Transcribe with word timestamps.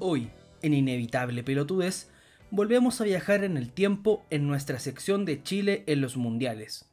Hoy, 0.00 0.30
en 0.62 0.74
Inevitable 0.74 1.42
Pelotudez, 1.42 2.08
volvemos 2.52 3.00
a 3.00 3.04
viajar 3.04 3.42
en 3.42 3.56
el 3.56 3.72
tiempo 3.72 4.24
en 4.30 4.46
nuestra 4.46 4.78
sección 4.78 5.24
de 5.24 5.42
Chile 5.42 5.82
en 5.88 6.00
los 6.00 6.16
Mundiales. 6.16 6.88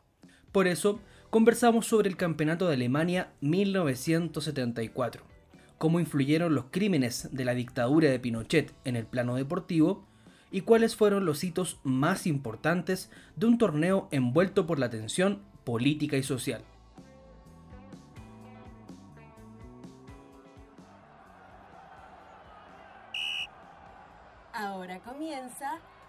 Por 0.52 0.66
eso, 0.66 1.00
conversamos 1.29 1.86
sobre 1.86 2.10
el 2.10 2.18
Campeonato 2.18 2.68
de 2.68 2.73
Alemania 2.73 3.32
1974, 3.41 5.23
cómo 5.78 6.00
influyeron 6.00 6.55
los 6.55 6.65
crímenes 6.71 7.29
de 7.32 7.46
la 7.46 7.54
dictadura 7.54 8.10
de 8.10 8.20
Pinochet 8.20 8.73
en 8.86 8.96
el 8.96 9.06
plano 9.06 9.36
deportivo 9.36 10.07
y 10.50 10.61
cuáles 10.61 10.96
fueron 10.96 11.25
los 11.25 11.43
hitos 11.43 11.79
más 11.83 12.25
importantes 12.25 13.11
de 13.36 13.46
un 13.46 13.60
torneo 13.60 14.07
envuelto 14.10 14.65
por 14.65 14.79
la 14.79 14.89
tensión 14.89 15.43
política 15.64 16.18
y 16.18 16.24
social. 16.24 16.64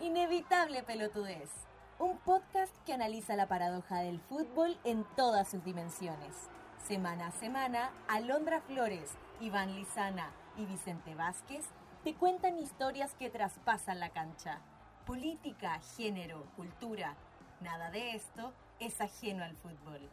Inevitable 0.00 0.84
Pelotudez, 0.84 1.50
un 1.98 2.16
podcast 2.18 2.72
que 2.84 2.92
analiza 2.92 3.34
la 3.34 3.48
paradoja 3.48 3.98
del 3.98 4.20
fútbol 4.20 4.78
en 4.84 5.04
todas 5.16 5.48
sus 5.48 5.64
dimensiones. 5.64 6.48
Semana 6.86 7.26
a 7.26 7.32
semana, 7.32 7.90
Alondra 8.06 8.60
Flores, 8.60 9.10
Iván 9.40 9.74
Lizana 9.74 10.30
y 10.56 10.64
Vicente 10.66 11.16
Vázquez 11.16 11.64
te 12.04 12.14
cuentan 12.14 12.56
historias 12.56 13.14
que 13.14 13.28
traspasan 13.28 13.98
la 13.98 14.10
cancha. 14.10 14.60
Política, 15.06 15.80
género, 15.96 16.46
cultura, 16.54 17.16
nada 17.60 17.90
de 17.90 18.14
esto 18.14 18.52
es 18.78 19.00
ajeno 19.00 19.42
al 19.42 19.56
fútbol. 19.56 20.08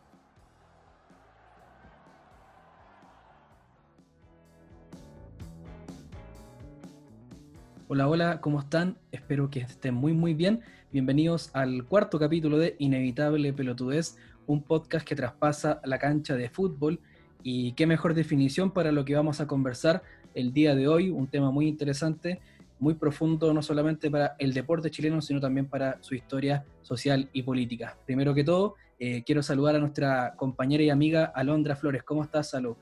Hola, 7.90 8.08
hola, 8.08 8.40
¿cómo 8.40 8.62
están? 8.62 8.98
Espero 9.12 9.50
que 9.50 9.60
estén 9.60 9.94
muy, 9.94 10.14
muy 10.14 10.34
bien. 10.34 10.62
Bienvenidos 10.94 11.50
al 11.54 11.84
cuarto 11.84 12.18
capítulo 12.18 12.58
de 12.58 12.78
Inevitable 12.80 13.52
Pelotudez, 13.52 14.16
un 14.48 14.64
podcast 14.64 15.06
que 15.06 15.18
traspasa 15.18 15.82
la 15.84 16.00
cancha 16.00 16.38
de 16.38 16.50
fútbol. 16.50 17.02
Y 17.44 17.74
qué 17.74 17.86
mejor 17.86 18.14
definición 18.14 18.72
para 18.72 18.94
lo 18.94 19.04
que 19.04 19.16
vamos 19.16 19.42
a 19.42 19.48
conversar 19.48 20.02
el 20.34 20.54
día 20.54 20.76
de 20.76 20.88
hoy, 20.88 21.10
un 21.10 21.28
tema 21.28 21.52
muy 21.52 21.68
interesante, 21.68 22.40
muy 22.80 22.94
profundo, 22.94 23.54
no 23.54 23.62
solamente 23.62 24.10
para 24.10 24.38
el 24.40 24.54
deporte 24.54 24.90
chileno, 24.90 25.22
sino 25.22 25.42
también 25.42 25.68
para 25.68 26.02
su 26.02 26.16
historia 26.16 26.64
social 26.84 27.28
y 27.34 27.44
política. 27.44 27.98
Primero 28.06 28.34
que 28.34 28.46
todo, 28.46 28.76
eh, 28.98 29.24
quiero 29.26 29.44
saludar 29.44 29.76
a 29.76 29.80
nuestra 29.80 30.36
compañera 30.38 30.84
y 30.84 30.90
amiga 30.90 31.26
Alondra 31.36 31.76
Flores. 31.76 32.04
¿Cómo 32.04 32.24
estás, 32.24 32.50
Salud? 32.50 32.78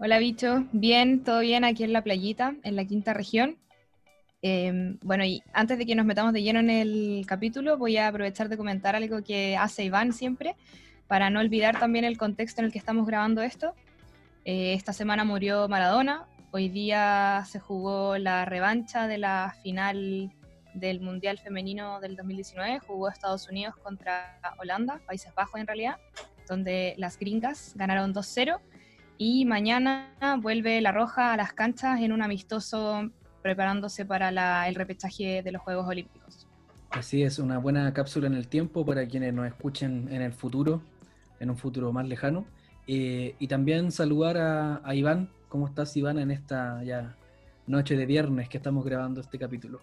Hola, 0.00 0.18
bicho. 0.18 0.66
Bien, 0.72 1.22
todo 1.22 1.38
bien 1.38 1.62
aquí 1.62 1.84
en 1.84 1.92
la 1.92 2.02
playita, 2.02 2.56
en 2.64 2.74
la 2.74 2.84
quinta 2.84 3.14
región. 3.14 3.56
Em, 4.42 4.98
bueno, 5.02 5.24
y 5.24 5.42
antes 5.52 5.76
de 5.76 5.84
que 5.84 5.94
nos 5.94 6.06
metamos 6.06 6.32
de 6.32 6.42
lleno 6.42 6.60
en 6.60 6.70
el 6.70 7.24
capítulo, 7.26 7.76
voy 7.76 7.98
a 7.98 8.08
aprovechar 8.08 8.48
de 8.48 8.56
comentar 8.56 8.96
algo 8.96 9.22
que 9.22 9.56
hace 9.56 9.84
Iván 9.84 10.12
siempre, 10.12 10.56
para 11.06 11.28
no 11.28 11.40
olvidar 11.40 11.78
también 11.78 12.04
el 12.04 12.16
contexto 12.16 12.60
en 12.60 12.66
el 12.66 12.72
que 12.72 12.78
estamos 12.78 13.06
grabando 13.06 13.42
esto. 13.42 13.74
Eh, 14.44 14.72
esta 14.72 14.94
semana 14.94 15.24
murió 15.24 15.68
Maradona, 15.68 16.26
hoy 16.52 16.70
día 16.70 17.44
se 17.46 17.60
jugó 17.60 18.16
la 18.16 18.46
revancha 18.46 19.06
de 19.08 19.18
la 19.18 19.54
final 19.62 20.32
del 20.72 21.00
Mundial 21.00 21.38
Femenino 21.38 22.00
del 22.00 22.16
2019, 22.16 22.78
jugó 22.78 23.08
Estados 23.10 23.48
Unidos 23.48 23.76
contra 23.76 24.40
Holanda, 24.58 25.00
Países 25.04 25.34
Bajos 25.34 25.60
en 25.60 25.66
realidad, 25.66 25.96
donde 26.48 26.94
las 26.96 27.18
gringas 27.18 27.72
ganaron 27.74 28.14
2-0 28.14 28.58
y 29.18 29.44
mañana 29.44 30.14
vuelve 30.38 30.80
La 30.80 30.92
Roja 30.92 31.34
a 31.34 31.36
las 31.36 31.52
canchas 31.52 32.00
en 32.00 32.12
un 32.12 32.22
amistoso 32.22 33.10
preparándose 33.42 34.04
para 34.04 34.68
el 34.68 34.74
repechaje 34.74 35.42
de 35.42 35.52
los 35.52 35.62
Juegos 35.62 35.86
Olímpicos. 35.88 36.46
Así 36.90 37.22
es, 37.22 37.38
una 37.38 37.58
buena 37.58 37.92
cápsula 37.92 38.26
en 38.26 38.34
el 38.34 38.48
tiempo 38.48 38.84
para 38.84 39.06
quienes 39.06 39.32
nos 39.32 39.46
escuchen 39.46 40.08
en 40.10 40.22
el 40.22 40.32
futuro, 40.32 40.82
en 41.38 41.50
un 41.50 41.56
futuro 41.56 41.92
más 41.92 42.06
lejano. 42.06 42.44
Eh, 42.86 43.36
y 43.38 43.46
también 43.46 43.92
saludar 43.92 44.36
a, 44.84 44.94
Iván. 44.94 45.28
¿Cómo 45.48 45.68
estás, 45.68 45.96
Iván, 45.96 46.18
en 46.18 46.32
esta 46.32 46.82
ya 46.82 47.16
noche 47.66 47.96
de 47.96 48.06
viernes 48.06 48.48
que 48.48 48.56
estamos 48.56 48.84
grabando 48.84 49.20
este 49.20 49.38
capítulo? 49.38 49.80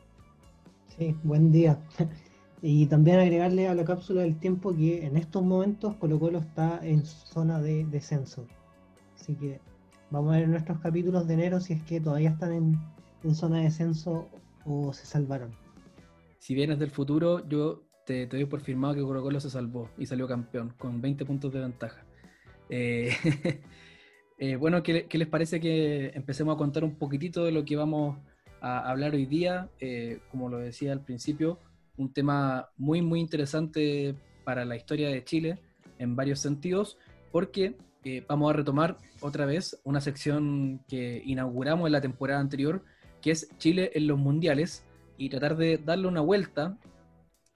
Sí, 0.98 1.16
buen 1.24 1.52
día. 1.52 1.80
Y 2.60 2.88
también 2.88 3.20
agregarle 3.20 3.68
a 3.68 3.76
la 3.76 3.86
cápsula 3.86 4.22
del 4.22 4.40
tiempo 4.40 4.76
que 4.76 5.06
en 5.06 5.16
estos 5.16 5.44
momentos 5.44 5.96
Colo 5.98 6.20
Colo 6.20 6.40
está 6.40 6.80
en 6.82 7.06
zona 7.06 7.62
de 7.62 7.86
descenso. 7.86 8.48
Así 9.16 9.36
que 9.36 9.62
vamos 10.10 10.34
a 10.34 10.40
ver 10.40 10.50
nuestros 10.50 10.80
capítulos 10.80 11.28
de 11.28 11.36
enero 11.36 11.60
si 11.60 11.74
es 11.74 11.84
que 11.84 12.02
todavía 12.02 12.32
están 12.32 12.54
en, 12.54 12.80
en 13.28 13.36
zona 13.36 13.58
de 13.58 13.64
descenso 13.64 14.30
o 14.66 14.94
se 14.94 15.06
salvaron. 15.06 15.52
Si 16.40 16.56
vienes 16.56 16.80
del 16.80 16.92
futuro, 16.92 17.48
yo 17.48 17.84
te, 18.06 18.26
doy 18.28 18.46
por 18.46 18.62
firmado 18.62 18.96
que 18.96 19.02
Colo 19.02 19.22
Colo 19.22 19.40
se 19.40 19.50
salvó 19.50 19.90
y 19.98 20.06
salió 20.06 20.28
campeón 20.28 20.74
con 20.78 21.02
20 21.02 21.26
puntos 21.26 21.52
de 21.52 21.60
ventaja. 21.60 22.06
Eh, 22.70 23.12
eh, 24.38 24.56
bueno, 24.56 24.82
¿qué, 24.84 25.08
les 25.12 25.28
parece 25.28 25.60
que 25.60 26.12
empecemos 26.16 26.56
a 26.56 26.58
contar 26.58 26.84
un 26.84 26.96
poquitito 26.96 27.44
de 27.44 27.52
lo 27.52 27.66
que 27.66 27.76
vamos 27.76 28.18
a 28.62 28.90
hablar 28.90 29.14
hoy 29.14 29.26
día? 29.26 29.70
Eh, 29.80 30.20
como 30.32 30.50
lo 30.50 30.58
decía 30.60 30.94
al 30.94 31.04
principio, 31.04 31.60
un 31.98 32.14
tema 32.14 32.70
muy, 32.78 33.02
muy 33.02 33.20
interesante 33.20 34.16
para 34.46 34.64
la 34.64 34.78
historia 34.78 35.10
de 35.10 35.24
Chile 35.24 35.60
en 36.00 36.16
varios 36.16 36.40
sentidos, 36.40 36.98
porque 37.32 37.76
vamos 38.30 38.50
a 38.50 38.54
retomar 38.54 38.96
otra 39.20 39.46
vez 39.46 39.82
una 39.84 40.00
sección 40.00 40.80
que 40.88 41.22
inauguramos 41.26 41.88
en 41.88 41.92
la 41.92 42.00
temporada 42.00 42.40
anterior, 42.40 42.86
que 43.22 43.32
es 43.32 43.50
Chile 43.58 43.92
en 43.94 44.08
los 44.08 44.18
mundiales, 44.18 44.88
y 45.18 45.30
tratar 45.30 45.58
de 45.58 45.78
darle 45.78 46.08
una 46.08 46.22
vuelta 46.22 46.78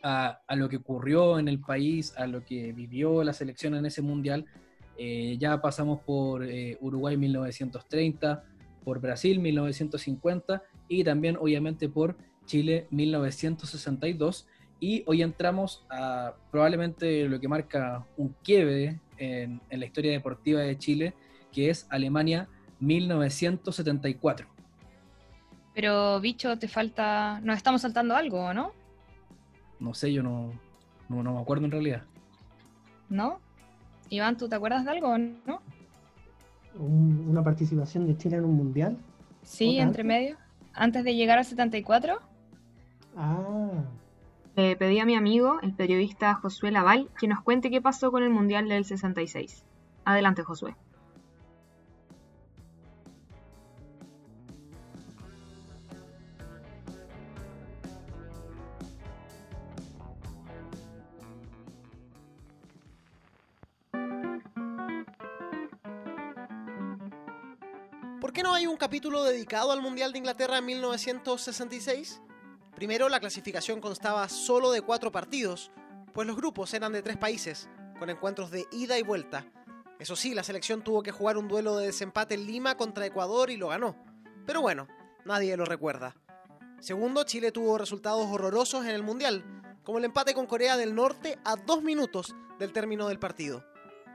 a, 0.04 0.40
lo 0.56 0.68
que 0.68 0.78
ocurrió 0.78 1.40
en 1.40 1.48
el 1.48 1.60
país, 1.60 2.14
a 2.18 2.28
lo 2.28 2.44
que 2.44 2.74
vivió 2.74 3.24
la 3.24 3.34
selección 3.34 3.76
en 3.76 3.86
ese 3.86 4.02
mundial. 4.02 4.46
Eh, 4.98 5.38
ya 5.40 5.62
pasamos 5.62 6.02
por 6.02 6.44
eh, 6.44 6.78
Uruguay 6.82 7.18
1930, 7.18 8.44
por 8.84 9.00
Brasil 9.00 9.40
1950 9.40 10.64
y 10.88 11.04
también 11.04 11.38
obviamente 11.40 11.88
por 11.88 12.18
Chile 12.46 12.88
1962. 12.90 14.48
Y 14.80 15.04
hoy 15.06 15.22
entramos 15.22 15.86
a 15.90 16.34
probablemente 16.50 17.30
lo 17.30 17.40
que 17.40 17.48
marca 17.48 18.06
un 18.18 18.36
quiebre 18.44 19.00
en, 19.18 19.62
en 19.70 19.80
la 19.80 19.86
historia 19.86 20.12
deportiva 20.12 20.62
de 20.62 20.78
Chile, 20.80 21.14
que 21.52 21.70
es 21.70 21.86
Alemania 21.92 22.50
1974. 22.80 24.61
Pero, 25.82 26.22
bicho, 26.22 26.60
te 26.60 26.68
falta. 26.68 27.40
Nos 27.42 27.58
estamos 27.58 27.82
saltando 27.82 28.16
algo, 28.16 28.54
¿no? 28.54 28.72
No 29.80 29.96
sé, 29.96 30.14
yo 30.14 30.22
no, 30.22 30.54
no, 31.10 31.24
me 31.24 31.42
acuerdo 31.42 31.66
en 31.66 31.72
realidad. 31.72 32.04
¿No? 33.10 33.40
Iván, 34.12 34.38
¿tú 34.38 34.48
te 34.48 34.54
acuerdas 34.54 34.86
de 34.86 34.92
algo, 34.92 35.18
no? 35.18 35.60
¿Una 36.78 37.44
participación 37.44 38.06
de 38.06 38.16
Chile 38.16 38.38
en 38.38 38.46
un 38.46 38.58
mundial? 38.58 38.96
Sí, 39.42 39.80
entre 39.80 40.04
medio. 40.04 40.38
Antes 40.72 41.04
de 41.04 41.16
llegar 41.16 41.40
al 41.40 41.46
74. 41.46 42.20
Ah. 43.18 43.84
Le 44.56 44.76
pedí 44.76 45.00
a 45.00 45.06
mi 45.06 45.16
amigo, 45.16 45.62
el 45.64 45.74
periodista 45.74 46.36
Josué 46.36 46.70
Laval, 46.70 47.10
que 47.20 47.28
nos 47.28 47.42
cuente 47.42 47.72
qué 47.72 47.82
pasó 47.82 48.12
con 48.12 48.22
el 48.22 48.30
mundial 48.30 48.70
del 48.70 48.86
66. 48.86 49.66
Adelante, 50.06 50.44
Josué. 50.44 50.76
¿Por 68.22 68.34
qué 68.34 68.44
no 68.44 68.54
hay 68.54 68.68
un 68.68 68.78
capítulo 68.78 69.24
dedicado 69.24 69.72
al 69.72 69.82
Mundial 69.82 70.12
de 70.12 70.20
Inglaterra 70.20 70.60
en 70.60 70.66
1966? 70.66 72.22
Primero, 72.76 73.10
la 73.10 73.20
clasificación 73.20 73.82
constaba 73.82 74.30
solo 74.30 74.72
de 74.72 74.84
cuatro 74.84 75.12
partidos, 75.12 75.72
pues 76.14 76.28
los 76.28 76.38
grupos 76.38 76.72
eran 76.76 76.94
de 76.94 77.02
tres 77.02 77.18
países, 77.18 77.68
con 77.98 78.12
encuentros 78.12 78.52
de 78.52 78.68
ida 78.74 79.00
y 79.00 79.02
vuelta. 79.02 79.48
Eso 79.98 80.16
sí, 80.16 80.36
la 80.36 80.44
selección 80.44 80.84
tuvo 80.84 81.02
que 81.02 81.12
jugar 81.12 81.36
un 81.36 81.48
duelo 81.48 81.78
de 81.78 81.88
desempate 81.88 82.36
en 82.36 82.46
Lima 82.46 82.78
contra 82.78 83.08
Ecuador 83.08 83.50
y 83.50 83.58
lo 83.58 83.70
ganó. 83.70 83.96
Pero 84.46 84.62
bueno, 84.62 84.88
nadie 85.26 85.58
lo 85.58 85.66
recuerda. 85.66 86.16
Segundo, 86.80 87.24
Chile 87.24 87.52
tuvo 87.52 87.80
resultados 87.80 88.28
horrorosos 88.28 88.86
en 88.86 88.92
el 88.92 89.02
Mundial, 89.02 89.44
como 89.84 89.98
el 89.98 90.06
empate 90.06 90.36
con 90.36 90.46
Corea 90.46 90.78
del 90.78 90.94
Norte 90.94 91.40
a 91.44 91.56
dos 91.56 91.82
minutos 91.82 92.36
del 92.60 92.72
término 92.72 93.08
del 93.08 93.18
partido. 93.18 93.66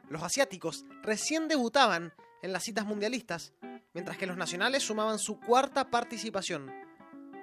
Los 0.08 0.23
asiáticos 0.23 0.85
recién 1.03 1.49
debutaban 1.49 2.14
en 2.43 2.53
las 2.53 2.62
citas 2.62 2.87
mundialistas 2.87 3.53
mientras 3.96 4.19
que 4.19 4.26
los 4.26 4.37
nacionales 4.37 4.82
sumaban 4.82 5.19
su 5.19 5.40
cuarta 5.40 5.88
participación. 5.88 6.70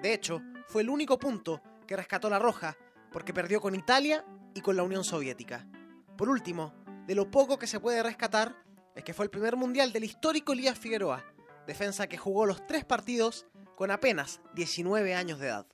De 0.00 0.14
hecho, 0.14 0.40
fue 0.68 0.82
el 0.82 0.88
único 0.88 1.18
punto 1.18 1.60
que 1.84 1.96
rescató 1.96 2.30
la 2.30 2.38
Roja, 2.38 2.76
porque 3.10 3.34
perdió 3.34 3.60
con 3.60 3.74
Italia 3.74 4.24
y 4.54 4.60
con 4.60 4.76
la 4.76 4.84
Unión 4.84 5.02
Soviética. 5.02 5.66
Por 6.16 6.28
último, 6.28 6.72
de 7.08 7.16
lo 7.16 7.28
poco 7.28 7.58
que 7.58 7.66
se 7.66 7.80
puede 7.80 8.04
rescatar, 8.04 8.54
es 8.94 9.02
que 9.02 9.14
fue 9.14 9.24
el 9.24 9.32
primer 9.32 9.56
mundial 9.56 9.92
del 9.92 10.04
histórico 10.04 10.52
Elías 10.52 10.78
Figueroa, 10.78 11.24
defensa 11.66 12.06
que 12.06 12.18
jugó 12.18 12.46
los 12.46 12.64
tres 12.68 12.84
partidos 12.84 13.46
con 13.74 13.90
apenas 13.90 14.40
19 14.54 15.12
años 15.12 15.40
de 15.40 15.48
edad. 15.48 15.66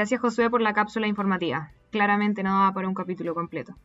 Gracias 0.00 0.22
Josué 0.22 0.48
por 0.48 0.62
la 0.62 0.72
cápsula 0.72 1.06
informativa. 1.06 1.72
Claramente 1.90 2.42
no 2.42 2.60
va 2.60 2.72
para 2.72 2.88
un 2.88 2.94
capítulo 2.94 3.34
completo. 3.34 3.76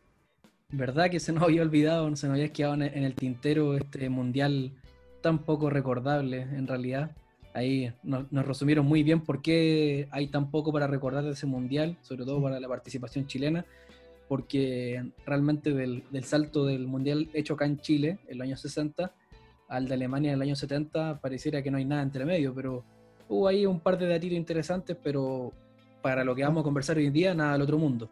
¿Verdad 0.70 1.10
que 1.10 1.20
se 1.20 1.30
nos 1.30 1.42
había 1.42 1.60
olvidado, 1.60 2.04
se 2.16 2.26
nos 2.26 2.36
había 2.36 2.54
quedado 2.54 2.72
en 2.72 3.04
el 3.04 3.14
tintero 3.14 3.76
este 3.76 4.08
mundial 4.08 4.72
tan 5.20 5.40
poco 5.40 5.68
recordable 5.68 6.40
en 6.40 6.66
realidad? 6.66 7.10
Ahí 7.52 7.92
nos, 8.02 8.30
resumieron 8.30 8.86
muy 8.86 9.02
bien 9.02 9.20
por 9.20 9.42
qué 9.42 10.08
hay 10.10 10.28
tan 10.28 10.50
poco 10.50 10.72
para 10.72 10.86
recordar 10.86 11.22
de 11.22 11.32
ese 11.32 11.44
mundial, 11.44 11.98
sobre 12.00 12.24
todo 12.24 12.40
para 12.40 12.60
la 12.60 12.68
participación 12.68 13.26
chilena, 13.26 13.66
porque 14.26 15.12
realmente 15.26 15.74
del, 15.74 16.02
del, 16.10 16.24
salto 16.24 16.64
del 16.64 16.86
mundial 16.86 17.28
hecho 17.34 17.52
acá 17.52 17.66
en 17.66 17.78
Chile 17.80 18.20
en 18.26 18.38
los 18.38 18.46
años 18.46 18.60
60 18.62 19.12
al 19.68 19.86
de 19.86 19.92
Alemania 19.92 20.30
en 20.30 20.36
el 20.36 20.42
año 20.42 20.56
70 20.56 21.20
pareciera 21.20 21.62
que 21.62 21.70
no 21.70 21.76
hay 21.76 21.84
nada 21.84 22.00
entre 22.00 22.24
medio, 22.24 22.54
pero 22.54 22.84
hubo 23.28 23.48
ahí 23.48 23.66
un 23.66 23.80
par 23.80 23.98
de 23.98 24.08
datitos 24.08 24.38
interesantes, 24.38 24.96
pero 25.04 25.52
para 26.06 26.22
lo 26.22 26.36
que 26.36 26.44
vamos 26.44 26.60
a 26.60 26.62
conversar 26.62 26.98
hoy 26.98 27.06
en 27.06 27.12
día, 27.12 27.34
nada 27.34 27.54
del 27.54 27.62
otro 27.62 27.78
mundo. 27.78 28.08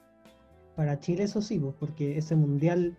Para 0.75 0.99
Chile 0.99 1.23
eso 1.23 1.41
sí, 1.41 1.61
pues, 1.61 1.76
porque 1.79 2.19
ese 2.19 2.35
mundial 2.35 2.96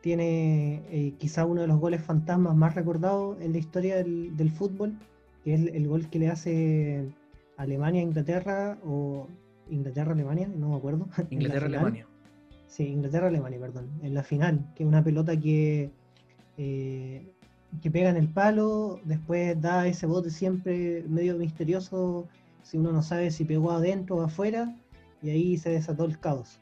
tiene 0.00 0.82
eh, 0.90 1.14
quizá 1.16 1.46
uno 1.46 1.60
de 1.60 1.68
los 1.68 1.78
goles 1.78 2.02
fantasmas 2.02 2.56
más 2.56 2.74
recordados 2.74 3.40
en 3.40 3.52
la 3.52 3.58
historia 3.58 3.98
del, 3.98 4.50
fútbol, 4.50 4.98
que 5.44 5.54
es 5.54 5.60
el, 5.72 5.86
gol 5.86 6.10
que 6.10 6.18
le 6.18 6.28
hace 6.28 7.08
Alemania 7.56 8.00
a 8.00 8.04
Inglaterra 8.04 8.78
o 8.84 9.28
Inglaterra-Alemania, 9.70 10.48
no 10.48 10.70
me 10.70 10.76
acuerdo. 10.76 11.06
Inglaterra-Alemania. 11.30 12.08
Sí, 12.66 12.88
Inglaterra-Alemania, 12.88 13.60
perdón. 13.60 13.90
En 14.02 14.12
la 14.12 14.24
final, 14.24 14.66
que 14.74 14.82
es 14.82 14.88
una 14.88 15.04
pelota 15.04 15.38
que, 15.38 15.92
eh, 16.58 17.28
que 17.80 17.90
pega 17.92 18.10
en 18.10 18.16
el 18.16 18.28
palo, 18.28 18.98
después 19.04 19.60
da 19.60 19.86
ese 19.86 20.06
bote 20.06 20.30
siempre 20.30 21.04
medio 21.08 21.38
misterioso 21.38 22.26
si 22.62 22.78
uno 22.78 22.92
no 22.92 23.02
sabe 23.02 23.30
si 23.30 23.44
pegó 23.44 23.72
adentro 23.72 24.16
o 24.16 24.22
afuera, 24.22 24.76
y 25.22 25.30
ahí 25.30 25.58
se 25.58 25.70
desató 25.70 26.04
el 26.04 26.18
caos. 26.18 26.60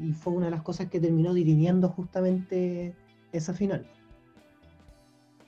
Y 0.00 0.12
fue 0.12 0.32
una 0.32 0.46
de 0.46 0.52
las 0.52 0.62
cosas 0.62 0.88
que 0.88 1.00
terminó 1.00 1.34
dirimiendo 1.34 1.88
justamente 1.88 2.94
esa 3.32 3.52
final. 3.54 3.86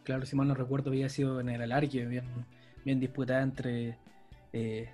Claro, 0.02 0.26
si 0.26 0.36
mal 0.36 0.48
no 0.48 0.54
recuerdo, 0.54 0.90
había 0.90 1.08
sido 1.08 1.40
en 1.40 1.48
el 1.48 1.62
alargue, 1.62 2.06
bien, 2.06 2.24
bien 2.84 3.00
disputada 3.00 3.42
entre 3.42 3.98
eh, 4.52 4.88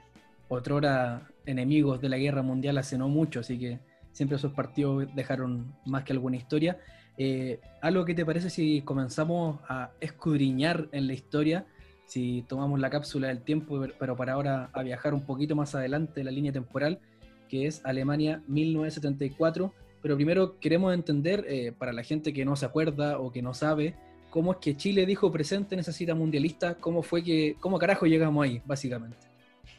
otrora 0.48 1.28
enemigos 1.44 2.00
de 2.00 2.08
la 2.08 2.18
guerra 2.18 2.42
mundial 2.42 2.78
hace 2.78 2.98
no 2.98 3.08
mucho, 3.08 3.40
así 3.40 3.58
que 3.58 3.80
siempre 4.12 4.36
esos 4.36 4.52
partidos 4.52 5.08
dejaron 5.14 5.74
más 5.84 6.04
que 6.04 6.12
alguna 6.12 6.36
historia. 6.36 6.78
Eh, 7.18 7.60
¿Algo 7.80 8.04
que 8.04 8.14
te 8.14 8.26
parece 8.26 8.50
si 8.50 8.82
comenzamos 8.82 9.60
a 9.68 9.90
escudriñar 10.00 10.88
en 10.92 11.06
la 11.06 11.14
historia 11.14 11.66
si 12.06 12.42
tomamos 12.48 12.80
la 12.80 12.88
cápsula 12.88 13.28
del 13.28 13.42
tiempo, 13.42 13.84
pero 13.98 14.16
para 14.16 14.32
ahora 14.32 14.70
a 14.72 14.82
viajar 14.82 15.12
un 15.12 15.22
poquito 15.22 15.56
más 15.56 15.74
adelante 15.74 16.24
la 16.24 16.30
línea 16.30 16.52
temporal, 16.52 17.00
que 17.48 17.66
es 17.66 17.84
Alemania 17.84 18.42
1974. 18.46 19.72
Pero 20.02 20.16
primero 20.16 20.58
queremos 20.60 20.94
entender, 20.94 21.44
eh, 21.48 21.72
para 21.76 21.92
la 21.92 22.04
gente 22.04 22.32
que 22.32 22.44
no 22.44 22.54
se 22.54 22.64
acuerda 22.64 23.18
o 23.18 23.32
que 23.32 23.42
no 23.42 23.54
sabe, 23.54 23.94
cómo 24.30 24.52
es 24.52 24.58
que 24.58 24.76
Chile 24.76 25.04
dijo 25.04 25.32
presente 25.32 25.74
en 25.74 25.80
esa 25.80 25.92
cita 25.92 26.14
mundialista, 26.14 26.76
cómo 26.76 27.02
fue 27.02 27.24
que, 27.24 27.56
cómo 27.58 27.78
carajo 27.78 28.06
llegamos 28.06 28.44
ahí, 28.44 28.62
básicamente. 28.64 29.26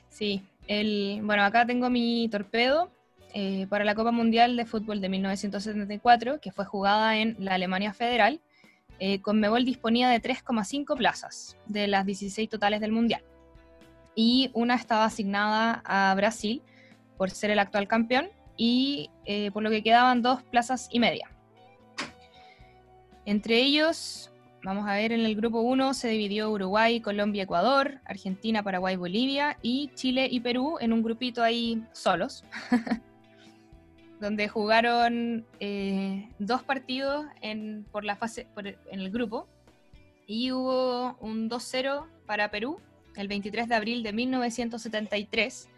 Sí, 0.10 0.42
el, 0.68 1.22
bueno, 1.24 1.44
acá 1.44 1.66
tengo 1.66 1.90
mi 1.90 2.28
torpedo 2.30 2.90
eh, 3.34 3.68
para 3.70 3.86
la 3.86 3.96
Copa 3.96 4.12
Mundial 4.12 4.58
de 4.58 4.66
Fútbol 4.66 5.00
de 5.00 5.10
1974, 5.10 6.42
que 6.42 6.52
fue 6.52 6.66
jugada 6.66 7.18
en 7.20 7.38
la 7.40 7.54
Alemania 7.54 7.94
Federal 7.94 8.42
eh, 9.00 9.22
Conmebol 9.22 9.66
disponía 9.66 10.10
de 10.10 10.22
3,5 10.22 10.96
plazas 10.98 11.58
de 11.66 11.88
las 11.88 12.06
16 12.06 12.50
totales 12.50 12.82
del 12.82 12.92
Mundial. 12.92 13.22
Y 14.16 14.50
una 14.54 14.76
estaba 14.76 15.06
asignada 15.06 15.82
a 15.86 16.14
Brasil 16.16 16.62
por 17.18 17.30
ser 17.30 17.52
el 17.52 17.60
actual 17.60 17.88
campeón 17.88 18.30
y 18.56 19.10
eh, 19.26 19.52
por 19.52 19.64
lo 19.64 19.70
que 19.70 19.84
quedaban 19.84 20.22
dos 20.22 20.42
plazas 20.44 20.90
y 20.92 21.00
media. 21.00 21.30
Entre 23.26 23.62
ellos, 23.62 24.32
vamos 24.64 24.88
a 24.88 24.94
ver, 24.94 25.12
en 25.12 25.22
el 25.22 25.36
grupo 25.36 25.60
1 25.60 25.94
se 25.94 26.08
dividió 26.08 26.50
Uruguay, 26.50 27.02
Colombia, 27.02 27.44
Ecuador, 27.44 28.00
Argentina, 28.06 28.64
Paraguay, 28.64 28.96
Bolivia 28.96 29.58
y 29.62 29.92
Chile 29.94 30.28
y 30.32 30.40
Perú 30.40 30.78
en 30.80 30.94
un 30.94 31.04
grupito 31.04 31.44
ahí 31.44 31.84
solos. 31.92 32.44
donde 34.20 34.48
jugaron 34.48 35.46
eh, 35.60 36.30
dos 36.40 36.64
partidos 36.64 37.26
en, 37.42 37.86
por 37.92 38.04
la 38.04 38.16
fase, 38.16 38.48
en 38.56 39.00
el 39.00 39.12
grupo, 39.12 39.48
y 40.26 40.52
hubo 40.52 41.16
un 41.22 41.50
2-0 41.50 42.06
para 42.26 42.52
Perú 42.52 42.80
el 43.16 43.28
23 43.28 43.68
de 43.68 43.76
abril 43.76 44.04
de 44.04 44.14
1973 44.14 45.70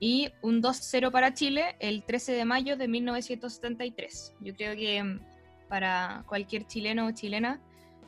y 0.00 0.30
un 0.42 0.62
2-0 0.62 1.10
para 1.10 1.34
Chile 1.34 1.76
el 1.80 2.04
13 2.04 2.32
de 2.32 2.44
mayo 2.44 2.76
de 2.76 2.88
1973. 2.88 4.34
Yo 4.40 4.54
creo 4.54 4.76
que 4.76 5.02
mm, 5.02 5.20
para 5.68 6.24
cualquier 6.28 6.66
chileno 6.66 7.06
o 7.06 7.10
chilena 7.10 7.60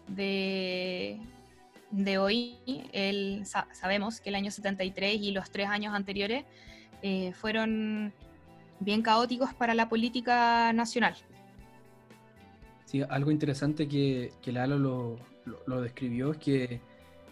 de, 0.07 1.19
de 1.91 2.19
hoy, 2.19 2.59
el, 2.93 3.45
sabemos 3.45 4.21
que 4.21 4.29
el 4.29 4.35
año 4.37 4.51
73 4.51 5.21
y 5.21 5.33
los 5.33 5.51
tres 5.51 5.69
años 5.69 5.95
anteriores 5.95 6.45
eh, 7.03 7.33
fueron 7.33 8.13
bien 8.81 9.03
caóticos 9.03 9.55
para 9.55 9.75
la 9.75 9.89
política 9.89 10.73
nacional. 10.73 11.15
Sí, 12.87 13.03
algo 13.09 13.31
interesante 13.31 13.87
que, 13.87 14.33
que 14.43 14.51
Lalo 14.51 14.79
lo, 14.79 15.17
lo, 15.67 15.81
describió 15.81 16.33
es 16.33 16.39
que 16.39 16.81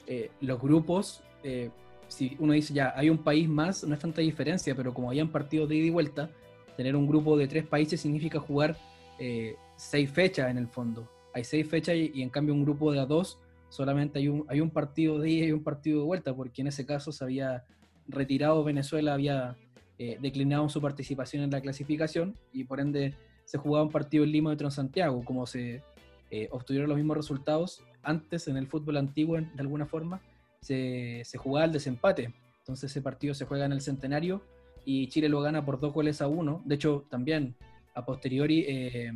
eh, 0.06 0.30
los 0.40 0.60
grupos, 0.60 1.22
eh, 1.42 1.70
si 2.06 2.36
uno 2.38 2.52
dice 2.52 2.72
ya, 2.72 2.92
hay 2.94 3.10
un 3.10 3.18
país 3.18 3.48
más, 3.48 3.82
no 3.82 3.94
es 3.94 4.00
tanta 4.00 4.20
diferencia, 4.20 4.74
pero 4.76 4.94
como 4.94 5.10
habían 5.10 5.28
partidos 5.30 5.68
de 5.68 5.76
ida 5.76 5.86
y 5.86 5.90
vuelta, 5.90 6.30
tener 6.76 6.94
un 6.94 7.08
grupo 7.08 7.36
de 7.36 7.48
tres 7.48 7.66
países 7.66 8.00
significa 8.00 8.38
jugar 8.38 8.76
eh, 9.18 9.56
seis 9.76 10.08
fechas 10.10 10.48
en 10.48 10.58
el 10.58 10.68
fondo. 10.68 11.10
Hay 11.34 11.42
seis 11.42 11.68
fechas 11.68 11.96
y, 11.96 12.22
en 12.22 12.30
cambio 12.30 12.54
un 12.54 12.62
grupo 12.62 12.92
de 12.92 13.00
a 13.00 13.06
dos 13.06 13.38
solamente 13.68 14.20
hay 14.20 14.28
un, 14.28 14.46
hay 14.48 14.60
un 14.60 14.70
partido 14.70 15.18
de 15.18 15.28
ida 15.28 15.46
y 15.46 15.52
un 15.52 15.62
partido 15.62 16.00
de 16.00 16.06
vuelta, 16.06 16.34
porque 16.34 16.62
en 16.62 16.68
ese 16.68 16.86
caso 16.86 17.10
se 17.10 17.24
había 17.24 17.64
retirado 18.06 18.64
Venezuela, 18.64 19.12
había 19.12 19.56
eh, 19.98 20.18
declinaron 20.20 20.70
su 20.70 20.80
participación 20.80 21.42
en 21.42 21.50
la 21.50 21.60
clasificación 21.60 22.36
y 22.52 22.64
por 22.64 22.80
ende 22.80 23.14
se 23.44 23.58
jugaba 23.58 23.84
un 23.84 23.90
partido 23.90 24.24
en 24.24 24.32
Lima 24.32 24.54
y 24.54 24.70
Santiago, 24.70 25.24
como 25.24 25.46
se 25.46 25.82
eh, 26.30 26.48
obtuvieron 26.50 26.88
los 26.88 26.98
mismos 26.98 27.16
resultados 27.16 27.82
antes 28.02 28.46
en 28.48 28.56
el 28.56 28.66
fútbol 28.66 28.96
antiguo 28.98 29.40
de 29.40 29.48
alguna 29.58 29.86
forma, 29.86 30.20
se, 30.60 31.22
se, 31.24 31.38
jugaba 31.38 31.64
el 31.64 31.72
desempate. 31.72 32.34
Entonces 32.60 32.90
ese 32.90 33.00
partido 33.00 33.34
se 33.34 33.44
juega 33.44 33.64
en 33.64 33.72
el 33.72 33.80
centenario 33.80 34.42
y 34.84 35.08
Chile 35.08 35.28
lo 35.28 35.40
gana 35.40 35.64
por 35.64 35.80
dos 35.80 35.92
goles 35.92 36.20
a 36.22 36.28
uno. 36.28 36.62
De 36.64 36.74
hecho, 36.74 37.04
también 37.10 37.54
a 37.94 38.04
posteriori 38.04 38.64
eh, 38.68 39.12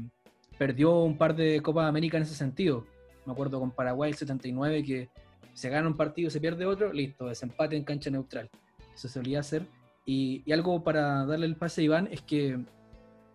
perdió 0.59 1.01
un 1.01 1.17
par 1.17 1.37
de 1.37 1.61
Copas 1.61 1.89
América 1.89 2.17
en 2.17 2.25
ese 2.25 2.35
sentido. 2.35 2.87
Me 3.25 3.33
acuerdo 3.33 3.61
con 3.61 3.71
Paraguay 3.71 4.11
el 4.11 4.17
79 4.17 4.83
que 4.83 5.09
se 5.55 5.69
gana 5.69 5.87
un 5.87 5.97
partido, 5.97 6.31
se 6.31 6.41
pierde 6.41 6.67
otro, 6.67 6.93
listo, 6.93 7.27
desempate 7.27 7.77
en 7.77 7.85
cancha 7.85 8.11
neutral. 8.11 8.51
Eso 8.95 9.09
solía 9.09 9.41
hacer 9.41 9.67
y, 10.05 10.51
algo 10.53 10.83
para 10.83 11.25
darle 11.27 11.47
el 11.47 11.57
pase 11.57 11.83
a 11.83 11.85
Iván 11.85 12.09
es 12.11 12.23
que 12.23 12.65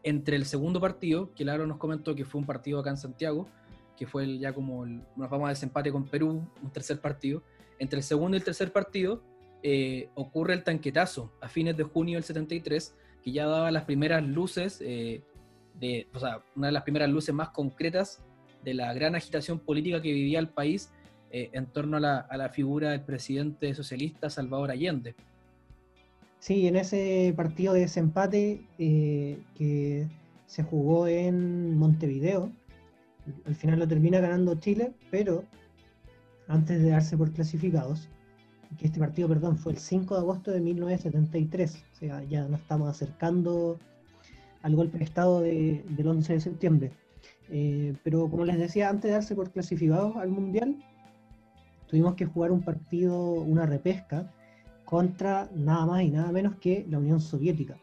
entre 0.03 0.36
el 0.36 0.45
segundo 0.45 0.79
partido, 0.79 1.33
que 1.33 1.45
Laro 1.45 1.67
nos 1.67 1.77
comentó 1.77 2.15
que 2.15 2.25
fue 2.25 2.39
un 2.39 2.47
partido 2.47 2.79
acá 2.79 2.89
en 2.89 2.97
Santiago, 2.97 3.47
que 3.95 4.05
fue 4.05 4.24
el, 4.24 4.39
ya 4.39 4.53
como 4.53 4.86
el, 4.86 5.01
nos 5.15 5.29
vamos 5.29 5.47
a 5.47 5.50
desempate 5.50 5.91
con 5.91 6.05
Perú, 6.05 6.47
un 6.62 6.71
tercer 6.71 7.01
partido, 7.01 7.43
entre 7.79 7.97
el 7.97 8.03
segundo 8.03 8.36
y 8.36 8.39
el 8.39 8.43
tercer 8.43 8.71
partido 8.71 9.24
eh, 9.63 10.09
ocurre 10.15 10.53
el 10.53 10.63
tanquetazo 10.63 11.33
a 11.41 11.50
fines 11.50 11.75
de 11.75 11.83
junio 11.83 12.15
del 12.15 12.24
73, 12.24 12.95
que 13.24 13.31
ya 13.31 13.47
daba 13.47 13.71
las 13.71 13.83
primeras 13.83 14.24
luces, 14.24 14.79
eh, 14.81 15.24
de, 15.74 16.07
o 16.13 16.19
sea, 16.19 16.43
una 16.55 16.67
de 16.67 16.74
las 16.74 16.83
primeras 16.83 17.09
luces 17.09 17.33
más 17.33 17.50
concretas 17.50 18.24
de 18.63 18.74
la 18.74 18.93
gran 18.93 19.15
agitación 19.15 19.59
política 19.59 20.01
que 20.01 20.12
vivía 20.12 20.39
el 20.39 20.50
país 20.50 20.91
eh, 21.31 21.50
en 21.53 21.65
torno 21.67 21.97
a 21.97 22.00
la, 22.00 22.17
a 22.19 22.38
la 22.38 22.50
figura 22.50 22.91
del 22.91 23.01
presidente 23.01 23.74
socialista 23.74 24.29
Salvador 24.29 24.71
Allende. 24.71 25.15
Sí, 26.39 26.67
en 26.67 26.75
ese 26.75 27.34
partido 27.36 27.74
de 27.74 27.82
desempate 27.82 28.62
eh, 28.77 29.39
que 29.56 30.08
se 30.46 30.63
jugó 30.63 31.08
en 31.08 31.77
Montevideo, 31.77 32.51
al 33.46 33.56
final 33.56 33.79
lo 33.79 33.88
termina 33.88 34.20
ganando 34.20 34.56
Chile, 34.56 34.94
pero 35.12 35.44
antes 36.48 36.82
de 36.82 36.89
darse 36.89 37.17
por 37.17 37.32
clasificados, 37.34 38.08
que 38.77 38.88
este 38.88 39.00
partido, 39.00 39.27
perdón, 39.27 39.58
fue 39.58 39.74
el 39.74 39.77
5 39.77 40.15
de 40.15 40.20
agosto 40.22 40.51
de 40.51 40.62
1973, 40.62 41.75
o 41.75 41.96
sea, 41.96 42.24
ya 42.24 42.48
nos 42.48 42.60
estamos 42.60 42.89
acercando 42.89 43.79
al 44.62 44.75
golpe 44.75 44.98
de 44.98 45.03
Estado 45.06 45.41
del 45.41 46.08
11 46.08 46.34
de 46.34 46.39
septiembre. 46.39 46.91
Eh, 47.50 47.96
pero 48.03 48.29
como 48.29 48.46
les 48.46 48.58
decía, 48.58 48.89
antes 48.89 49.03
de 49.03 49.12
darse 49.12 49.36
por 49.36 49.51
clasificados 49.51 50.15
al 50.17 50.29
Mundial, 50.29 50.75
tuvimos 51.88 52.15
que 52.15 52.25
jugar 52.25 52.51
un 52.51 52.62
partido, 52.62 53.32
una 53.32 53.65
repesca, 53.65 54.32
contra 54.88 55.50
nada 55.53 55.86
más 55.86 56.01
y 56.03 56.12
nada 56.12 56.32
menos 56.32 56.56
que 56.62 56.86
la 56.89 56.98
Unión 56.98 57.20
Soviética. 57.20 57.77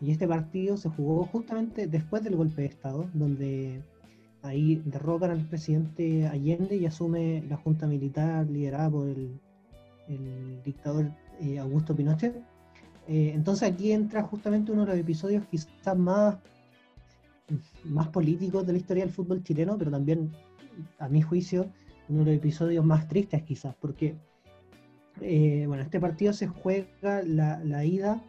Y 0.00 0.12
este 0.12 0.26
partido 0.26 0.78
se 0.78 0.88
jugó 0.88 1.26
justamente 1.26 1.86
después 1.86 2.24
del 2.24 2.36
golpe 2.36 2.62
de 2.62 2.68
Estado, 2.68 3.06
donde 3.12 3.82
ahí 4.40 4.80
derrocan 4.86 5.30
al 5.30 5.46
presidente 5.46 6.26
Allende 6.26 6.74
y 6.76 6.86
asume 6.86 7.44
la 7.50 7.58
junta 7.58 7.86
militar 7.86 8.48
liderada 8.48 8.88
por 8.88 9.08
el, 9.08 9.38
dictador 10.64 11.12
eh, 11.38 11.58
Augusto 11.58 11.94
Pinochet. 11.94 12.34
Eh, 13.08 13.32
entonces 13.34 13.70
aquí 13.70 13.92
entra 13.92 14.22
justamente 14.22 14.72
uno 14.72 14.86
de 14.86 14.92
los 14.92 14.98
episodios 14.98 15.44
quizás 15.50 15.98
más, 15.98 16.38
más 17.84 18.08
políticos 18.08 18.66
de 18.66 18.72
la 18.72 18.78
historia 18.78 19.04
del 19.04 19.12
fútbol 19.12 19.42
chileno, 19.42 19.76
pero 19.76 19.90
también, 19.90 20.32
a 20.98 21.10
mi 21.10 21.20
juicio, 21.20 21.66
uno 22.08 22.20
de 22.20 22.24
los 22.24 22.36
episodios 22.36 22.86
más 22.86 23.06
tristes 23.06 23.42
quizás, 23.42 23.74
porque 23.78 24.16
eh, 25.20 25.64
bueno, 25.66 25.82
este 25.82 26.00
partido 26.00 26.32
se 26.32 26.46
juega 26.46 27.22
la, 27.24 27.84
ida 27.84 28.22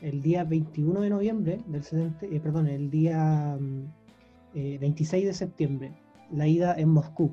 el 0.00 0.22
día 0.22 0.44
21 0.44 1.00
de 1.00 1.10
noviembre 1.10 1.60
del 1.66 1.82
70, 1.82 2.42
perdón, 2.42 2.68
el 2.68 2.90
día 2.90 3.58
26 4.54 5.24
eh, 5.24 5.26
de 5.26 5.34
septiembre, 5.34 5.92
la 6.32 6.46
ida 6.46 6.74
en 6.76 6.90
Moscú, 6.90 7.30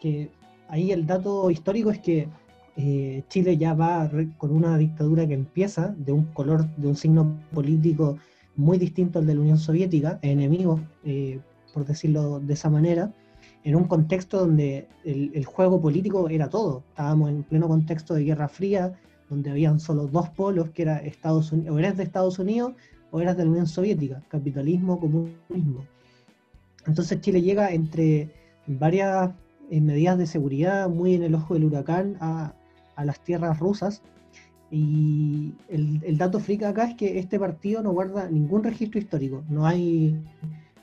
que 0.00 0.30
ahí 0.68 0.92
el 0.92 1.06
dato 1.06 1.50
histórico 1.50 1.90
es 1.90 1.98
que 1.98 2.28
eh, 2.76 3.24
Chile 3.28 3.56
ya 3.56 3.72
va 3.74 4.10
con 4.36 4.52
una 4.52 4.76
dictadura 4.76 5.26
que 5.26 5.34
empieza 5.34 5.94
de 5.96 6.12
un 6.12 6.24
color, 6.32 6.68
de 6.76 6.88
un 6.88 6.96
signo 6.96 7.40
político 7.52 8.18
muy 8.54 8.78
distinto 8.78 9.18
al 9.18 9.26
de 9.26 9.34
la 9.34 9.40
Unión 9.40 9.58
Soviética, 9.58 10.18
enemigo, 10.22 10.80
eh, 11.04 11.40
por 11.72 11.86
decirlo 11.86 12.40
de 12.40 12.52
esa 12.52 12.68
manera, 12.68 13.12
en 13.66 13.74
un 13.74 13.84
contexto 13.88 14.38
donde 14.38 14.86
el, 15.04 15.44
juego 15.44 15.80
político 15.80 16.28
era 16.28 16.48
todo. 16.48 16.84
Estábamos 16.90 17.30
en 17.30 17.42
pleno 17.42 17.66
contexto 17.66 18.14
de 18.14 18.22
Guerra 18.22 18.46
Fría, 18.46 18.96
donde 19.28 19.50
habían 19.50 19.80
solo 19.80 20.06
dos 20.06 20.28
polos, 20.30 20.70
que 20.70 20.82
era 20.82 20.98
Estados 20.98 21.50
Unidos, 21.50 21.74
o 21.74 21.78
eras 21.80 21.96
de 21.96 22.04
Estados 22.04 22.38
Unidos 22.38 22.74
o 23.10 23.20
eras 23.20 23.36
de 23.36 23.44
la 23.44 23.50
Unión 23.50 23.66
Soviética, 23.66 24.22
capitalismo, 24.28 25.00
comunismo. 25.00 25.84
Entonces 26.86 27.20
Chile 27.20 27.42
llega 27.42 27.72
entre 27.72 28.30
varias 28.68 29.32
eh, 29.68 29.80
medidas 29.80 30.16
de 30.16 30.28
seguridad, 30.28 30.88
muy 30.88 31.14
en 31.14 31.24
el 31.24 31.34
ojo 31.34 31.54
del 31.54 31.64
huracán, 31.64 32.16
a, 32.20 32.54
las 33.02 33.18
tierras 33.24 33.58
rusas. 33.58 34.00
Y 34.70 35.54
el, 35.68 36.16
dato 36.16 36.38
frica 36.38 36.68
acá 36.68 36.84
es 36.84 36.94
que 36.94 37.18
este 37.18 37.36
partido 37.40 37.82
no 37.82 37.90
guarda 37.90 38.30
ningún 38.30 38.62
registro 38.62 39.00
histórico. 39.00 39.42
No 39.48 39.66
hay 39.66 40.22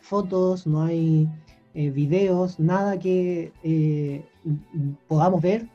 fotos, 0.02 0.68
no 0.68 0.84
hay 0.84 1.30
eh, 1.74 1.90
videos, 1.90 2.60
nada 2.60 3.00
que 3.00 3.52
eh, 3.64 4.24
podamos 5.08 5.42
ver 5.42 5.68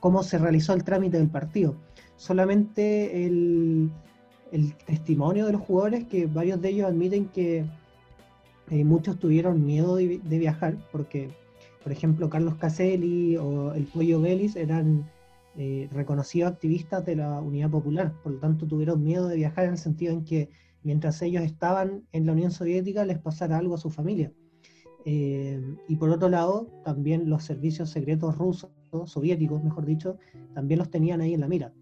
cómo 0.00 0.22
se 0.22 0.38
realizó 0.38 0.72
el 0.72 0.84
trámite 0.84 1.18
del 1.18 1.28
partido. 1.28 1.76
Solamente 2.16 3.26
el, 3.26 3.90
testimonio 4.86 5.46
de 5.46 5.52
los 5.52 5.60
jugadores, 5.60 6.04
que 6.06 6.26
varios 6.26 6.60
de 6.60 6.70
ellos 6.70 6.88
admiten 6.88 7.26
que 7.26 7.64
eh, 8.70 8.84
muchos 8.84 9.18
tuvieron 9.18 9.64
miedo 9.64 9.96
de, 9.96 10.18
viajar 10.18 10.76
porque, 10.90 11.30
por 11.82 11.92
ejemplo, 11.92 12.28
Carlos 12.28 12.56
Caselli 12.56 13.36
o 13.36 13.72
el 13.74 13.84
Pollo 13.84 14.20
Vélez 14.20 14.56
eran 14.56 15.08
eh, 15.56 15.88
reconocidos 15.92 16.52
activistas 16.52 17.04
de 17.04 17.16
la 17.16 17.40
Unidad 17.40 17.70
Popular, 17.70 18.12
por 18.22 18.32
lo 18.32 18.38
tanto 18.38 18.66
tuvieron 18.66 19.02
miedo 19.02 19.28
de 19.28 19.36
viajar 19.36 19.64
en 19.64 19.72
el 19.72 19.78
sentido 19.78 20.12
en 20.12 20.24
que 20.24 20.48
mientras 20.82 21.20
ellos 21.22 21.42
estaban 21.42 22.04
en 22.12 22.26
la 22.26 22.32
Unión 22.32 22.50
Soviética 22.50 23.04
les 23.04 23.18
pasara 23.18 23.58
algo 23.58 23.74
a 23.74 23.78
su 23.78 23.90
familia. 23.90 24.32
Eh, 25.04 25.60
y 25.88 25.96
por 25.96 26.10
otro 26.10 26.28
lado, 26.28 26.68
también 26.84 27.28
los 27.28 27.44
servicios 27.44 27.90
secretos 27.90 28.36
rusos, 28.36 28.70
soviéticos, 29.06 29.62
mejor 29.62 29.86
dicho, 29.86 30.18
también 30.54 30.78
los 30.78 30.90
tenían 30.90 31.20
ahí 31.20 31.34
en 31.34 31.40
la 31.40 31.48
mira. 31.48 31.72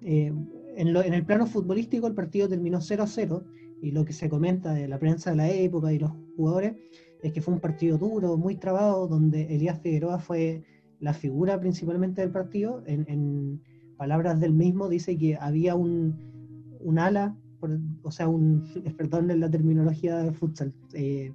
en, 0.00 0.48
en, 0.76 1.14
el 1.14 1.24
plano 1.24 1.46
futbolístico, 1.46 2.06
el 2.06 2.14
partido 2.14 2.48
terminó 2.48 2.78
0-0 2.78 3.44
y 3.82 3.90
lo 3.90 4.04
que 4.04 4.12
se 4.12 4.28
comenta 4.28 4.72
de 4.72 4.88
la 4.88 4.98
prensa 4.98 5.30
de 5.30 5.36
la 5.36 5.50
época 5.50 5.92
y 5.92 5.98
los 5.98 6.12
jugadores 6.36 6.76
es 7.22 7.32
que 7.32 7.40
fue 7.40 7.54
un 7.54 7.60
partido 7.60 7.98
duro, 7.98 8.36
muy 8.36 8.56
trabado, 8.56 9.06
donde 9.06 9.54
Elías 9.54 9.80
Figueroa 9.80 10.18
fue 10.18 10.62
la 11.00 11.14
figura 11.14 11.60
principalmente 11.60 12.20
del 12.20 12.30
partido. 12.30 12.82
En, 12.86 13.60
palabras 13.96 14.40
del 14.40 14.54
mismo 14.54 14.88
dice 14.88 15.18
que 15.18 15.36
había 15.36 15.74
un, 15.74 16.14
un 16.80 16.98
ala, 16.98 17.36
o 18.02 18.10
sea, 18.10 18.28
un, 18.28 18.64
perdón 18.96 19.30
en 19.30 19.40
la 19.40 19.50
terminología 19.50 20.16
de 20.18 20.32
futsal, 20.32 20.72
eh, 20.94 21.34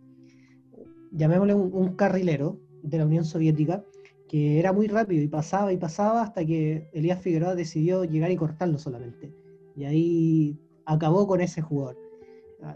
llamémosle 1.12 1.54
un, 1.54 1.74
un, 1.74 1.96
carrilero 1.96 2.60
de 2.84 2.98
la 2.98 3.06
Unión 3.06 3.26
Soviética, 3.26 3.84
que 4.28 4.60
era 4.60 4.74
muy 4.74 4.88
rápido 4.88 5.24
y 5.24 5.28
pasaba 5.28 5.72
y 5.72 5.78
pasaba 5.78 6.22
hasta 6.22 6.46
que 6.46 6.90
Elías 6.94 7.22
Figueroa 7.22 7.56
decidió 7.56 8.04
llegar 8.06 8.32
y 8.32 8.36
cortarlo 8.36 8.78
solamente. 8.78 9.32
Y 9.76 9.86
ahí 9.86 10.60
acabó 10.86 11.28
con 11.28 11.42
ese 11.42 11.62
jugador. 11.62 11.98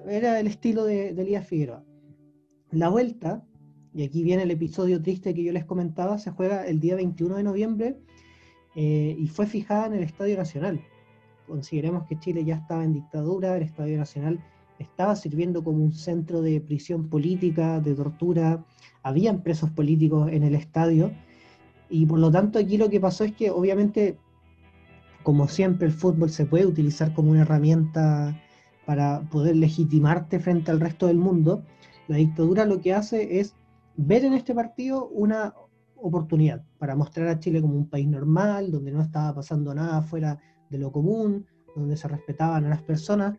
Era 0.07 0.39
el 0.39 0.47
estilo 0.47 0.85
de, 0.85 1.09
Elías 1.09 1.47
Figueroa. 1.47 1.83
La 2.71 2.89
vuelta, 2.89 3.43
y 3.93 4.03
aquí 4.03 4.23
viene 4.23 4.43
el 4.43 4.51
episodio 4.51 5.01
triste 5.01 5.33
que 5.33 5.43
yo 5.43 5.51
les 5.51 5.65
comentaba, 5.65 6.19
se 6.19 6.31
juega 6.31 6.65
el 6.67 6.79
día 6.79 6.95
21 6.95 7.37
de 7.37 7.43
noviembre 7.43 7.97
eh, 8.75 9.15
y 9.17 9.27
fue 9.27 9.47
fijada 9.47 9.87
en 9.87 9.93
el 9.93 10.03
Estadio 10.03 10.37
Nacional. 10.37 10.79
Consideremos 11.47 12.05
que 12.07 12.19
Chile 12.19 12.45
ya 12.45 12.55
estaba 12.55 12.83
en 12.83 12.93
dictadura, 12.93 13.57
el 13.57 13.63
Estadio 13.63 13.97
Nacional 13.97 14.39
estaba 14.79 15.15
sirviendo 15.15 15.63
como 15.63 15.83
un 15.83 15.93
centro 15.93 16.41
de 16.41 16.59
prisión 16.61 17.09
política, 17.09 17.79
de 17.79 17.93
tortura, 17.93 18.65
habían 19.03 19.43
presos 19.43 19.69
políticos 19.69 20.29
en 20.31 20.43
el 20.43 20.55
estadio, 20.55 21.11
y 21.89 22.05
por 22.05 22.19
lo 22.19 22.31
tanto 22.31 22.59
aquí 22.59 22.77
lo 22.77 22.89
que 22.89 22.99
pasó 22.99 23.23
es 23.23 23.33
que 23.33 23.51
obviamente, 23.51 24.17
como 25.23 25.47
siempre, 25.47 25.87
el 25.87 25.93
fútbol 25.93 26.29
se 26.29 26.45
puede 26.45 26.65
utilizar 26.65 27.13
como 27.13 27.31
una 27.31 27.41
herramienta 27.41 28.39
para 28.85 29.21
poder 29.29 29.55
legitimarte 29.55 30.39
frente 30.39 30.71
al 30.71 30.79
resto 30.79 31.07
del 31.07 31.17
mundo, 31.17 31.63
la 32.07 32.17
dictadura 32.17 32.65
lo 32.65 32.81
que 32.81 32.93
hace 32.93 33.39
es 33.39 33.55
ver 33.95 34.25
en 34.25 34.33
este 34.33 34.55
partido 34.55 35.07
una 35.09 35.53
oportunidad 35.95 36.63
para 36.79 36.95
mostrar 36.95 37.27
a 37.27 37.39
Chile 37.39 37.61
como 37.61 37.75
un 37.75 37.89
país 37.89 38.07
normal, 38.07 38.71
donde 38.71 38.91
no 38.91 39.01
estaba 39.01 39.35
pasando 39.35 39.73
nada 39.75 40.01
fuera 40.01 40.39
de 40.69 40.77
lo 40.77 40.91
común, 40.91 41.45
donde 41.75 41.97
se 41.97 42.07
respetaban 42.07 42.65
a 42.65 42.69
las 42.69 42.81
personas. 42.81 43.37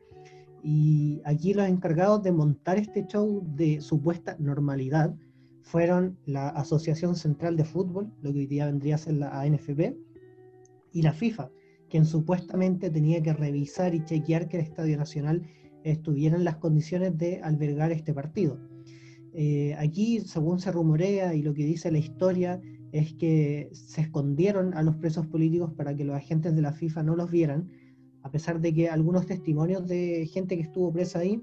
Y 0.63 1.21
aquí 1.25 1.55
los 1.55 1.67
encargados 1.67 2.23
de 2.23 2.33
montar 2.33 2.79
este 2.79 3.07
show 3.07 3.43
de 3.57 3.81
supuesta 3.81 4.37
normalidad 4.39 5.15
fueron 5.63 6.19
la 6.27 6.49
Asociación 6.49 7.15
Central 7.17 7.57
de 7.57 7.65
Fútbol, 7.65 8.13
lo 8.23 8.33
que 8.33 8.41
hoy 8.41 8.47
día 8.47 8.67
vendría 8.67 8.97
a 8.97 8.99
ser 8.99 9.15
la 9.15 9.41
ANFP, 9.41 9.97
y 10.93 11.03
la 11.03 11.13
FIFA, 11.13 11.51
quien 11.89 12.05
supuestamente 12.05 12.91
tenía 12.91 13.23
que 13.23 13.33
revisar 13.33 13.95
y 13.95 14.05
chequear 14.05 14.49
que 14.49 14.59
el 14.59 14.65
Estadio 14.65 14.97
Nacional 14.97 15.43
estuviera 15.85 16.37
en 16.37 16.45
las 16.45 16.57
condiciones 16.57 17.17
de 17.17 17.41
albergar 17.43 17.93
este 17.93 18.13
partido. 18.13 18.59
Eh, 19.33 19.75
aquí, 19.79 20.21
según 20.21 20.59
se 20.59 20.73
rumorea 20.73 21.35
y 21.35 21.43
lo 21.43 21.55
que 21.55 21.65
dice 21.65 21.91
la 21.91 21.99
historia, 21.99 22.61
es 22.93 23.15
que 23.15 23.71
se 23.73 24.01
escondieron 24.01 24.75
a 24.75 24.83
los 24.83 24.97
presos 24.97 25.27
políticos 25.27 25.73
para 25.77 25.95
que 25.95 26.05
los 26.05 26.17
agentes 26.17 26.55
de 26.55 26.63
la 26.63 26.73
FIFA 26.73 27.05
no 27.05 27.17
los 27.17 27.31
vieran, 27.31 27.71
a 28.23 28.31
pesar 28.31 28.61
de 28.61 28.73
que 28.75 28.89
algunos 28.89 29.27
testimonios 29.27 29.87
de 29.87 30.29
gente 30.33 30.57
que 30.57 30.63
estuvo 30.63 30.93
presa 30.93 31.21
ahí 31.21 31.43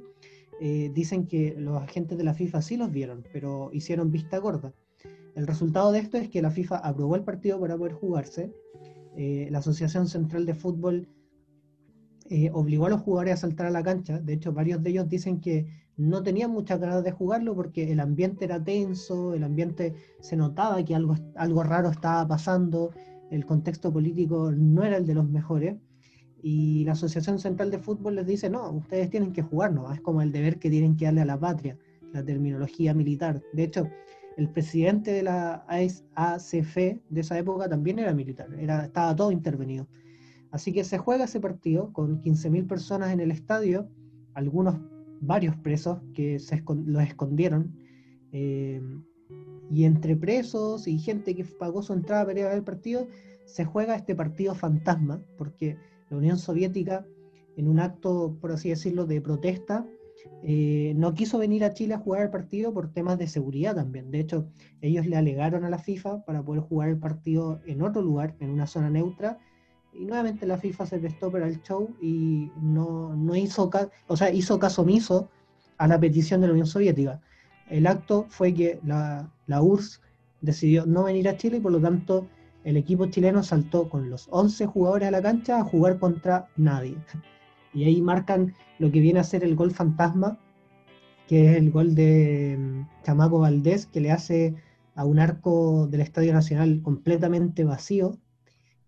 eh, 0.59 0.91
dicen 0.93 1.27
que 1.27 1.55
los 1.57 1.81
agentes 1.81 2.17
de 2.17 2.23
la 2.23 2.33
FIFA 2.33 2.61
sí 2.61 2.77
los 2.77 2.91
vieron, 2.91 3.23
pero 3.31 3.69
hicieron 3.73 4.11
vista 4.11 4.37
gorda. 4.39 4.73
El 5.35 5.45
resultado 5.45 5.91
de 5.91 5.99
esto 5.99 6.17
es 6.17 6.29
que 6.29 6.41
la 6.41 6.49
FIFA 6.49 6.77
aprobó 6.77 7.15
el 7.15 7.23
partido 7.23 7.59
para 7.59 7.77
poder 7.77 7.93
jugarse, 7.93 8.51
eh, 9.15 9.47
la 9.49 9.59
Asociación 9.59 10.07
Central 10.07 10.45
de 10.45 10.53
Fútbol 10.53 11.07
eh, 12.29 12.51
obligó 12.53 12.85
a 12.85 12.89
los 12.89 13.01
jugadores 13.01 13.33
a 13.33 13.37
saltar 13.37 13.65
a 13.65 13.71
la 13.71 13.81
cancha. 13.81 14.19
De 14.19 14.33
hecho, 14.33 14.53
varios 14.53 14.83
de 14.83 14.91
ellos 14.91 15.09
dicen 15.09 15.39
que 15.39 15.65
no 15.95 16.21
tenían 16.21 16.51
muchas 16.51 16.79
ganas 16.79 17.03
de 17.03 17.11
jugarlo 17.11 17.55
porque 17.55 17.91
el 17.91 17.99
ambiente 17.99 18.45
era 18.45 18.63
tenso, 18.63 19.33
el 19.33 19.43
ambiente 19.43 19.95
se 20.19 20.35
notaba 20.35 20.83
que 20.83 20.93
algo, 20.93 21.15
algo 21.35 21.63
raro 21.63 21.89
estaba 21.89 22.27
pasando, 22.27 22.91
el 23.31 23.45
contexto 23.45 23.91
político 23.91 24.51
no 24.51 24.83
era 24.83 24.97
el 24.97 25.07
de 25.07 25.15
los 25.15 25.27
mejores. 25.27 25.75
Y 26.41 26.83
la 26.85 26.93
Asociación 26.93 27.39
Central 27.39 27.71
de 27.71 27.79
Fútbol 27.79 28.15
les 28.15 28.27
dice, 28.27 28.49
no, 28.49 28.69
ustedes 28.71 29.09
tienen 29.09 29.33
que 29.33 29.41
jugar, 29.41 29.73
¿no? 29.73 29.91
Es 29.91 30.01
como 30.01 30.21
el 30.21 30.31
deber 30.31 30.59
que 30.59 30.69
tienen 30.69 30.95
que 30.95 31.05
darle 31.05 31.21
a 31.21 31.25
la 31.25 31.39
patria, 31.39 31.77
la 32.13 32.23
terminología 32.23 32.93
militar. 32.93 33.41
De 33.53 33.63
hecho, 33.63 33.87
el 34.37 34.49
presidente 34.49 35.11
de 35.11 35.23
la 35.23 35.65
ACF 36.15 36.75
de 36.75 37.21
esa 37.21 37.39
época 37.39 37.67
también 37.67 37.97
era 37.99 38.13
militar, 38.13 38.47
era, 38.59 38.85
estaba 38.85 39.15
todo 39.15 39.31
intervenido. 39.31 39.87
Así 40.51 40.71
que 40.71 40.83
se 40.83 40.97
juega 40.97 41.25
ese 41.25 41.39
partido 41.39 41.91
con 41.91 42.21
15.000 42.21 42.67
personas 42.67 43.11
en 43.11 43.19
el 43.19 43.31
estadio, 43.31 43.89
algunos, 44.35 44.75
varios 45.19 45.55
presos 45.57 45.99
que 46.13 46.39
se 46.39 46.63
los 46.85 47.03
escondieron, 47.03 47.75
eh, 48.31 48.81
y 49.71 49.83
entre 49.83 50.15
presos 50.15 50.87
y 50.87 50.99
gente 50.99 51.35
que 51.35 51.43
pagó 51.43 51.81
su 51.81 51.93
entrada 51.93 52.25
para 52.25 52.39
ir 52.39 52.45
a 52.45 52.49
ver 52.49 52.57
el 52.59 52.63
partido, 52.63 53.07
se 53.45 53.65
juega 53.65 53.95
este 53.95 54.15
partido 54.15 54.53
fantasma, 54.53 55.21
porque 55.37 55.77
la 56.09 56.17
Unión 56.17 56.37
Soviética, 56.37 57.05
en 57.55 57.67
un 57.67 57.79
acto, 57.79 58.37
por 58.39 58.51
así 58.51 58.69
decirlo, 58.69 59.05
de 59.05 59.21
protesta, 59.21 59.85
eh, 60.43 60.93
no 60.95 61.13
quiso 61.13 61.37
venir 61.37 61.63
a 61.63 61.73
Chile 61.73 61.93
a 61.93 61.99
jugar 61.99 62.23
el 62.23 62.29
partido 62.29 62.73
por 62.73 62.91
temas 62.91 63.17
de 63.17 63.27
seguridad 63.27 63.75
también. 63.75 64.11
De 64.11 64.19
hecho, 64.19 64.47
ellos 64.81 65.05
le 65.05 65.17
alegaron 65.17 65.63
a 65.63 65.69
la 65.69 65.79
FIFA 65.79 66.25
para 66.25 66.43
poder 66.43 66.61
jugar 66.61 66.89
el 66.89 66.97
partido 66.97 67.59
en 67.65 67.81
otro 67.81 68.01
lugar, 68.01 68.35
en 68.39 68.49
una 68.49 68.67
zona 68.67 68.89
neutra, 68.89 69.39
y 69.93 70.05
nuevamente 70.05 70.45
la 70.45 70.57
FIFA 70.57 70.85
se 70.85 70.99
prestó 70.99 71.31
para 71.31 71.47
el 71.47 71.61
show 71.63 71.89
y 72.01 72.51
no, 72.61 73.15
no 73.15 73.35
hizo, 73.35 73.71
o 74.07 74.17
sea, 74.17 74.31
hizo 74.31 74.59
caso 74.59 74.83
omiso 74.83 75.29
a 75.77 75.87
la 75.87 75.99
petición 75.99 76.41
de 76.41 76.47
la 76.47 76.53
Unión 76.53 76.67
Soviética. 76.67 77.19
El 77.69 77.87
acto 77.87 78.25
fue 78.29 78.53
que 78.53 78.79
la, 78.83 79.31
la 79.47 79.61
URSS 79.61 80.01
decidió 80.41 80.85
no 80.85 81.05
venir 81.05 81.27
a 81.27 81.37
Chile 81.37 81.57
y 81.57 81.59
por 81.59 81.71
lo 81.71 81.81
tanto 81.81 82.27
el 82.67 82.75
equipo 82.75 83.05
chileno 83.05 83.43
saltó 83.43 83.87
con 83.87 84.09
los 84.09 84.27
11 84.29 84.65
jugadores 84.65 85.07
a 85.07 85.11
la 85.11 85.21
cancha 85.21 85.59
a 85.59 85.63
jugar 85.63 85.99
contra 85.99 86.49
nadie. 86.57 86.97
Y 87.73 87.83
ahí 87.83 88.01
marcan 88.01 88.55
lo 88.79 88.91
que 88.91 88.99
viene 88.99 89.19
a 89.19 89.23
ser 89.23 89.43
el 89.43 89.55
gol 89.55 89.71
fantasma, 89.71 90.39
que 91.27 91.51
es 91.51 91.57
el 91.57 91.69
gol 91.69 91.93
de 91.93 92.57
mm, 92.57 93.03
Chamaco 93.03 93.39
Valdés, 93.39 93.85
que 93.85 94.01
le 94.01 94.11
hace 94.11 94.55
a 94.95 95.05
un 95.05 95.19
arco 95.19 95.85
del 95.87 96.01
Estadio 96.01 96.33
Nacional 96.33 96.81
completamente 96.81 97.63
vacío, 97.63 98.17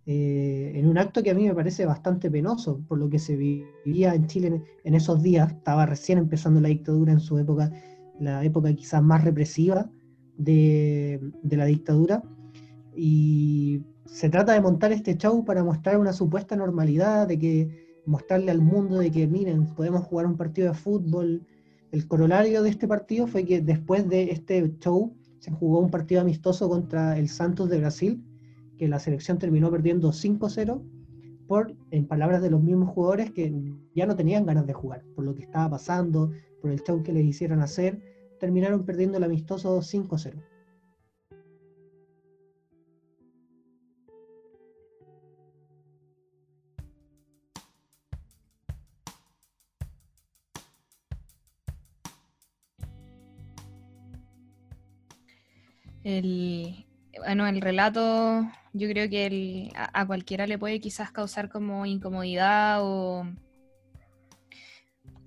eh, 0.07 0.71
en 0.75 0.87
un 0.87 0.97
acto 0.97 1.21
que 1.21 1.29
a 1.29 1.35
mí 1.35 1.47
me 1.47 1.53
parece 1.53 1.85
bastante 1.85 2.31
penoso, 2.31 2.81
por 2.87 2.97
lo 2.97 3.09
que 3.09 3.19
se 3.19 3.35
vivía 3.35 4.15
en 4.15 4.25
Chile 4.25 4.63
en, 4.83 4.95
esos 4.95 5.21
días, 5.21 5.51
estaba 5.51 5.85
recién 5.85 6.17
empezando 6.17 6.59
la 6.59 6.69
dictadura 6.69 7.11
en 7.11 7.19
su 7.19 7.37
época, 7.37 7.71
la 8.19 8.43
época 8.43 8.73
quizás 8.73 9.03
más 9.03 9.23
represiva 9.23 9.89
de, 10.37 11.21
de 11.43 11.57
la 11.57 11.65
dictadura, 11.65 12.23
y 13.01 13.85
se 14.05 14.29
trata 14.29 14.51
de 14.51 14.59
montar 14.59 14.91
este 14.91 15.15
show 15.15 15.45
para 15.45 15.63
mostrar 15.63 15.97
una 15.97 16.11
supuesta 16.11 16.57
normalidad, 16.57 17.29
de 17.29 17.39
que 17.39 18.01
mostrarle 18.05 18.51
al 18.51 18.61
mundo 18.61 18.97
de 18.97 19.09
que 19.09 19.25
miren, 19.25 19.73
podemos 19.73 20.03
jugar 20.03 20.25
un 20.25 20.35
partido 20.35 20.67
de 20.67 20.73
fútbol. 20.73 21.47
El 21.93 22.07
corolario 22.07 22.61
de 22.61 22.69
este 22.69 22.89
partido 22.89 23.25
fue 23.25 23.45
que 23.45 23.61
después 23.61 24.09
de 24.09 24.31
este 24.31 24.75
show 24.79 25.15
se 25.39 25.51
jugó 25.51 25.79
un 25.79 25.89
partido 25.89 26.19
amistoso 26.19 26.67
contra 26.67 27.17
el 27.17 27.29
Santos 27.29 27.69
de 27.69 27.79
Brasil, 27.79 28.21
que 28.77 28.89
la 28.89 28.99
selección 28.99 29.37
terminó 29.37 29.71
perdiendo 29.71 30.11
5-0 30.11 30.81
por, 31.47 31.73
en 31.91 32.05
palabras 32.05 32.41
de 32.41 32.49
los 32.49 32.61
mismos 32.61 32.89
jugadores, 32.89 33.31
que 33.31 33.53
ya 33.95 34.07
no 34.07 34.17
tenían 34.17 34.45
ganas 34.45 34.67
de 34.67 34.73
jugar, 34.73 35.05
por 35.15 35.23
lo 35.23 35.33
que 35.35 35.43
estaba 35.43 35.69
pasando, 35.69 36.31
por 36.61 36.69
el 36.69 36.83
show 36.83 37.01
que 37.01 37.13
les 37.13 37.23
hicieron 37.23 37.61
hacer, 37.61 38.01
terminaron 38.41 38.83
perdiendo 38.83 39.17
el 39.17 39.23
amistoso 39.23 39.79
5-0. 39.79 40.33
El, 56.09 56.85
bueno, 57.19 57.45
el 57.45 57.61
relato 57.61 58.49
yo 58.73 58.87
creo 58.89 59.07
que 59.09 59.69
a, 59.75 60.07
cualquiera 60.07 60.47
le 60.47 60.57
puede 60.57 60.79
quizás 60.79 61.11
causar 61.11 61.49
como 61.49 61.85
incomodidad 61.85 62.79
o 62.81 63.27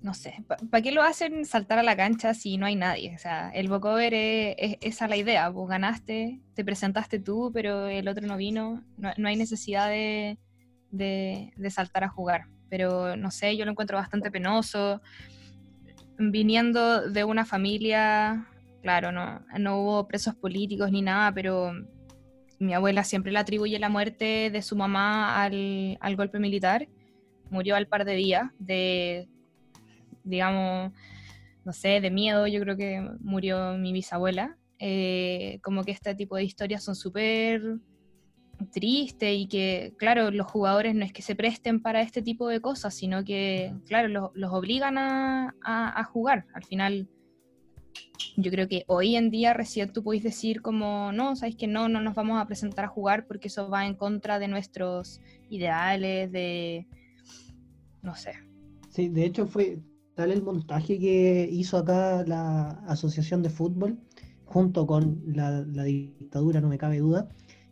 no 0.01 0.13
sé, 0.13 0.43
¿para 0.69 0.81
qué 0.81 0.91
lo 0.91 1.01
hacen 1.01 1.45
saltar 1.45 1.79
a 1.79 1.83
la 1.83 1.95
cancha 1.95 2.33
si 2.33 2.57
no 2.57 2.65
hay 2.65 2.75
nadie? 2.75 3.15
O 3.15 3.17
sea, 3.17 3.49
el 3.51 3.69
vocover 3.69 4.13
es, 4.13 4.77
esa 4.81 5.07
la 5.07 5.15
idea, 5.15 5.47
vos 5.47 5.69
ganaste, 5.69 6.41
te 6.53 6.65
presentaste 6.65 7.19
tú, 7.19 7.51
pero 7.53 7.87
el 7.87 8.09
otro 8.09 8.27
no 8.27 8.35
vino, 8.35 8.83
no, 8.97 9.27
hay 9.29 9.37
necesidad 9.37 9.87
de, 9.87 10.37
de, 10.91 11.69
saltar 11.69 12.03
a 12.03 12.09
jugar. 12.09 12.47
Pero 12.69 13.15
no 13.15 13.31
sé, 13.31 13.55
yo 13.55 13.63
lo 13.63 13.71
encuentro 13.71 13.97
bastante 13.97 14.29
penoso. 14.29 15.01
Viniendo 16.17 17.09
de 17.09 17.23
una 17.23 17.45
familia 17.45 18.45
claro, 18.83 19.11
no, 19.11 19.43
no 19.57 19.81
hubo 19.81 20.07
presos 20.07 20.35
políticos 20.35 20.91
ni 20.91 21.01
nada, 21.01 21.33
pero 21.33 21.71
mi 22.59 22.73
abuela 22.73 23.03
siempre 23.03 23.31
le 23.31 23.39
atribuye 23.39 23.79
la 23.79 23.89
muerte 23.89 24.49
de 24.51 24.61
su 24.61 24.75
mamá 24.75 25.41
al, 25.41 26.15
golpe 26.15 26.37
militar. 26.37 26.87
Murió 27.49 27.75
al 27.75 27.87
par 27.87 28.03
de 28.03 28.15
días 28.15 28.51
de, 28.59 29.29
digamos, 30.23 30.91
no 31.63 31.73
sé, 31.73 32.01
de 32.01 32.11
miedo, 32.11 32.45
yo 32.45 32.59
creo 32.59 32.75
que 32.75 33.01
murió 33.21 33.77
mi 33.77 33.93
bisabuela. 33.93 34.57
Eh, 34.79 35.59
como 35.63 35.85
que 35.85 35.91
este 35.91 36.13
tipo 36.13 36.35
de 36.35 36.43
historias 36.43 36.83
son 36.83 36.95
súper 36.95 37.77
tristes 38.73 39.33
y 39.33 39.47
que, 39.47 39.93
claro, 39.97 40.29
los 40.29 40.47
jugadores 40.47 40.93
no 40.93 41.05
es 41.05 41.13
que 41.13 41.21
se 41.21 41.35
presten 41.35 41.81
para 41.81 42.01
este 42.01 42.21
tipo 42.21 42.49
de 42.49 42.59
cosas, 42.59 42.93
sino 42.93 43.23
que, 43.23 43.73
claro, 43.87 44.31
los, 44.35 44.51
obligan 44.51 44.97
a, 44.97 45.55
a, 45.63 46.03
jugar. 46.03 46.45
Al 46.53 46.63
final 46.65 47.07
yo 48.35 48.51
creo 48.51 48.67
que 48.67 48.83
hoy 48.87 49.15
en 49.15 49.29
día 49.29 49.53
recién 49.53 49.91
tú 49.91 50.03
podéis 50.03 50.23
decir 50.23 50.61
como, 50.61 51.11
no, 51.11 51.35
sabéis 51.35 51.55
que 51.55 51.67
no, 51.67 51.89
no 51.89 52.01
nos 52.01 52.15
vamos 52.15 52.41
a 52.41 52.47
presentar 52.47 52.85
a 52.85 52.87
jugar 52.87 53.27
porque 53.27 53.47
eso 53.47 53.69
va 53.69 53.85
en 53.85 53.95
contra 53.95 54.39
de 54.39 54.47
nuestros 54.47 55.21
ideales, 55.49 56.31
de, 56.31 56.87
no 58.01 58.15
sé. 58.15 58.33
Sí, 58.89 59.09
de 59.09 59.25
hecho 59.25 59.45
fue 59.45 59.79
tal 60.15 60.31
el 60.31 60.43
montaje 60.43 60.99
que 60.99 61.47
hizo 61.51 61.77
acá 61.77 62.23
la 62.25 62.69
Asociación 62.87 63.41
de 63.41 63.49
Fútbol, 63.49 63.99
junto 64.45 64.85
con 64.85 65.21
la, 65.25 65.63
dictadura, 65.63 66.61
no 66.61 66.69
me 66.69 66.77
cabe 66.77 66.99
duda, 66.99 67.29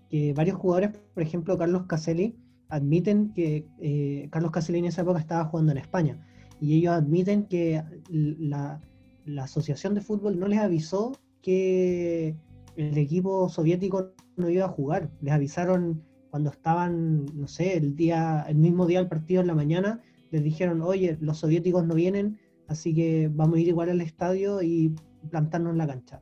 que 0.10 0.34
varios 0.34 0.58
jugadores, 0.58 0.92
por 1.14 1.24
ejemplo 1.24 1.58
Carlos 1.58 1.86
Caselli, 1.88 2.36
admiten 2.70 3.34
que 3.34 3.68
eh, 3.80 4.30
Carlos 4.32 4.52
Caselli 4.52 4.80
en 4.80 4.86
esa 4.86 5.02
época 5.02 5.20
estaba 5.20 5.46
jugando 5.46 5.72
en 5.72 5.78
España, 5.78 6.28
y 6.60 6.78
ellos 6.78 6.94
admiten 6.94 7.46
que 7.46 7.84
la 8.10 8.80
la 9.26 9.44
Asociación 9.44 9.94
de 9.94 10.02
Fútbol 10.02 10.40
no 10.40 10.48
les 10.48 10.60
avisó 10.60 11.14
que 11.42 12.36
el 12.76 12.98
equipo 12.98 13.50
soviético 13.50 14.12
no 14.38 14.50
iba 14.50 14.66
a 14.66 14.70
jugar. 14.70 15.12
Les 15.22 15.34
avisaron 15.34 16.04
cuando 16.30 16.50
estaban, 16.50 17.26
no 17.36 17.48
sé, 17.48 17.78
el 17.78 17.96
día, 17.96 18.46
el 18.48 18.58
mismo 18.58 18.86
día 18.86 19.00
del 19.00 19.10
partido 19.10 19.42
en 19.42 19.48
la 19.48 19.56
mañana, 19.56 20.02
les 20.32 20.44
dijeron, 20.44 20.82
oye, 20.82 21.18
los 21.20 21.40
soviéticos 21.40 21.86
no 21.86 21.94
vienen, 21.94 22.40
así 22.68 22.94
que 22.94 23.30
vamos 23.34 23.58
a 23.58 23.60
ir 23.60 23.68
igual 23.68 23.90
al 23.90 24.02
estadio 24.02 24.62
y 24.62 24.96
plantarnos 25.30 25.74
en 25.74 25.78
la 25.78 25.88
cancha. 25.88 26.22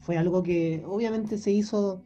Fue 0.00 0.18
algo 0.18 0.42
que 0.42 0.82
obviamente 0.86 1.38
se 1.38 1.52
hizo 1.52 2.02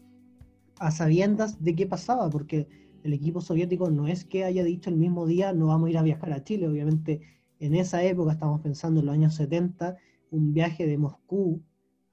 a 0.79 0.91
sabiendas 0.91 1.63
de 1.63 1.75
qué 1.75 1.87
pasaba, 1.87 2.29
porque 2.29 2.69
el 3.03 3.13
equipo 3.13 3.41
soviético 3.41 3.91
no 3.91 4.07
es 4.07 4.25
que 4.25 4.45
haya 4.45 4.63
dicho 4.63 4.91
el 4.91 4.97
mismo 4.97 5.27
día 5.27 5.53
no 5.53 5.69
vamos 5.69 5.89
a 5.89 5.91
ir 5.91 5.99
a 5.99 6.03
viajar 6.03 6.33
a 6.33 6.45
Chile, 6.45 6.69
obviamente 6.69 7.23
en 7.61 7.75
esa 7.75 8.03
época, 8.05 8.33
estamos 8.33 8.61
pensando 8.61 9.01
en 9.01 9.07
los 9.07 9.15
años 9.15 9.35
70, 9.35 9.97
un 10.31 10.53
viaje 10.53 10.87
de 10.87 10.99
Moscú 10.99 11.63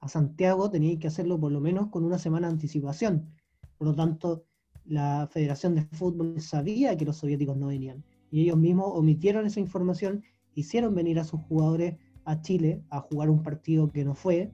a 0.00 0.08
Santiago 0.08 0.70
teníais 0.70 0.98
que 0.98 1.08
hacerlo 1.08 1.38
por 1.38 1.52
lo 1.52 1.60
menos 1.60 1.88
con 1.88 2.04
una 2.04 2.18
semana 2.18 2.48
de 2.48 2.54
anticipación. 2.54 3.30
Por 3.78 3.88
lo 3.88 3.94
tanto, 3.94 4.44
la 4.84 5.28
Federación 5.30 5.74
de 5.74 5.82
Fútbol 5.82 6.40
sabía 6.40 6.96
que 6.96 7.04
los 7.04 7.16
soviéticos 7.16 7.56
no 7.56 7.68
venían. 7.68 8.04
Y 8.30 8.42
ellos 8.42 8.56
mismos 8.56 8.92
omitieron 8.94 9.46
esa 9.46 9.60
información, 9.60 10.22
hicieron 10.54 10.94
venir 10.94 11.18
a 11.18 11.24
sus 11.24 11.40
jugadores 11.42 11.96
a 12.24 12.40
Chile 12.40 12.82
a 12.90 13.00
jugar 13.00 13.30
un 13.30 13.42
partido 13.42 13.90
que 13.90 14.04
no 14.04 14.14
fue. 14.14 14.52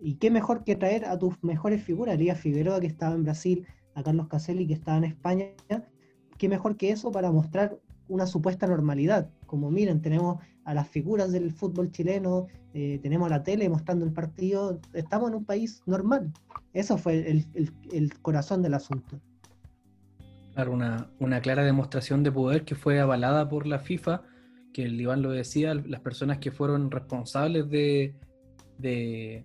Y 0.00 0.14
qué 0.14 0.30
mejor 0.30 0.64
que 0.64 0.76
traer 0.76 1.04
a 1.06 1.18
tus 1.18 1.42
mejores 1.42 1.82
figuras, 1.82 2.14
Elías 2.14 2.38
Figueroa 2.38 2.80
que 2.80 2.86
estaba 2.86 3.14
en 3.14 3.24
Brasil, 3.24 3.66
a 3.94 4.02
Carlos 4.02 4.28
Caselli 4.28 4.66
que 4.66 4.74
estaba 4.74 4.98
en 4.98 5.04
España. 5.04 5.46
Qué 6.36 6.48
mejor 6.48 6.76
que 6.76 6.90
eso 6.90 7.10
para 7.10 7.32
mostrar 7.32 7.80
una 8.08 8.26
supuesta 8.26 8.66
normalidad. 8.66 9.30
Como 9.46 9.70
miren, 9.70 10.02
tenemos 10.02 10.38
a 10.66 10.74
las 10.74 10.88
figuras 10.88 11.30
del 11.30 11.52
fútbol 11.52 11.92
chileno, 11.92 12.48
eh, 12.74 12.98
tenemos 13.00 13.30
la 13.30 13.42
tele 13.42 13.68
mostrando 13.68 14.04
el 14.04 14.12
partido, 14.12 14.80
estamos 14.92 15.30
en 15.30 15.36
un 15.36 15.44
país 15.44 15.80
normal. 15.86 16.32
Eso 16.72 16.98
fue 16.98 17.30
el, 17.30 18.12
corazón 18.20 18.62
del 18.62 18.74
asunto. 18.74 19.20
Claro, 20.54 20.72
una, 20.72 21.40
clara 21.40 21.62
demostración 21.64 22.24
de 22.24 22.32
poder 22.32 22.64
que 22.64 22.74
fue 22.74 22.98
avalada 22.98 23.48
por 23.48 23.66
la 23.66 23.78
FIFA, 23.78 24.22
que 24.74 24.82
el 24.82 25.00
Iván 25.00 25.22
lo 25.22 25.30
decía, 25.30 25.72
las 25.72 26.00
personas 26.00 26.38
que 26.38 26.50
fueron 26.50 26.90
responsables 26.90 27.70
de, 27.70 28.16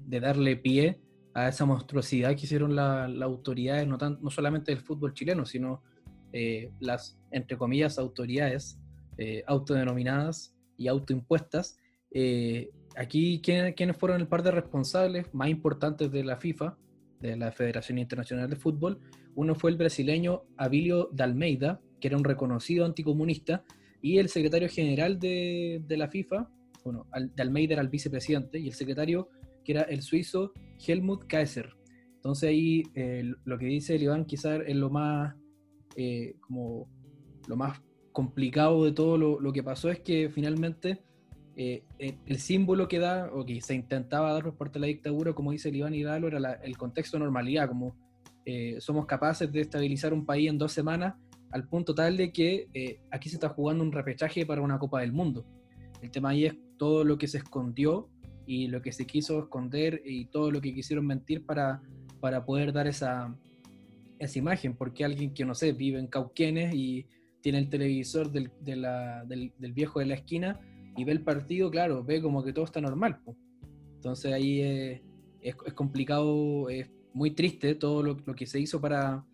darle 0.07 0.57
pie 0.57 0.99
a 1.35 1.49
esa 1.49 1.65
monstruosidad 1.65 2.35
que 2.35 2.45
hicieron 2.45 2.75
las 2.75 3.21
autoridades, 3.21 3.87
no, 3.87 3.97
no 3.97 4.29
solamente 4.31 4.71
del 4.71 4.81
fútbol 4.81 5.13
chileno, 5.13 5.45
sino 5.45 5.83
eh, 6.33 6.71
las, 6.79 7.19
entre 7.29 7.57
comillas, 7.57 7.99
autoridades 7.99 8.79
eh, 9.19 9.43
autodenominadas 9.45 10.55
y 10.81 10.87
autoimpuestas. 10.87 11.77
Eh, 12.11 12.71
aquí, 12.95 13.39
¿quiénes, 13.41 13.95
fueron 13.97 14.19
el 14.19 14.27
par 14.27 14.41
de 14.41 14.51
responsables 14.51 15.31
más 15.33 15.49
importantes 15.49 16.11
de 16.11 16.23
la 16.23 16.37
FIFA, 16.37 16.77
de 17.19 17.37
la 17.37 17.51
Federación 17.51 17.99
Internacional 17.99 18.49
de 18.49 18.55
Fútbol? 18.55 18.99
Uno 19.35 19.53
fue 19.53 19.71
el 19.71 19.77
brasileño 19.77 20.43
Abilio 20.57 21.09
Dalmeida, 21.13 21.79
que 21.99 22.07
era 22.07 22.17
un 22.17 22.23
reconocido 22.23 22.85
anticomunista, 22.85 23.63
y 24.01 24.17
el 24.17 24.29
secretario 24.29 24.67
general 24.67 25.19
de, 25.19 25.83
la 25.87 26.07
FIFA, 26.07 26.49
bueno, 26.83 27.05
Dalmeida 27.35 27.73
era 27.73 27.83
el 27.83 27.89
vicepresidente, 27.89 28.59
y 28.59 28.67
el 28.67 28.73
secretario 28.73 29.29
que 29.63 29.73
era 29.73 29.83
el 29.83 30.01
suizo 30.01 30.51
Helmut 30.85 31.25
Kaiser. 31.27 31.69
Entonces 32.15 32.49
ahí 32.49 32.83
eh, 32.95 33.31
lo 33.45 33.57
que 33.59 33.65
dice 33.65 33.95
el 33.95 34.03
Iván 34.03 34.25
quizás 34.25 34.61
es 34.65 34.75
lo 34.75 34.89
más, 34.89 35.35
eh, 35.95 36.35
como 36.41 36.89
lo 37.47 37.55
más 37.55 37.79
complicado 38.11 38.83
de 38.85 38.91
todo 38.91 39.17
lo, 39.17 39.53
que 39.53 39.63
pasó 39.63 39.89
es 39.89 39.99
que 39.99 40.29
finalmente 40.29 41.01
eh, 41.55 41.83
el, 41.97 42.39
símbolo 42.39 42.87
que 42.87 42.99
da, 42.99 43.29
o 43.33 43.45
que 43.45 43.61
se 43.61 43.75
intentaba 43.75 44.33
dar 44.33 44.43
por 44.43 44.55
parte 44.55 44.73
de 44.73 44.81
la 44.81 44.87
dictadura, 44.87 45.33
como 45.33 45.51
dice 45.51 45.69
el 45.69 45.77
Iván 45.77 45.93
Hidalgo, 45.93 46.27
era 46.27 46.53
el 46.53 46.77
contexto 46.77 47.17
de 47.17 47.23
normalidad, 47.23 47.67
como 47.67 47.95
eh, 48.45 48.77
somos 48.79 49.05
capaces 49.05 49.51
de 49.51 49.61
estabilizar 49.61 50.13
un 50.13 50.25
país 50.25 50.49
en 50.49 50.57
dos 50.57 50.71
semanas 50.71 51.15
al 51.51 51.67
punto 51.67 51.93
tal 51.93 52.17
de 52.17 52.31
que 52.31 52.67
eh, 52.73 52.99
aquí 53.11 53.29
se 53.29 53.35
está 53.35 53.49
jugando 53.49 53.83
un 53.83 53.91
repechaje 53.91 54.45
para 54.45 54.61
una 54.61 54.79
Copa 54.79 55.01
del 55.01 55.11
Mundo. 55.11 55.45
El 56.01 56.09
tema 56.09 56.29
ahí 56.29 56.45
es 56.45 56.55
todo 56.77 57.03
lo 57.03 57.17
que 57.17 57.27
se 57.27 57.37
escondió 57.39 58.09
y 58.45 58.67
lo 58.67 58.81
que 58.81 58.91
se 58.91 59.05
quiso 59.05 59.39
esconder 59.39 60.01
y 60.05 60.25
todo 60.25 60.49
lo 60.49 60.61
que 60.61 60.73
quisieron 60.73 61.05
mentir 61.05 61.45
para, 61.45 61.81
para 62.19 62.43
poder 62.45 62.73
dar 62.73 62.87
esa, 62.87 63.35
esa 64.17 64.39
imagen, 64.39 64.75
porque 64.75 65.03
alguien 65.05 65.33
que, 65.33 65.45
no 65.45 65.53
sé, 65.53 65.73
vive 65.73 65.99
en 65.99 66.07
Cauquenes 66.07 66.73
y 66.73 67.05
tiene 67.41 67.59
el 67.59 67.69
televisor 67.69 68.31
del, 68.31 68.51
del, 68.61 69.73
viejo 69.73 69.99
de 69.99 70.05
la 70.05 70.15
esquina 70.15 70.59
y 70.95 71.03
ve 71.03 71.11
el 71.11 71.21
partido, 71.21 71.69
claro, 71.71 72.03
ve 72.03 72.21
como 72.21 72.43
que 72.43 72.53
todo 72.53 72.65
está 72.65 72.81
normal. 72.81 73.19
Entonces 73.95 74.33
ahí 74.33 74.61
es, 74.61 75.01
es, 75.41 75.73
complicado, 75.73 76.69
es 76.69 76.89
muy 77.13 77.31
triste 77.31 77.75
todo 77.75 78.03
lo, 78.03 78.17
lo 78.25 78.35
que 78.35 78.45
se 78.45 78.59
hizo 78.59 78.79
para, 78.79 79.25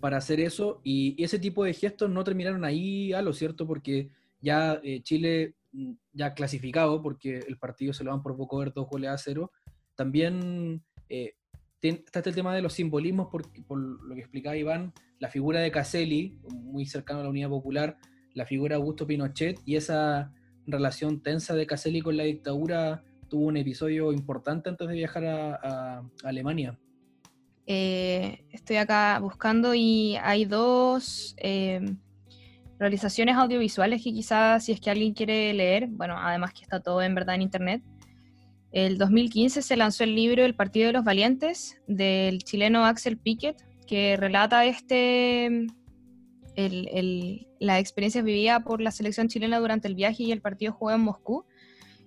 para 0.00 0.18
hacer 0.18 0.40
eso. 0.40 0.80
Y, 0.84 1.22
ese 1.22 1.38
tipo 1.38 1.64
de 1.64 1.74
gestos 1.74 2.10
no 2.10 2.24
terminaron 2.24 2.64
ahí 2.64 3.12
a 3.12 3.22
lo 3.22 3.32
cierto 3.32 3.66
porque 3.66 4.10
ya 4.40 4.80
eh, 4.82 5.02
Chile 5.02 5.54
mm, 5.72 5.92
ya 6.12 6.34
clasificado 6.34 7.02
porque 7.02 7.38
el 7.38 7.58
partido 7.58 7.92
se 7.92 8.04
lo 8.04 8.10
van 8.10 8.22
por 8.22 8.36
poco 8.36 8.58
ver 8.58 8.72
dos 8.72 8.88
goles 8.88 9.10
a 9.10 9.18
cero. 9.18 9.50
También 9.94 10.82
eh, 11.08 11.34
está 11.80 12.20
este 12.20 12.30
el 12.30 12.36
tema 12.36 12.54
de 12.54 12.62
los 12.62 12.72
simbolismos 12.72 13.28
por, 13.28 13.50
por, 13.64 13.78
lo 13.78 14.14
que 14.14 14.20
explicaba 14.20 14.56
Iván 14.56 14.92
la 15.18 15.28
figura 15.28 15.60
de 15.60 15.70
Caselli 15.70 16.38
muy 16.52 16.86
cercano 16.86 17.20
a 17.20 17.22
la 17.24 17.30
Unidad 17.30 17.48
Popular 17.48 17.96
la 18.34 18.46
figura 18.46 18.76
de 18.76 18.82
Augusto 18.82 19.06
Pinochet 19.06 19.60
y 19.64 19.76
esa 19.76 20.32
relación 20.66 21.22
tensa 21.22 21.54
de 21.54 21.66
Caselli 21.66 22.00
con 22.00 22.16
la 22.16 22.24
dictadura 22.24 23.02
tuvo 23.28 23.46
un 23.46 23.56
episodio 23.56 24.12
importante 24.12 24.68
antes 24.68 24.86
de 24.88 24.94
viajar 24.94 25.24
a 25.24 26.02
Alemania 26.24 26.78
eh, 27.66 28.44
estoy 28.52 28.76
acá 28.76 29.18
buscando 29.18 29.74
y 29.74 30.16
hay 30.22 30.44
dos 30.44 31.34
eh, 31.38 31.80
realizaciones 32.78 33.34
audiovisuales 33.36 34.04
que 34.04 34.12
quizás 34.12 34.64
si 34.64 34.72
es 34.72 34.80
que 34.80 34.88
alguien 34.88 35.14
quiere 35.14 35.52
leer, 35.52 35.88
bueno, 35.88 36.14
además 36.16 36.52
que 36.52 36.62
está 36.62 36.80
todo 36.80 37.02
en 37.02 37.14
verdad 37.14 37.34
en 37.34 37.42
internet. 37.42 37.82
El 38.70 38.98
2015 38.98 39.62
se 39.62 39.76
lanzó 39.76 40.04
el 40.04 40.14
libro 40.14 40.44
El 40.44 40.54
Partido 40.54 40.86
de 40.86 40.92
los 40.92 41.04
Valientes 41.04 41.80
del 41.88 42.44
chileno 42.44 42.84
Axel 42.84 43.16
Piquet, 43.16 43.56
que 43.86 44.16
relata 44.16 44.64
este, 44.64 45.66
la 47.58 47.78
experiencia 47.78 48.22
vivida 48.22 48.60
por 48.60 48.80
la 48.80 48.90
selección 48.90 49.28
chilena 49.28 49.58
durante 49.58 49.88
el 49.88 49.94
viaje 49.94 50.24
y 50.24 50.32
el 50.32 50.40
partido 50.40 50.72
jugado 50.72 50.98
en 50.98 51.04
Moscú. 51.04 51.44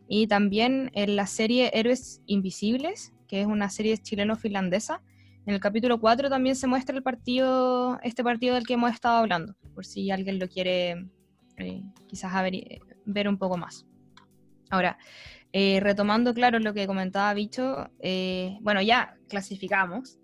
Y 0.07 0.27
también 0.27 0.89
en 0.93 1.15
la 1.15 1.27
serie 1.27 1.71
Héroes 1.73 2.21
Invisibles, 2.25 3.13
que 3.27 3.41
es 3.41 3.47
una 3.47 3.69
serie 3.69 3.97
chileno-finlandesa, 3.97 5.01
en 5.45 5.55
el 5.55 5.61
capítulo 5.61 5.99
4 5.99 6.29
también 6.29 6.55
se 6.55 6.67
muestra 6.67 6.95
el 6.95 7.01
partido, 7.01 7.99
este 8.03 8.23
partido 8.23 8.55
del 8.55 8.67
que 8.67 8.73
hemos 8.73 8.91
estado 8.91 9.17
hablando, 9.17 9.55
por 9.73 9.85
si 9.85 10.11
alguien 10.11 10.37
lo 10.37 10.47
quiere 10.47 11.07
eh, 11.57 11.81
quizás 12.07 12.31
ver 13.05 13.27
un 13.27 13.37
poco 13.37 13.57
más. 13.57 13.87
Ahora, 14.69 14.97
eh, 15.51 15.79
retomando, 15.81 16.33
claro, 16.35 16.59
lo 16.59 16.73
que 16.75 16.85
comentaba 16.85 17.33
Bicho, 17.33 17.89
eh, 17.99 18.59
bueno, 18.61 18.81
ya 18.83 19.15
clasificamos, 19.27 20.19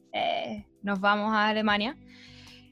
nos 0.85 1.01
vamos 1.01 1.33
a 1.33 1.49
Alemania. 1.49 1.97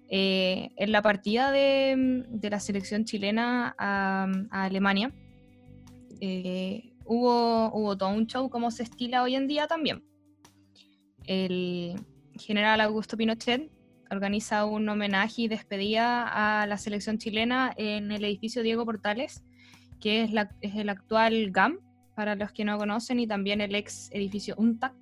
en 0.10 0.92
la 0.92 1.02
partida 1.02 1.52
de, 1.52 2.26
la 2.42 2.60
selección 2.60 3.04
chilena 3.04 3.76
a, 3.78 4.28
a 4.52 4.64
Alemania, 4.64 5.12
hubo, 7.06 7.72
hubo 7.74 7.98
todo 7.98 8.10
un 8.10 8.28
show 8.28 8.50
como 8.50 8.72
se 8.72 8.84
estila 8.84 9.24
hoy 9.24 9.36
en 9.36 9.48
día 9.48 9.68
también. 9.68 10.04
El, 11.26 11.96
general 12.40 12.82
Augusto 12.82 13.18
Pinochet 13.18 13.70
organiza 14.10 14.66
un 14.66 14.88
homenaje 14.90 15.44
y 15.44 15.48
despedida 15.48 16.62
a 16.62 16.68
la 16.68 16.78
selección 16.78 17.18
chilena 17.18 17.74
en 17.78 18.12
el 18.12 18.24
edificio 18.26 18.62
Diego 18.62 18.86
Portales, 18.86 19.44
que 20.00 20.24
es, 20.24 20.32
el 20.76 20.90
actual 20.90 21.52
GAM, 21.52 21.80
para 22.16 22.36
los 22.36 22.52
que 22.52 22.66
no 22.66 22.78
conocen, 22.78 23.20
y 23.20 23.28
también 23.28 23.62
el 23.62 23.74
ex 23.74 24.10
edificio 24.12 24.56
UNTAC, 24.58 24.94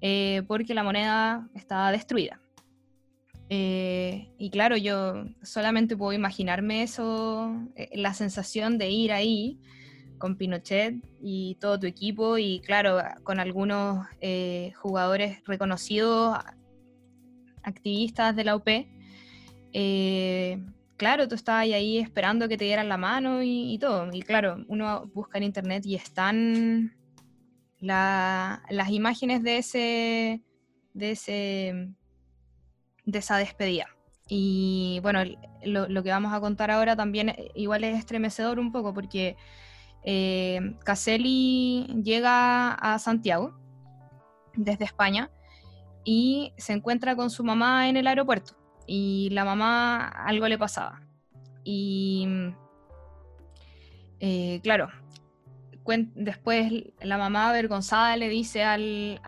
eh, 0.00 0.42
porque 0.46 0.74
la 0.74 0.82
moneda 0.82 1.48
estaba 1.54 1.92
destruida. 1.92 2.40
Eh, 3.48 4.28
y 4.38 4.50
claro, 4.50 4.76
yo 4.76 5.24
solamente 5.42 5.96
puedo 5.96 6.12
imaginarme 6.12 6.82
eso, 6.82 7.54
eh, 7.76 7.90
la 7.94 8.12
sensación 8.12 8.76
de 8.76 8.90
ir 8.90 9.12
ahí 9.12 9.60
con 10.18 10.36
Pinochet 10.36 10.96
y 11.20 11.56
todo 11.60 11.78
tu 11.78 11.86
equipo 11.86 12.38
y 12.38 12.60
claro, 12.60 12.98
con 13.22 13.38
algunos 13.38 14.06
eh, 14.20 14.72
jugadores 14.76 15.42
reconocidos, 15.46 16.38
activistas 17.62 18.34
de 18.34 18.44
la 18.44 18.56
UP. 18.56 18.68
Eh, 19.72 20.58
claro, 20.96 21.28
tú 21.28 21.34
estabas 21.34 21.64
ahí 21.64 21.98
esperando 21.98 22.48
que 22.48 22.56
te 22.56 22.64
dieran 22.64 22.88
la 22.88 22.96
mano 22.96 23.42
y, 23.42 23.78
todo. 23.78 24.08
Y 24.12 24.22
claro, 24.22 24.64
uno 24.68 25.10
busca 25.14 25.38
en 25.38 25.44
internet 25.44 25.84
y 25.86 25.94
están 25.94 26.96
las 27.80 28.90
imágenes 28.90 29.42
de 29.42 29.58
ese, 29.58 30.42
de 30.94 31.10
ese, 31.10 31.88
de 33.04 33.18
esa 33.18 33.36
despedida. 33.38 33.86
Y 34.28 34.98
bueno, 35.02 35.20
lo, 35.64 35.88
lo, 35.88 36.02
que 36.02 36.10
vamos 36.10 36.32
a 36.32 36.40
contar 36.40 36.70
ahora 36.70 36.96
también 36.96 37.34
igual 37.54 37.84
es 37.84 37.96
estremecedor 37.96 38.58
un 38.58 38.72
poco 38.72 38.92
porque 38.92 39.36
eh, 40.08 40.76
Caselli 40.84 41.84
llega 42.02 42.72
a 42.72 42.98
Santiago 43.00 43.58
desde 44.54 44.84
España 44.84 45.30
y 46.04 46.52
se 46.56 46.72
encuentra 46.72 47.16
con 47.16 47.28
su 47.28 47.42
mamá 47.42 47.88
en 47.88 47.96
el 47.96 48.06
aeropuerto 48.06 48.54
y 48.86 49.30
la 49.30 49.44
mamá 49.44 50.06
algo 50.06 50.46
le 50.46 50.58
pasaba. 50.58 51.02
Y 51.64 52.28
eh, 54.20 54.60
claro, 54.62 54.88
después 56.14 56.72
la 57.00 57.18
mamá 57.18 57.50
avergonzada 57.50 58.16
le 58.16 58.28
dice 58.28 58.64
al, 58.64 59.20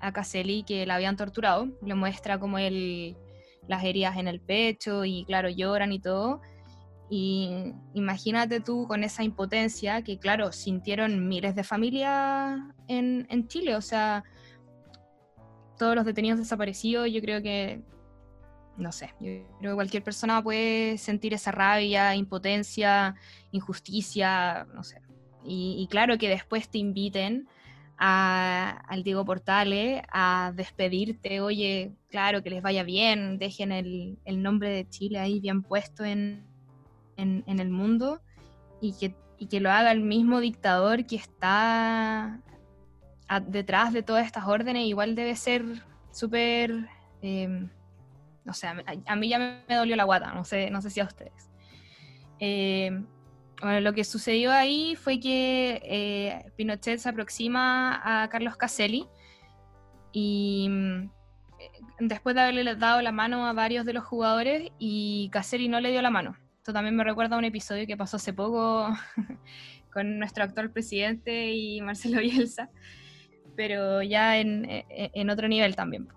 a 0.00 0.12
Caselli 0.12 0.62
que 0.62 0.86
la 0.86 0.94
habían 0.96 1.16
torturado, 1.16 1.68
le 1.84 1.94
muestra 1.94 2.38
como 2.38 2.58
él 2.58 3.16
las 3.68 3.84
heridas 3.84 4.16
en 4.16 4.28
el 4.28 4.40
pecho 4.40 5.04
y 5.04 5.24
claro, 5.24 5.48
lloran 5.48 5.92
y 5.92 6.00
todo. 6.00 6.40
Y 7.10 7.74
imagínate 7.92 8.60
tú 8.60 8.86
con 8.88 9.04
esa 9.04 9.22
impotencia 9.22 10.02
que, 10.02 10.18
claro, 10.18 10.50
sintieron 10.50 11.28
miles 11.28 11.54
de 11.54 11.62
familias 11.62 12.58
en, 12.88 13.26
en 13.28 13.48
Chile. 13.48 13.76
O 13.76 13.82
sea, 13.82 14.24
todos 15.78 15.94
los 15.94 16.06
detenidos 16.06 16.38
desaparecidos, 16.38 17.10
yo 17.12 17.20
creo 17.20 17.42
que, 17.42 17.82
no 18.78 18.92
sé, 18.92 19.08
yo 19.20 19.30
creo 19.58 19.72
que 19.72 19.74
cualquier 19.74 20.02
persona 20.02 20.42
puede 20.42 20.96
sentir 20.96 21.34
esa 21.34 21.52
rabia, 21.52 22.14
impotencia, 22.14 23.14
injusticia, 23.50 24.66
no 24.72 24.82
sé. 24.82 25.01
Y, 25.44 25.86
claro 25.90 26.18
que 26.18 26.28
después 26.28 26.68
te 26.68 26.78
inviten 26.78 27.48
a, 27.98 28.82
al 28.88 29.02
Diego 29.02 29.24
Portales 29.24 30.02
a 30.12 30.52
despedirte, 30.54 31.40
oye, 31.40 31.92
claro, 32.10 32.42
que 32.42 32.50
les 32.50 32.62
vaya 32.62 32.82
bien, 32.84 33.38
dejen 33.38 33.72
el, 33.72 34.18
el 34.24 34.42
nombre 34.42 34.70
de 34.70 34.88
Chile 34.88 35.18
ahí 35.18 35.40
bien 35.40 35.62
puesto 35.62 36.04
en, 36.04 36.44
en, 37.16 37.58
el 37.60 37.70
mundo 37.70 38.20
y 38.80 38.94
que, 38.94 39.14
que, 39.48 39.60
lo 39.60 39.70
haga 39.70 39.92
el 39.92 40.00
mismo 40.00 40.40
dictador 40.40 41.06
que 41.06 41.16
está 41.16 42.40
detrás 43.46 43.92
de 43.92 44.02
todas 44.02 44.26
estas 44.26 44.46
órdenes, 44.46 44.86
igual 44.86 45.14
debe 45.14 45.36
ser 45.36 45.64
súper... 46.10 46.88
Em, 47.22 47.68
no 48.44 48.52
sé, 48.52 48.66
a, 48.66 49.16
mí 49.16 49.28
ya 49.28 49.38
me, 49.38 49.76
dolió 49.76 49.94
la 49.94 50.02
guata, 50.02 50.34
no 50.34 50.44
sé, 50.44 50.68
no 50.70 50.82
sé 50.82 50.90
si 50.90 50.98
a 50.98 51.04
ustedes. 51.04 51.48
Em, 52.40 53.06
lo 53.62 53.92
que 53.92 54.04
sucedió 54.04 54.52
ahí 54.52 54.96
fue 54.96 55.20
que 55.20 55.80
eh, 55.84 56.50
Pinochet 56.56 56.98
se 56.98 57.08
aproxima 57.08 58.00
a 58.22 58.28
Carlos 58.28 58.56
Caselli 58.56 59.06
y 60.12 60.66
mm, 60.68 61.10
después 62.00 62.34
de 62.34 62.42
haberle 62.42 62.74
dado 62.74 63.00
la 63.02 63.12
mano 63.12 63.46
a 63.46 63.52
varios 63.52 63.86
de 63.86 63.92
los 63.92 64.04
jugadores 64.04 64.72
y 64.78 65.30
Caselli 65.32 65.68
no 65.68 65.80
le 65.80 65.92
dio 65.92 66.02
la 66.02 66.10
mano. 66.10 66.36
Esto 66.56 66.72
también 66.72 66.96
me 66.96 67.04
recuerda 67.04 67.36
a 67.36 67.38
un 67.38 67.44
episodio 67.44 67.86
que 67.86 67.96
pasó 67.96 68.16
hace 68.16 68.32
poco 68.32 68.88
con 69.92 70.18
nuestro 70.18 70.44
actual 70.44 70.70
presidente 70.70 71.52
y 71.52 71.80
Marcelo 71.80 72.20
Bielsa, 72.20 72.68
pero 73.54 74.02
ya 74.02 74.38
en, 74.38 74.66
en 74.88 75.30
otro 75.30 75.46
nivel 75.46 75.76
también. 75.76 76.08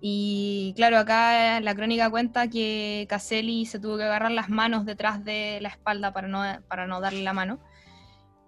Y 0.00 0.74
claro, 0.76 0.98
acá 0.98 1.60
la 1.60 1.74
crónica 1.74 2.10
cuenta 2.10 2.48
que 2.48 3.06
Caselli 3.08 3.66
se 3.66 3.80
tuvo 3.80 3.96
que 3.96 4.04
agarrar 4.04 4.30
las 4.30 4.48
manos 4.48 4.84
detrás 4.84 5.24
de 5.24 5.58
la 5.62 5.68
espalda 5.68 6.12
para 6.12 6.28
no, 6.28 6.42
para 6.68 6.86
no 6.86 7.00
darle 7.00 7.22
la 7.22 7.32
mano. 7.32 7.58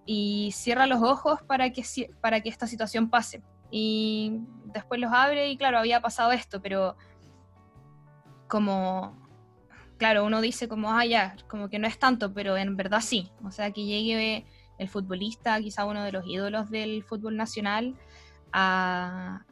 Y 0.04 0.50
cierra 0.52 0.86
los 0.86 1.02
ojos 1.02 1.42
para 1.42 1.70
que, 1.70 1.84
para 2.20 2.40
que 2.40 2.48
esta 2.48 2.66
situación 2.66 3.10
pase. 3.10 3.42
Y 3.70 4.40
después 4.66 5.00
los 5.00 5.12
abre 5.12 5.48
y 5.50 5.56
claro, 5.56 5.78
había 5.78 6.00
pasado 6.00 6.32
esto, 6.32 6.62
pero 6.62 6.96
como 8.48 9.28
claro, 9.98 10.24
uno 10.24 10.40
dice 10.40 10.68
como, 10.68 10.92
ah, 10.92 11.04
ya, 11.04 11.36
como 11.48 11.68
que 11.68 11.78
no 11.78 11.86
es 11.86 11.98
tanto, 11.98 12.32
pero 12.32 12.56
en 12.56 12.76
verdad 12.76 13.00
sí. 13.02 13.30
O 13.44 13.50
sea, 13.50 13.72
que 13.72 13.84
llegue 13.84 14.46
el 14.78 14.88
futbolista, 14.88 15.60
quizá 15.60 15.84
uno 15.84 16.04
de 16.04 16.12
los 16.12 16.26
ídolos 16.26 16.70
del 16.70 17.02
fútbol 17.02 17.36
nacional, 17.36 17.96
a, 18.52 19.44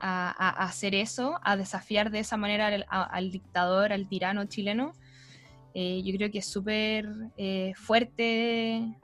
a, 0.00 0.64
hacer 0.64 0.94
eso, 0.94 1.38
a 1.42 1.56
desafiar 1.56 2.10
de 2.10 2.20
esa 2.20 2.36
manera 2.36 2.68
al, 2.88 3.30
dictador, 3.30 3.92
al 3.92 4.08
tirano 4.08 4.44
chileno, 4.46 4.92
eh, 5.74 6.02
yo 6.02 6.16
creo 6.16 6.30
que 6.30 6.38
es 6.38 6.46
súper 6.46 7.08
eh, 7.36 7.72
fuerte, 7.76 8.96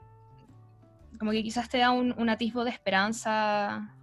como 1.19 1.31
que 1.31 1.43
quizás 1.43 1.69
te 1.69 1.77
da 1.77 1.91
un, 1.91 2.29
atisbo 2.29 2.63
de 2.63 2.71
esperanza 2.71 3.93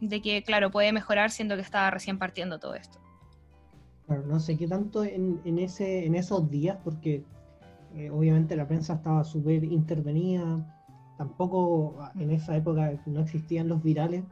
de 0.00 0.20
que, 0.22 0.42
claro, 0.42 0.70
puede 0.70 0.92
mejorar 0.92 1.30
siendo 1.30 1.56
que 1.56 1.62
estaba 1.62 1.90
recién 1.90 2.18
partiendo 2.18 2.58
todo 2.58 2.74
esto. 2.74 2.98
Claro, 4.06 4.22
no 4.26 4.38
sé 4.38 4.56
qué 4.56 4.68
tanto 4.68 5.04
en, 5.04 5.58
ese, 5.58 6.06
en 6.06 6.14
esos 6.14 6.48
días, 6.50 6.78
porque 6.84 7.24
eh, 7.94 8.10
obviamente 8.10 8.54
la 8.56 8.68
prensa 8.68 8.94
estaba 8.94 9.24
súper 9.24 9.64
intervenida, 9.64 10.72
tampoco 11.18 11.98
en 12.18 12.30
esa 12.30 12.56
época 12.56 12.92
no 13.06 13.20
existían 13.20 13.68
los 13.68 13.82
virales, 13.82 14.22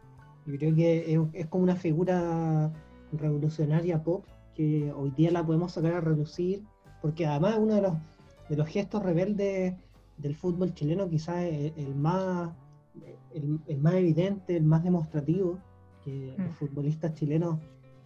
yo 0.46 0.58
creo 0.58 0.74
que 0.74 1.20
es, 1.32 1.46
como 1.46 1.64
una 1.64 1.76
figura 1.76 2.70
revolucionaria 3.12 4.02
pop 4.02 4.24
que 4.54 4.92
hoy 4.92 5.10
día 5.10 5.30
la 5.30 5.44
podemos 5.44 5.72
sacar 5.72 5.94
a 5.94 6.00
reducir, 6.00 6.62
porque 7.02 7.26
además 7.26 7.56
uno 7.58 7.74
de 7.74 7.82
los, 7.82 7.94
de 8.48 8.56
los 8.56 8.68
gestos 8.68 9.02
rebeldes 9.02 9.74
del 10.18 10.36
fútbol 10.36 10.74
chileno 10.74 11.08
quizás 11.08 11.44
es 11.44 11.72
el, 11.76 11.94
más, 11.94 12.50
el, 13.32 13.78
más 13.80 13.94
evidente, 13.94 14.56
el 14.56 14.64
más 14.64 14.84
demostrativo, 14.84 15.58
que 16.04 16.34
los 16.38 16.50
mm. 16.50 16.54
futbolistas 16.54 17.14
chilenos 17.14 17.58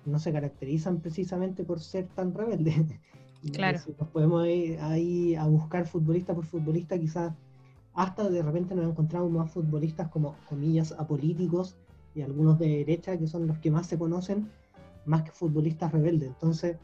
no 0.07 0.19
se 0.19 0.33
caracterizan 0.33 1.01
precisamente 1.01 1.65
por 1.65 1.81
ser 1.81 2.07
tan 2.09 2.35
rebeldes. 2.35 2.77
Claro. 3.53 3.79
nos 4.01 4.09
podemos 4.09 4.49
ir 4.49 4.81
ahí 4.81 5.37
a 5.37 5.47
buscar 5.47 5.87
futbolista 5.87 6.35
por 6.35 6.45
futbolista, 6.45 6.99
quizás 6.99 7.33
hasta 7.95 8.29
de 8.29 8.43
repente 8.43 8.75
nos 8.75 8.91
encontramos 8.91 9.31
más 9.31 9.53
futbolistas 9.53 10.09
como 10.09 10.35
comillas 10.49 10.91
apolíticos 10.99 11.77
y 12.19 12.23
algunos 12.23 12.59
de 12.59 12.69
derecha, 12.69 13.17
que 13.17 13.29
son 13.29 13.47
los 13.47 13.59
que 13.59 13.71
más 13.71 13.87
se 13.87 13.97
conocen, 13.97 14.51
más 15.07 15.23
que 15.23 15.31
futbolistas 15.31 15.93
rebeldes. 15.93 16.29
Entonces, 16.29 16.77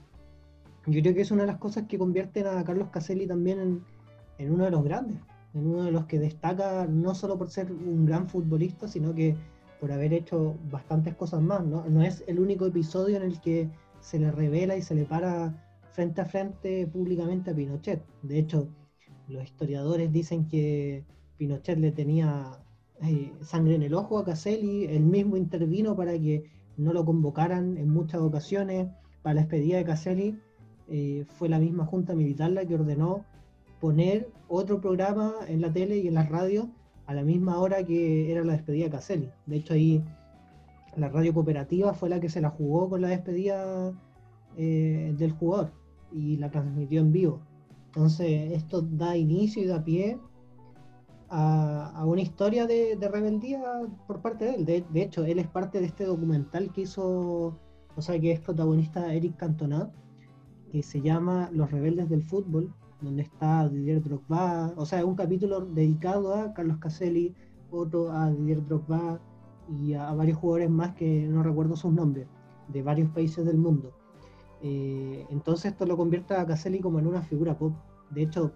yo 0.86 1.02
creo 1.02 1.14
que 1.14 1.22
es 1.22 1.30
una 1.30 1.42
de 1.42 1.48
las 1.48 1.58
cosas 1.58 1.86
que 1.88 1.98
convierten 1.98 2.46
a 2.46 2.62
Carlos 2.64 2.90
Caselli 2.90 3.26
también 3.26 3.82
en, 4.38 4.52
uno 4.52 4.64
de 4.64 4.70
los 4.70 4.84
grandes, 4.84 5.18
en 5.54 5.66
uno 5.66 5.82
de 5.82 5.90
los 5.92 6.04
que 6.04 6.20
destaca 6.20 6.86
no 6.86 7.14
solo 7.14 7.36
por 7.36 7.50
ser 7.50 7.72
un 7.72 8.06
gran 8.06 8.28
futbolista, 8.28 8.86
sino 8.86 9.12
que 9.12 9.36
por 9.80 9.90
haber 9.90 10.12
hecho 10.12 10.54
bastantes 10.70 11.14
cosas 11.14 11.42
más. 11.42 11.64
No, 11.64 11.84
no 11.88 12.02
es 12.02 12.22
el 12.28 12.38
único 12.38 12.66
episodio 12.66 13.16
en 13.16 13.24
el 13.24 13.40
que 13.40 13.68
se 14.00 14.20
le 14.20 14.30
revela 14.30 14.76
y 14.76 14.82
se 14.82 14.94
le 14.94 15.04
para 15.04 15.52
frente 15.92 16.20
a 16.20 16.26
frente 16.26 16.86
públicamente 16.86 17.50
a 17.50 17.54
Pinochet. 17.54 18.04
De 18.22 18.38
hecho, 18.38 18.68
los 19.28 19.42
historiadores 19.42 20.12
dicen 20.12 20.46
que 20.46 21.04
Pinochet 21.38 21.78
le 21.78 21.92
tenía 21.92 22.63
sangre 23.42 23.74
en 23.74 23.82
el 23.82 23.94
ojo 23.94 24.18
a 24.18 24.24
Caselli, 24.24 24.84
él 24.84 25.02
mismo 25.02 25.36
intervino 25.36 25.96
para 25.96 26.12
que 26.12 26.44
no 26.76 26.92
lo 26.92 27.04
convocaran 27.04 27.76
en 27.76 27.90
muchas 27.90 28.20
ocasiones. 28.20 28.88
Para 29.22 29.34
la 29.34 29.40
despedida 29.42 29.78
de 29.78 29.84
Caselli 29.84 30.38
eh, 30.88 31.24
fue 31.28 31.48
la 31.48 31.58
misma 31.58 31.86
Junta 31.86 32.14
Militar 32.14 32.50
la 32.50 32.64
que 32.64 32.74
ordenó 32.74 33.24
poner 33.80 34.28
otro 34.48 34.80
programa 34.80 35.34
en 35.48 35.60
la 35.60 35.72
tele 35.72 35.98
y 35.98 36.08
en 36.08 36.14
la 36.14 36.24
radio 36.24 36.70
a 37.06 37.14
la 37.14 37.22
misma 37.22 37.58
hora 37.58 37.84
que 37.84 38.30
era 38.30 38.44
la 38.44 38.52
despedida 38.52 38.84
de 38.84 38.90
Caselli. 38.90 39.30
De 39.46 39.56
hecho 39.56 39.74
ahí 39.74 40.02
la 40.96 41.08
radio 41.08 41.34
cooperativa 41.34 41.92
fue 41.94 42.08
la 42.08 42.20
que 42.20 42.28
se 42.28 42.40
la 42.40 42.50
jugó 42.50 42.88
con 42.88 43.00
la 43.00 43.08
despedida 43.08 43.92
eh, 44.56 45.14
del 45.18 45.32
jugador 45.32 45.72
y 46.12 46.36
la 46.36 46.50
transmitió 46.50 47.00
en 47.00 47.12
vivo. 47.12 47.40
Entonces 47.86 48.52
esto 48.52 48.82
da 48.82 49.16
inicio 49.16 49.62
y 49.62 49.66
da 49.66 49.84
pie 49.84 50.18
a, 51.36 52.04
una 52.06 52.20
historia 52.20 52.64
de, 52.66 52.96
rebeldía 53.10 53.60
por 54.06 54.20
parte 54.20 54.44
de 54.44 54.54
él. 54.54 54.64
De, 54.64 55.02
hecho, 55.02 55.24
él 55.24 55.40
es 55.40 55.48
parte 55.48 55.80
de 55.80 55.86
este 55.86 56.04
documental 56.04 56.72
que 56.72 56.82
hizo, 56.82 57.58
o 57.96 58.02
sea, 58.02 58.18
que 58.20 58.30
es 58.32 58.40
protagonista 58.40 59.12
Eric 59.12 59.36
Cantona, 59.36 59.90
que 60.70 60.82
se 60.82 61.00
llama 61.00 61.50
Los 61.52 61.72
rebeldes 61.72 62.08
del 62.08 62.22
fútbol, 62.22 62.72
donde 63.00 63.22
está 63.22 63.68
Didier 63.68 64.02
Drogba, 64.02 64.72
o 64.76 64.86
sea, 64.86 65.04
un 65.04 65.16
capítulo 65.16 65.60
dedicado 65.60 66.34
a 66.34 66.54
Carlos 66.54 66.78
Caselli, 66.78 67.34
otro 67.70 68.12
a 68.12 68.30
Didier 68.30 68.64
Drogba 68.64 69.20
y 69.80 69.94
a, 69.94 70.12
varios 70.12 70.38
jugadores 70.38 70.70
más 70.70 70.94
que 70.94 71.26
no 71.26 71.42
recuerdo 71.42 71.74
sus 71.74 71.92
nombres, 71.92 72.28
de 72.68 72.82
varios 72.82 73.10
países 73.10 73.44
del 73.44 73.58
mundo. 73.58 73.92
Eh, 74.62 75.26
entonces 75.30 75.72
esto 75.72 75.84
lo 75.84 75.96
convierte 75.96 76.34
a 76.34 76.46
Caselli 76.46 76.78
como 76.78 77.00
en 77.00 77.08
una 77.08 77.22
figura 77.22 77.58
pop. 77.58 77.74
De 78.10 78.22
hecho, 78.22 78.52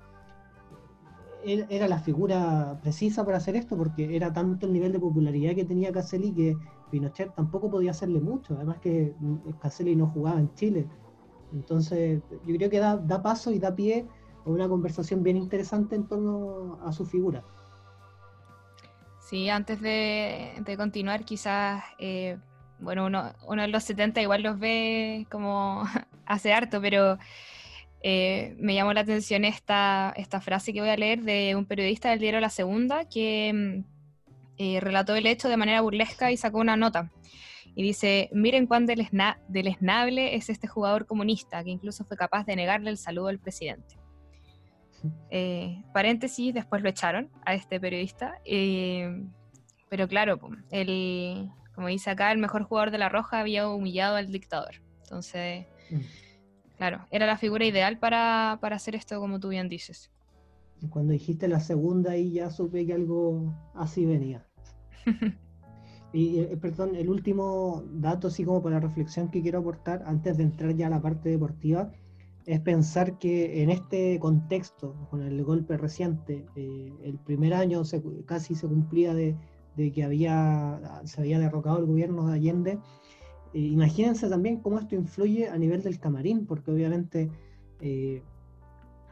era 1.48 1.88
la 1.88 1.98
figura 1.98 2.78
precisa 2.82 3.24
para 3.24 3.38
hacer 3.38 3.56
esto 3.56 3.76
porque 3.76 4.16
era 4.16 4.32
tanto 4.32 4.66
el 4.66 4.72
nivel 4.72 4.92
de 4.92 5.00
popularidad 5.00 5.54
que 5.54 5.64
tenía 5.64 5.92
Caselli 5.92 6.32
que 6.32 6.56
Pinochet 6.90 7.34
tampoco 7.34 7.70
podía 7.70 7.90
hacerle 7.90 8.20
mucho, 8.20 8.54
además 8.56 8.78
que 8.78 9.14
mm, 9.18 9.50
Caselli 9.60 9.96
no 9.96 10.06
jugaba 10.08 10.40
en 10.40 10.52
Chile. 10.54 10.86
Entonces 11.52 12.22
yo 12.46 12.56
creo 12.56 12.70
que 12.70 12.78
da, 12.78 13.22
paso 13.22 13.50
y 13.50 13.58
da 13.58 13.74
pie 13.74 14.06
a 14.44 14.50
una 14.50 14.68
conversación 14.68 15.22
bien 15.22 15.36
interesante 15.36 15.96
en 15.96 16.06
torno 16.06 16.78
a 16.84 16.92
su 16.92 17.06
figura. 17.06 17.42
Sí, 19.20 19.50
antes 19.50 19.80
de, 19.80 20.74
continuar, 20.76 21.24
quizás, 21.24 21.84
eh, 21.98 22.38
bueno, 22.78 23.06
uno, 23.06 23.32
uno 23.46 23.62
de 23.62 23.68
los 23.68 23.84
70 23.84 24.22
igual 24.22 24.42
los 24.42 24.58
ve 24.58 25.26
como 25.30 25.84
hace 26.26 26.52
harto, 26.52 26.80
pero 26.80 27.18
eh, 28.02 28.54
me 28.58 28.74
llamó 28.74 28.92
la 28.92 29.00
atención 29.00 29.44
esta, 29.44 30.12
esta 30.16 30.40
frase 30.40 30.72
que 30.72 30.80
voy 30.80 30.90
a 30.90 30.96
leer 30.96 31.22
de 31.22 31.56
un 31.56 31.66
periodista 31.66 32.10
del 32.10 32.20
diario 32.20 32.40
La 32.40 32.50
Segunda 32.50 33.08
que 33.08 33.52
mm, 33.52 33.84
eh, 34.58 34.80
relató 34.80 35.16
el 35.16 35.26
hecho 35.26 35.48
de 35.48 35.56
manera 35.56 35.80
burlesca 35.80 36.30
y 36.30 36.36
sacó 36.36 36.58
una 36.58 36.76
nota. 36.76 37.10
Y 37.74 37.82
dice, 37.82 38.28
miren 38.32 38.66
cuán 38.66 38.86
deleznable 38.86 40.34
es 40.34 40.48
este 40.48 40.66
jugador 40.66 41.06
comunista 41.06 41.62
que 41.62 41.70
incluso 41.70 42.04
fue 42.04 42.16
capaz 42.16 42.44
de 42.44 42.56
negarle 42.56 42.90
el 42.90 42.98
saludo 42.98 43.28
al 43.28 43.38
presidente. 43.38 43.96
Eh, 45.30 45.80
paréntesis, 45.94 46.52
después 46.52 46.82
lo 46.82 46.88
echaron 46.88 47.30
a 47.46 47.54
este 47.54 47.78
periodista. 47.78 48.34
pero 49.88 50.08
claro, 50.08 50.40
el, 50.72 51.48
como 51.72 51.86
dice 51.86 52.10
acá, 52.10 52.32
el 52.32 52.38
mejor 52.38 52.64
jugador 52.64 52.90
de 52.90 52.98
la 52.98 53.08
Roja 53.08 53.38
había 53.38 53.68
humillado 53.68 54.16
al 54.16 54.32
dictador. 54.32 54.82
Entonces... 55.04 55.66
Mm. 55.90 56.27
Claro, 56.78 57.04
era 57.10 57.26
la 57.26 57.36
figura 57.36 57.66
ideal 57.66 57.98
para, 57.98 58.52
hacer 58.52 58.94
esto, 58.94 59.18
como 59.18 59.40
tú 59.40 59.48
bien 59.48 59.68
dices. 59.68 60.10
Cuando 60.90 61.12
dijiste 61.12 61.48
la 61.48 61.58
segunda, 61.58 62.12
ahí 62.12 62.32
ya 62.32 62.50
supe 62.50 62.86
que 62.86 62.94
algo 62.94 63.52
así 63.74 64.06
venía. 64.06 64.46
y, 66.12 66.38
eh, 66.38 66.56
perdón, 66.56 66.94
el 66.94 67.08
último 67.08 67.82
dato, 67.94 68.28
así 68.28 68.44
como 68.44 68.62
para 68.62 68.78
reflexión 68.78 69.28
que 69.28 69.42
quiero 69.42 69.58
aportar, 69.58 70.04
antes 70.06 70.36
de 70.36 70.44
entrar 70.44 70.72
ya 70.76 70.86
a 70.86 70.90
la 70.90 71.02
parte 71.02 71.30
deportiva, 71.30 71.90
es 72.46 72.60
pensar 72.60 73.18
que 73.18 73.60
en 73.60 73.70
este 73.70 74.20
contexto, 74.20 74.94
con 75.10 75.22
el 75.22 75.42
golpe 75.42 75.76
reciente, 75.76 76.46
eh, 76.54 76.92
el 77.02 77.18
primer 77.18 77.54
año 77.54 77.82
casi 78.24 78.54
se 78.54 78.68
cumplía 78.68 79.14
de, 79.14 79.36
de, 79.76 79.90
que 79.90 80.04
había, 80.04 81.02
se 81.04 81.20
había 81.20 81.40
derrocado 81.40 81.78
el 81.78 81.86
gobierno 81.86 82.28
de 82.28 82.34
Allende, 82.34 82.78
eh, 83.54 83.60
imagínense 83.60 84.28
también 84.28 84.58
cómo 84.58 84.78
esto 84.78 84.94
influye 84.94 85.48
a 85.48 85.56
nivel 85.56 85.82
del 85.82 85.98
camarín, 85.98 86.46
porque 86.46 86.70
obviamente, 86.70 87.30
eh, 87.80 88.22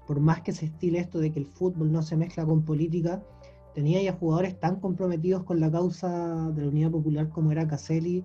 por 0.07 0.21
más 0.21 0.43
que 0.43 0.53
se 0.53 0.67
estile 0.67 0.99
esto 0.99 1.19
de 1.19 1.33
que 1.33 1.41
el 1.41 1.47
fútbol 1.47 1.93
no 1.93 2.03
se 2.03 2.17
mezcla 2.17 2.45
con 2.45 2.65
política, 2.65 3.23
tenía 3.75 4.03
ya 4.03 4.13
jugadores 4.13 4.59
tan 4.59 4.81
comprometidos 4.81 5.45
con 5.45 5.61
la 5.61 5.71
causa 5.71 6.51
de 6.51 6.63
la 6.63 6.69
Unidad 6.69 6.91
Popular 6.91 7.29
como 7.29 7.53
era 7.53 7.69
Caselli 7.69 8.25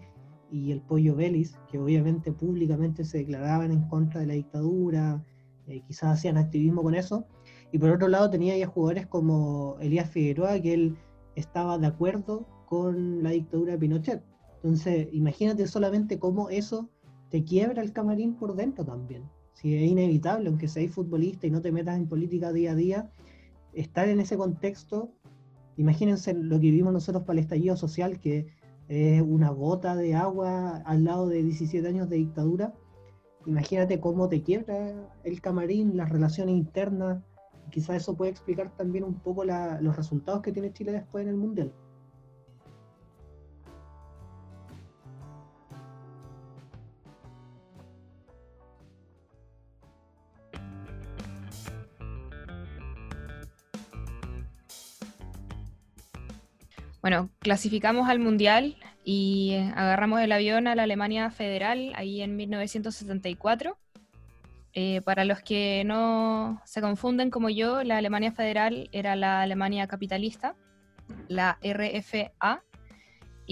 y 0.52 0.72
el 0.72 0.82
Pollo 0.82 1.16
Vélez, 1.16 1.58
que 1.70 1.80
obviamente 1.80 2.32
públicamente 2.32 3.06
se 3.06 3.20
declaraban 3.20 3.72
en 3.72 3.88
contra 3.88 4.22
de 4.22 4.28
la 4.28 4.34
dictadura, 4.34 5.24
eh, 5.68 5.82
quizás 5.88 6.18
hacían 6.18 6.38
activismo 6.38 6.84
con 6.84 6.96
eso. 6.96 7.26
Y 7.72 7.80
por 7.80 7.90
otro 7.90 8.10
lado 8.10 8.30
tenía 8.30 8.58
ya 8.58 8.68
jugadores 8.68 9.08
como 9.08 9.78
Elías 9.80 10.10
Figueroa, 10.10 10.60
que 10.62 10.74
él 10.74 10.98
estaba 11.36 11.78
de 11.78 11.88
acuerdo 11.88 12.46
con 12.66 13.24
la 13.24 13.32
dictadura 13.32 13.74
de 13.74 13.80
Pinochet. 13.80 14.31
Entonces, 14.64 15.08
imagínate 15.12 15.66
solamente 15.66 16.20
cómo 16.20 16.50
eso 16.50 16.90
te 17.30 17.44
quiebra 17.44 17.82
el 17.82 17.94
camarín 17.94 18.36
por 18.36 18.56
dentro 18.56 18.86
también. 18.86 19.24
Si 19.54 19.76
es 19.76 19.90
inevitable, 19.90 20.50
aunque 20.50 20.68
seas 20.68 20.94
futbolista 20.94 21.48
y 21.48 21.52
no 21.52 21.62
te 21.62 21.72
metas 21.72 21.98
en 21.98 22.08
política 22.08 22.54
día 22.54 22.74
a 22.74 22.76
día, 22.76 23.12
estar 23.74 24.08
en 24.08 24.20
ese 24.20 24.38
contexto, 24.38 25.12
imagínense 25.78 26.34
lo 26.34 26.58
que 26.58 26.70
vivimos 26.70 26.94
nosotros 26.94 27.24
para 27.24 27.40
el 27.40 27.46
estallido 27.46 27.76
social, 27.76 28.20
que 28.20 28.48
es 28.88 29.22
una 29.22 29.50
gota 29.50 29.96
de 29.96 30.14
agua 30.14 30.78
al 30.86 31.06
lado 31.06 31.28
de 31.28 31.42
17 31.42 31.88
años 31.88 32.10
de 32.10 32.18
dictadura. 32.18 32.74
Imagínate 33.48 34.00
cómo 34.00 34.30
te 34.30 34.44
quiebra 34.44 35.10
el 35.24 35.42
camarín, 35.42 35.98
las 35.98 36.10
relaciones 36.10 36.56
internas. 36.56 37.24
Quizás 37.72 37.96
eso 37.98 38.16
puede 38.16 38.32
explicar 38.32 38.76
también 38.76 39.06
un 39.06 39.16
poco 39.16 39.44
los 39.44 39.96
resultados 39.96 40.42
que 40.42 40.52
tiene 40.52 40.74
Chile 40.74 40.92
después 40.92 41.24
en 41.24 41.30
el 41.30 41.38
Mundial. 41.38 41.74
Bueno, 57.02 57.30
clasificamos 57.40 58.10
al 58.10 58.20
Mundial 58.20 58.76
y 59.04 59.56
agarramos 59.76 60.22
el 60.22 60.32
avión 60.32 60.68
a 60.68 60.76
la 60.76 60.84
Alemania 60.84 61.30
Federal 61.32 61.94
ahí 61.96 62.22
en 62.22 62.36
1974. 62.36 63.78
Eh, 64.74 65.02
para 65.02 65.26
los 65.26 65.42
que 65.42 65.84
no 65.86 66.62
se 66.66 66.80
confunden 66.80 67.30
como 67.30 67.50
yo, 67.50 67.84
la 67.84 67.98
Alemania 67.98 68.32
Federal 68.32 68.90
era 68.92 69.16
la 69.16 69.42
Alemania 69.42 69.88
capitalista, 69.88 70.56
la 71.28 71.58
RFA, 71.62 72.64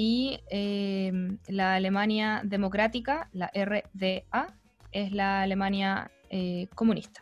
y 0.02 0.40
eh, 0.50 1.12
la 1.50 1.76
Alemania 1.76 2.42
Democrática, 2.46 3.28
la 3.34 3.52
RDA, 3.54 4.56
es 4.94 5.12
la 5.12 5.42
Alemania 5.42 6.10
eh, 6.30 6.68
comunista. 6.74 7.22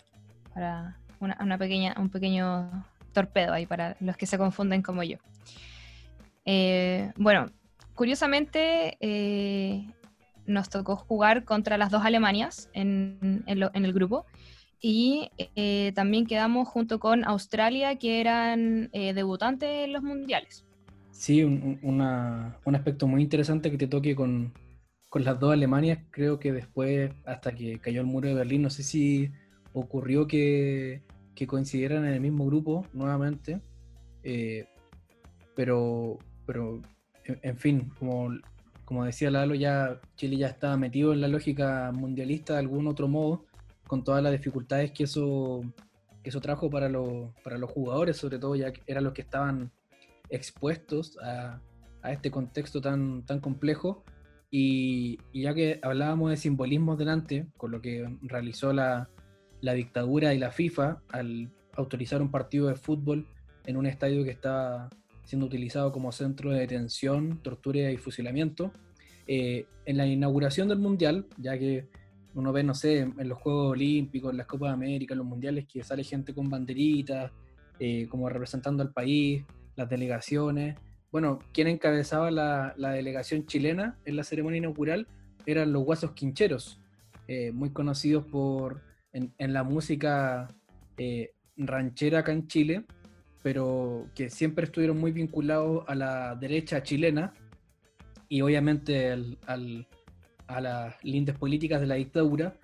Para 0.54 1.00
una, 1.20 1.58
pequeña, 1.58 1.96
un 1.98 2.10
pequeño 2.10 2.86
torpedo 3.14 3.54
ahí 3.54 3.66
para 3.66 3.98
los 4.00 4.16
que 4.16 4.28
se 4.28 4.38
confunden 4.38 4.84
como 4.84 5.02
yo. 5.02 5.18
Bueno, 7.18 7.52
curiosamente, 7.98 8.96
eh, 9.02 9.86
nos 10.46 10.70
tocó 10.70 10.96
jugar 10.96 11.44
contra 11.44 11.78
las 11.78 11.92
dos 11.92 12.06
Alemanias 12.06 12.70
en, 12.72 13.44
el 13.48 13.94
grupo 13.94 14.26
y 14.80 15.30
eh, 15.56 15.92
también 15.96 16.28
quedamos 16.28 16.70
junto 16.70 17.00
con 17.00 17.26
Australia, 17.26 17.98
que 17.98 18.22
eran 18.22 18.90
eh, 18.94 19.14
debutantes 19.14 19.86
en 19.86 19.94
los 19.94 20.04
mundiales. 20.04 20.64
Sí, 21.12 21.44
un, 21.44 22.02
aspecto 22.76 23.08
muy 23.08 23.24
interesante 23.24 23.72
que 23.72 23.78
te 23.78 23.88
toque 23.88 24.16
con, 24.16 24.54
las 25.16 25.40
dos 25.40 25.52
Alemanias. 25.52 25.98
Creo 26.12 26.40
que 26.40 26.54
después, 26.54 27.12
hasta 27.26 27.56
que 27.56 27.80
cayó 27.80 28.02
el 28.02 28.08
muro 28.08 28.28
de 28.28 28.36
Berlín, 28.36 28.62
no 28.62 28.70
sé 28.70 28.84
si 28.84 29.32
ocurrió 29.74 30.28
que, 30.28 31.02
coincidieran 31.48 32.06
en 32.06 32.14
el 32.14 32.22
mismo 32.22 32.46
grupo 32.46 32.86
nuevamente, 32.94 33.60
pero, 35.56 36.20
pero 36.48 36.82
en 37.28 37.58
fin, 37.58 37.92
como, 38.00 38.30
como 38.86 39.06
decía 39.06 39.30
Lalo, 39.30 39.54
ya 39.54 40.00
Chile 40.16 40.38
ya 40.38 40.48
estaba 40.48 40.78
metido 40.78 41.14
en 41.14 41.22
la 41.22 41.28
lógica 41.28 41.92
mundialista 41.94 42.54
de 42.54 42.60
algún 42.60 42.88
otro 42.88 43.08
modo, 43.08 43.46
con 43.86 44.04
todas 44.04 44.24
las 44.24 44.32
dificultades 44.32 44.92
que 44.92 45.04
eso, 45.04 45.62
eso 46.24 46.42
trajo 46.42 46.70
para, 46.70 46.90
para 47.44 47.58
los 47.58 47.70
jugadores, 47.70 48.18
sobre 48.18 48.40
todo 48.40 48.56
ya 48.56 48.72
que 48.72 48.82
eran 48.88 49.04
los 49.04 49.14
que 49.14 49.22
estaban 49.22 49.72
expuestos 50.30 51.18
a, 51.22 51.62
este 52.04 52.32
contexto 52.32 52.80
tan, 52.80 53.26
tan 53.26 53.42
complejo. 53.42 54.06
Y, 54.50 55.20
ya 55.34 55.54
que 55.54 55.82
hablábamos 55.84 56.30
de 56.30 56.38
simbolismos 56.38 56.98
delante, 56.98 57.48
con 57.58 57.72
lo 57.72 57.82
que 57.82 58.08
realizó 58.22 58.72
la, 58.72 59.10
la 59.60 59.74
dictadura 59.74 60.34
y 60.34 60.40
la 60.40 60.52
FIFA 60.52 61.02
al 61.10 61.52
autorizar 61.76 62.22
un 62.22 62.32
partido 62.32 62.68
de 62.68 62.76
fútbol 62.76 63.28
en 63.66 63.76
un 63.76 63.86
estadio 63.86 64.24
que 64.24 64.32
está 64.32 64.90
siendo 65.28 65.46
utilizado 65.46 65.92
como 65.92 66.14
centro 66.14 66.52
de 66.52 66.62
detención, 66.62 67.40
tortura 67.44 67.92
y 67.92 67.98
fusilamiento. 67.98 68.72
Eh, 69.28 69.66
en 69.86 69.98
la 69.98 70.08
inauguración 70.08 70.70
del 70.70 70.80
Mundial, 70.80 71.28
ya 71.38 71.60
que 71.60 71.90
uno 72.34 72.54
ve, 72.54 72.64
no 72.64 72.74
sé, 72.74 73.00
en 73.00 73.28
los 73.28 73.38
Juegos 73.38 73.74
Olímpicos, 73.74 74.32
en 74.32 74.38
las 74.38 74.48
Copas 74.48 74.70
de 74.70 74.76
América, 74.76 75.14
en 75.14 75.18
los 75.18 75.28
Mundiales, 75.28 75.66
que 75.68 75.84
sale 75.84 76.06
gente 76.06 76.34
con 76.34 76.50
banderitas, 76.50 77.34
eh, 77.78 78.08
como 78.08 78.30
representando 78.30 78.82
al 78.82 78.94
país, 78.94 79.44
las 79.76 79.90
delegaciones. 79.90 80.78
Bueno, 81.12 81.40
quien 81.52 81.68
encabezaba 81.68 82.32
la, 82.32 82.74
delegación 82.78 83.46
chilena 83.48 83.98
en 84.06 84.16
la 84.16 84.24
ceremonia 84.24 84.60
inaugural 84.60 85.08
eran 85.46 85.74
los 85.74 85.84
Guasos 85.84 86.12
Quincheros, 86.12 86.80
eh, 87.28 87.52
muy 87.52 87.72
conocidos 87.72 88.26
por, 88.26 88.82
en, 89.12 89.34
en 89.38 89.52
la 89.52 89.64
música 89.64 90.48
ranchera 91.58 92.20
acá 92.20 92.32
en 92.32 92.48
Chile, 92.48 92.86
pero 93.44 94.08
que 94.16 94.30
siempre 94.30 94.66
estuvieron 94.66 94.98
muy 94.98 95.12
vinculados 95.12 95.84
a 95.88 95.96
la 95.96 96.36
derecha 96.36 96.84
chilena 96.84 97.34
y 98.30 98.42
obviamente 98.42 99.16
a 99.46 100.62
las 100.62 101.04
lindes 101.04 101.38
políticas 101.38 101.80
de 101.82 101.88
la 101.88 101.96
dictadura. 101.96 102.56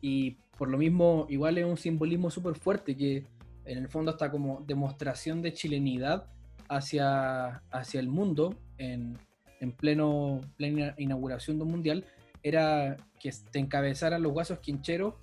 Y 0.00 0.32
por 0.58 0.68
lo 0.68 0.78
mismo, 0.78 1.26
igual 1.28 1.58
es 1.58 1.64
un 1.64 1.76
simbolismo 1.76 2.30
súper 2.30 2.56
fuerte 2.56 2.96
que 2.96 3.24
en 3.64 3.78
el 3.78 3.88
fondo 3.88 4.12
está 4.12 4.30
como 4.30 4.64
demostración 4.66 5.42
de 5.42 5.52
chilenidad 5.52 6.26
hacia, 6.68 7.62
hacia 7.70 8.00
el 8.00 8.08
mundo 8.08 8.58
en, 8.78 9.16
en 9.60 9.72
pleno, 9.72 10.40
plena 10.56 10.94
inauguración 10.98 11.58
de 11.58 11.64
un 11.64 11.70
mundial, 11.70 12.04
era 12.42 12.96
que 13.20 13.30
te 13.52 13.60
encabezaran 13.60 14.22
los 14.22 14.32
guasos 14.32 14.58
quincheros, 14.58 15.14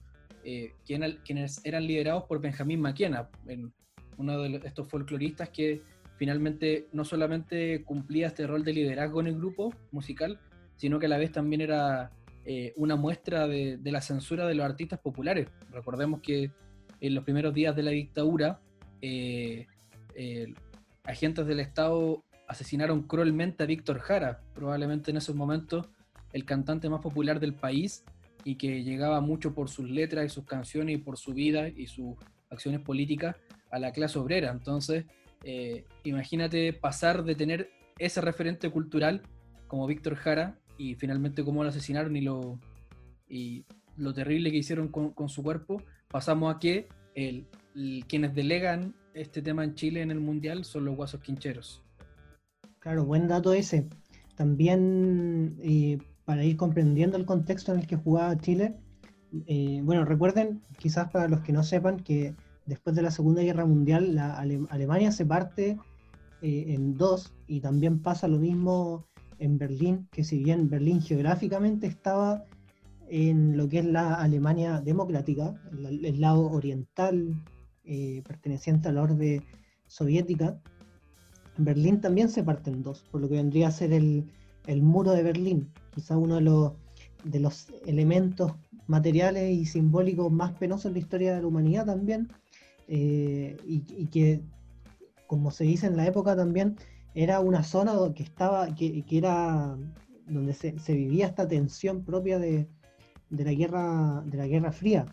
eh, 0.46 0.74
quienes 0.86 1.66
eran 1.66 1.86
liderados 1.86 2.24
por 2.24 2.40
Benjamín 2.40 2.80
Maquena, 2.80 3.30
en, 3.48 3.74
uno 4.20 4.38
de 4.42 4.62
estos 4.66 4.88
folcloristas 4.88 5.50
que 5.50 5.82
finalmente 6.18 6.88
no 6.92 7.06
solamente 7.06 7.84
cumplía 7.84 8.28
este 8.28 8.46
rol 8.46 8.64
de 8.64 8.74
liderazgo 8.74 9.22
en 9.22 9.28
el 9.28 9.38
grupo 9.38 9.74
musical, 9.92 10.38
sino 10.76 11.00
que 11.00 11.06
a 11.06 11.10
la 11.10 11.18
vez 11.18 11.32
también 11.32 11.62
era 11.62 12.12
eh, 12.46 12.74
una 12.76 12.98
muestra 12.98 13.48
de, 13.48 13.80
la 13.84 14.02
censura 14.02 14.46
de 14.46 14.54
los 14.54 14.66
artistas 14.66 15.00
populares. 15.00 15.48
Recordemos 15.72 16.22
que 16.22 16.52
en 17.00 17.16
los 17.16 17.24
primeros 17.24 17.54
días 17.54 17.76
de 17.76 17.84
la 17.84 17.92
dictadura, 17.92 18.60
eh, 19.02 19.66
agentes 21.06 21.48
del 21.48 21.62
Estado 21.62 22.24
asesinaron 22.48 23.04
cruelmente 23.04 23.64
a 23.64 23.66
Víctor 23.66 24.00
Jara, 24.00 24.42
probablemente 24.54 25.12
en 25.12 25.18
esos 25.18 25.36
momentos 25.36 25.88
el 26.34 26.44
cantante 26.44 26.90
más 26.90 27.00
popular 27.00 27.40
del 27.40 27.54
país 27.54 28.04
y 28.44 28.56
que 28.56 28.84
llegaba 28.84 29.22
mucho 29.22 29.54
por 29.54 29.70
sus 29.70 29.90
letras 29.90 30.26
y 30.26 30.30
sus 30.30 30.46
canciones 30.46 30.96
y 30.96 30.98
por 30.98 31.18
su 31.18 31.34
vida 31.34 31.70
y 31.70 31.88
sus 31.88 32.16
acciones 32.50 32.82
políticas 32.82 33.36
a 33.72 33.80
la 33.80 33.92
clase 33.92 34.20
obrera. 34.20 34.52
Entonces, 34.52 35.06
eh, 35.44 35.86
imagínate 36.04 36.74
pasar 36.74 37.24
de 37.24 37.36
tener 37.36 37.70
ese 37.98 38.22
referente 38.22 38.70
cultural 38.70 39.22
como 39.68 39.88
Víctor 39.88 40.16
Jara 40.16 40.58
y 40.78 40.96
finalmente 40.96 41.44
cómo 41.44 41.64
lo 41.64 41.70
asesinaron 41.70 42.16
y 42.16 42.22
lo, 42.22 42.60
y 43.28 43.66
lo 43.98 44.14
terrible 44.14 44.52
que 44.52 44.58
hicieron 44.58 44.88
con, 44.88 45.30
su 45.30 45.44
cuerpo, 45.44 45.84
pasamos 46.08 46.56
a 46.56 46.60
que 46.60 46.88
el, 47.16 47.46
quienes 48.08 48.34
delegan 48.34 48.96
este 49.14 49.42
tema 49.42 49.64
en 49.64 49.76
Chile 49.76 50.02
en 50.02 50.12
el 50.12 50.20
Mundial 50.20 50.64
son 50.64 50.86
los 50.86 50.96
guasos 50.96 51.22
quincheros. 51.22 51.84
Claro, 52.80 53.06
buen 53.06 53.28
dato 53.28 53.54
ese. 53.54 53.88
También 54.36 55.58
eh, 55.62 55.98
para 56.24 56.46
ir 56.46 56.56
comprendiendo 56.56 57.18
el 57.18 57.26
contexto 57.26 57.74
en 57.74 57.80
el 57.80 57.88
que 57.88 57.98
jugaba 57.98 58.38
Chile, 58.38 58.76
eh, 59.48 59.82
bueno, 59.84 60.06
recuerden, 60.06 60.62
quizás 60.78 61.12
para 61.12 61.28
los 61.28 61.42
que 61.42 61.52
no 61.52 61.64
sepan, 61.64 62.00
que 62.00 62.36
después 62.70 62.96
de 62.96 63.02
la 63.02 63.12
Segunda 63.12 63.42
Guerra 63.42 63.66
Mundial, 63.66 64.16
la 64.16 64.38
Alemania 64.38 65.12
se 65.12 65.26
parte 65.26 65.78
eh, 66.42 66.66
en 66.68 66.96
dos 66.96 67.34
y 67.48 67.60
también 67.60 68.00
pasa 68.00 68.28
lo 68.28 68.38
mismo 68.38 69.08
en 69.40 69.58
Berlín, 69.58 70.08
que 70.12 70.24
si 70.24 70.44
bien 70.44 70.70
Berlín 70.70 71.02
geográficamente 71.02 71.88
estaba 71.88 72.46
en 73.10 73.58
lo 73.58 73.68
que 73.68 73.80
es 73.80 73.86
la 73.86 74.16
Alemania 74.16 74.82
democrática, 74.82 75.60
el, 75.72 76.22
lado 76.22 76.52
oriental 76.52 77.34
eh, 77.84 78.22
perteneciente 78.28 78.90
a 78.90 78.92
la 78.92 79.02
orbe 79.02 79.42
soviética, 79.88 80.62
Berlín 81.58 82.00
también 82.00 82.30
se 82.30 82.44
parte 82.44 82.70
en 82.70 82.84
dos, 82.84 83.04
por 83.12 83.20
lo 83.20 83.28
que 83.28 83.36
vendría 83.36 83.70
a 83.70 83.72
ser 83.72 83.92
el, 83.94 84.32
muro 84.82 85.12
de 85.14 85.24
Berlín, 85.24 85.72
quizá 85.96 86.18
uno 86.18 86.36
de 86.36 86.42
los, 86.42 86.74
de 87.24 87.40
los 87.40 87.68
elementos 87.88 88.54
materiales 88.86 89.52
y 89.52 89.66
simbólicos 89.66 90.32
más 90.32 90.52
penosos 90.54 90.86
en 90.86 90.94
la 90.94 91.00
historia 91.00 91.36
de 91.36 91.42
la 91.42 91.48
humanidad 91.48 91.88
también, 91.88 92.30
eh, 92.92 93.56
y, 93.66 94.08
que, 94.08 94.42
como 95.28 95.52
se 95.52 95.64
dice 95.64 95.86
en 95.86 95.96
la 95.96 96.08
época 96.08 96.36
también, 96.36 96.76
era 97.14 97.40
una 97.40 97.64
zona 97.64 97.94
que 98.16 98.24
estaba, 98.24 98.74
que, 98.74 99.06
era 99.12 99.78
donde 100.26 100.54
se, 100.54 100.94
vivía 100.94 101.28
esta 101.28 101.48
tensión 101.48 102.04
propia 102.04 102.40
de, 102.40 102.68
la 103.30 103.54
guerra, 103.54 104.24
de 104.26 104.38
la 104.38 104.48
Guerra 104.48 104.72
Fría. 104.72 105.06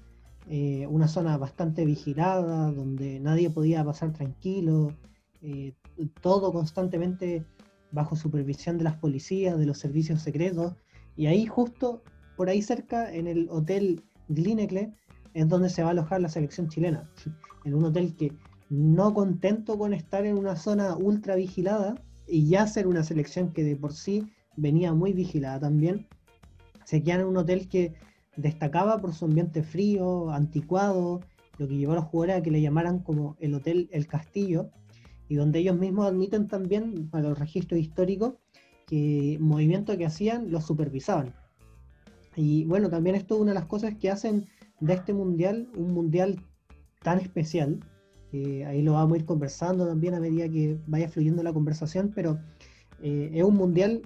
Eh, 0.48 0.86
una 0.88 1.06
zona 1.06 1.36
bastante 1.36 1.84
vigilada, 1.84 2.72
donde 2.72 3.20
nadie 3.20 3.50
podía 3.50 3.85
pasar 3.85 4.12
tranquilo, 4.12 4.94
eh, 5.42 5.74
todo 6.22 6.52
constantemente 6.52 7.44
bajo 7.90 8.16
supervisión 8.16 8.79
de 8.79 8.85
las 8.85 8.96
policías, 8.96 9.58
de 9.58 9.66
los 9.66 9.79
servicios 9.79 10.22
secretos, 10.22 10.74
y 11.16 11.27
ahí 11.27 11.46
justo 11.46 12.02
por 12.37 12.48
ahí 12.48 12.62
cerca, 12.62 13.12
en 13.12 13.27
el 13.27 13.48
hotel 13.50 14.02
Glinekle, 14.29 14.92
es 15.37 15.48
donde 15.48 15.68
se 15.68 15.82
va 15.82 15.88
a 15.88 15.90
alojar 15.90 16.20
la 16.22 16.30
selección 16.30 16.68
chilena 16.68 17.10
en 17.64 17.74
un 17.74 17.84
hotel 17.84 18.16
que 18.16 18.32
no 18.70 19.12
contento 19.12 19.78
con 19.78 19.92
estar 19.92 20.24
en 20.24 20.38
una 20.38 20.56
zona 20.56 20.96
ultra 20.96 21.37
vigilada 21.37 21.94
y 22.26 22.48
ya 22.48 22.66
ser 22.66 22.87
una 22.87 23.04
selección 23.04 23.52
que 23.52 23.62
de 23.62 23.76
por 23.76 23.92
sí 23.92 24.32
venía 24.56 24.94
muy 24.94 25.12
vigilada 25.12 25.60
también, 25.60 26.08
se 26.84 27.02
quedan 27.02 27.20
en 27.20 27.26
un 27.26 27.37
hotel 27.37 27.68
que 27.68 27.94
destacaba 28.37 28.98
por 28.98 29.12
su 29.12 29.26
ambiente 29.26 29.62
frío, 29.62 30.30
anticuado, 30.30 31.20
lo 31.58 31.68
que 31.68 31.76
llevó 31.76 31.92
a 31.92 31.96
los 31.96 32.04
jugadores 32.06 32.37
a 32.37 32.42
que 32.42 32.50
le 32.50 32.62
llamaran 32.62 33.00
como 33.00 33.37
el 33.38 33.54
Hotel 33.54 33.88
El 33.92 34.06
Castillo, 34.06 34.70
y 35.28 35.34
donde 35.37 35.58
ellos 35.58 35.78
mismos 35.78 36.06
admiten 36.06 36.48
también 36.48 37.08
para 37.08 37.28
los 37.28 37.38
registros 37.38 37.80
históricos 37.80 38.34
que 38.87 39.37
movimientos 39.40 39.96
que 39.96 40.06
hacían 40.06 40.50
los 40.50 40.64
supervisaban. 40.64 41.34
Y 42.37 42.64
bueno, 42.64 42.88
también 42.88 43.16
esto 43.16 43.37
es 43.37 43.40
una 43.42 43.52
de 43.52 43.58
las 43.58 43.66
cosas 43.66 43.94
que 43.96 44.10
hacen 44.10 44.46
de 44.81 44.94
este 44.94 45.12
mundial 45.12 45.68
un 45.77 45.92
mundial 45.92 46.40
tan 47.02 47.18
especial. 47.18 47.81
ahí 48.33 48.83
lo 48.83 48.92
vamos 48.92 49.14
a 49.14 49.18
ir 49.18 49.24
conversando 49.24 49.87
también 49.87 50.14
a 50.14 50.20
medida 50.20 50.48
que 50.48 50.79
vaya 50.87 51.08
fluyendo 51.08 51.42
la 51.42 51.52
conversación, 51.52 52.12
pero 52.14 52.38
eh, 53.02 53.31
es 53.33 53.42
un 53.42 53.56
mundial 53.56 54.02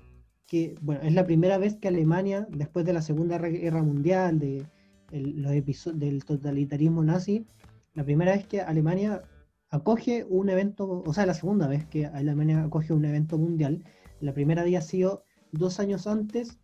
que, 0.46 0.74
bueno, 0.82 1.00
es 1.02 1.14
la 1.14 1.24
primera 1.24 1.58
vez 1.58 1.76
que 1.76 1.88
Alemania, 1.88 2.46
después 2.50 2.84
de 2.84 2.92
la 2.92 3.02
Segunda 3.02 3.38
Guerra 3.38 3.82
Mundial, 3.82 4.38
de 4.38 4.66
los 5.12 5.52
del 5.98 6.24
totalitarismo 6.24 7.02
nazi, 7.02 7.46
la 7.94 8.04
primera 8.04 8.32
vez 8.32 8.46
que 8.46 8.60
Alemania 8.60 9.22
acoge 9.70 10.24
un 10.28 10.48
evento, 10.48 11.02
o 11.04 11.12
sea, 11.12 11.26
la 11.26 11.34
segunda 11.34 11.66
vez 11.66 11.86
que 11.86 12.06
Alemania 12.06 12.62
acoge 12.62 12.92
un 12.92 13.04
evento 13.04 13.38
mundial, 13.38 13.84
la 14.20 14.34
primera 14.34 14.62
había 14.62 14.80
sido 14.80 15.24
dos 15.52 15.80
años 15.80 16.06
antes 16.06 16.59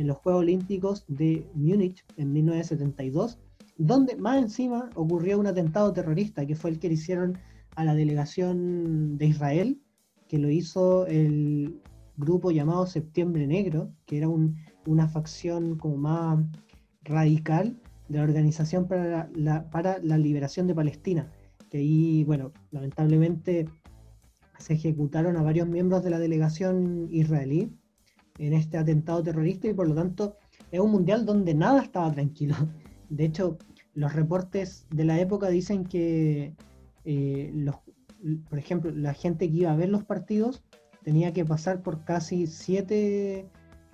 en 0.00 0.06
los 0.06 0.16
Juegos 0.16 0.40
Olímpicos 0.40 1.04
de 1.08 1.46
Múnich 1.54 2.04
en 2.16 2.32
1972, 2.32 3.38
donde 3.76 4.16
más 4.16 4.42
encima 4.42 4.88
ocurrió 4.94 5.38
un 5.38 5.46
atentado 5.46 5.92
terrorista, 5.92 6.46
que 6.46 6.56
fue 6.56 6.70
el 6.70 6.78
que 6.78 6.88
le 6.88 6.94
hicieron 6.94 7.38
a 7.76 7.84
la 7.84 7.94
delegación 7.94 9.18
de 9.18 9.26
Israel, 9.26 9.80
que 10.26 10.38
lo 10.38 10.48
hizo 10.48 11.06
el 11.06 11.80
grupo 12.16 12.50
llamado 12.50 12.86
Septiembre 12.86 13.46
Negro, 13.46 13.92
que 14.06 14.16
era 14.16 14.28
una 14.28 15.08
facción 15.08 15.76
como 15.76 15.98
más 15.98 16.44
radical 17.04 17.78
de 18.08 18.18
la 18.18 18.24
Organización 18.24 18.88
para 18.88 19.30
la, 19.34 19.70
para 19.70 19.98
la 20.02 20.16
Liberación 20.16 20.66
de 20.66 20.74
Palestina, 20.74 21.30
que 21.68 21.78
ahí, 21.78 22.24
bueno, 22.24 22.52
lamentablemente 22.70 23.68
se 24.58 24.74
ejecutaron 24.74 25.36
a 25.36 25.42
varios 25.42 25.68
miembros 25.68 26.02
de 26.02 26.10
la 26.10 26.18
delegación 26.18 27.08
israelí 27.10 27.70
en 28.40 28.54
este 28.54 28.78
atentado 28.78 29.22
terrorista 29.22 29.68
y 29.68 29.74
por 29.74 29.86
lo 29.86 29.94
tanto 29.94 30.36
es 30.72 30.80
un 30.80 30.90
mundial 30.90 31.26
donde 31.26 31.54
nada 31.54 31.82
estaba 31.82 32.10
tranquilo. 32.10 32.56
De 33.10 33.24
hecho, 33.24 33.58
los 33.94 34.12
reportes 34.14 34.86
de 34.90 35.04
la 35.04 35.20
época 35.20 35.48
dicen 35.48 35.84
que, 35.84 36.54
eh, 37.04 37.50
los, 37.54 37.76
por 38.48 38.58
ejemplo, 38.58 38.90
la 38.92 39.14
gente 39.14 39.50
que 39.50 39.56
iba 39.58 39.72
a 39.72 39.76
ver 39.76 39.88
los 39.88 40.04
partidos 40.04 40.62
tenía 41.04 41.32
que 41.32 41.44
pasar 41.44 41.82
por 41.82 42.04
casi 42.04 42.46
siete 42.46 43.46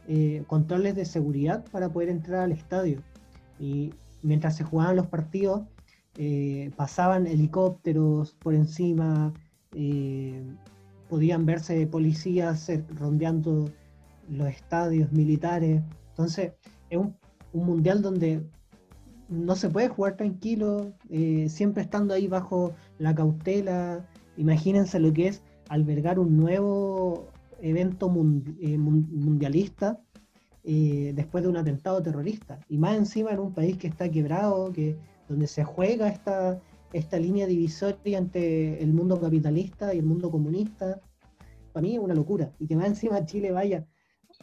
eh, 0.07 0.45
controles 0.47 0.95
de 0.95 1.07
seguridad 1.07 1.65
para 1.73 1.89
poder 1.89 2.11
entrar 2.11 2.43
al 2.43 2.53
estadio. 2.53 3.03
Y 3.59 3.95
mientras 4.23 4.57
se 4.57 4.65
jugaban 4.65 4.97
los 4.97 5.07
partidos, 5.07 5.63
eh, 6.19 6.71
pasaban 6.77 7.27
helicópteros 7.27 8.35
por 8.35 8.55
encima, 8.55 9.33
podían 11.09 11.45
verse 11.45 11.87
policías 11.87 12.71
rondeando 12.99 13.67
los 14.29 14.49
estadios 14.49 15.13
militares. 15.13 15.83
Entonces, 16.11 16.53
es 16.91 16.99
un, 16.99 17.15
mundial 17.53 18.03
donde 18.03 18.45
no 19.29 19.57
se 19.57 19.71
puede 19.71 19.89
jugar 19.89 20.17
tranquilo, 20.17 20.93
eh, 21.09 21.49
siempre 21.49 21.83
estando 21.83 22.13
ahí 22.13 22.29
bajo 22.29 22.75
la 22.99 23.15
cautela. 23.15 24.07
Imagínense 24.37 25.01
lo 25.01 25.13
que 25.13 25.29
es 25.29 25.43
albergar 25.69 26.19
un 26.19 26.37
nuevo 26.37 27.29
evento 27.63 28.11
mundialista 28.11 29.99
después 30.63 31.45
de 31.45 31.49
un 31.49 31.57
atentado 31.57 32.03
terrorista. 32.03 32.61
Y 32.69 32.77
más 32.77 32.97
encima 32.97 33.31
en 33.31 33.39
un 33.39 33.53
país 33.53 33.79
que 33.79 33.87
está 33.87 34.11
quebrado, 34.11 34.73
que 34.73 34.97
donde 35.29 35.47
se 35.47 35.65
juega 35.65 36.09
esta, 36.09 36.61
esta 36.93 37.19
línea 37.19 37.47
divisoria 37.47 38.19
entre 38.19 38.83
el 38.83 38.93
mundo 38.93 39.21
capitalista 39.21 39.95
y 39.95 39.99
el 39.99 40.05
mundo 40.05 40.31
comunista, 40.31 41.01
para 41.73 41.83
mí 41.83 41.95
es 41.95 42.01
una 42.01 42.15
locura. 42.15 42.53
Y 42.59 42.67
que 42.67 42.77
más 42.77 42.87
encima 42.87 43.25
Chile 43.25 43.53
vaya 43.53 43.87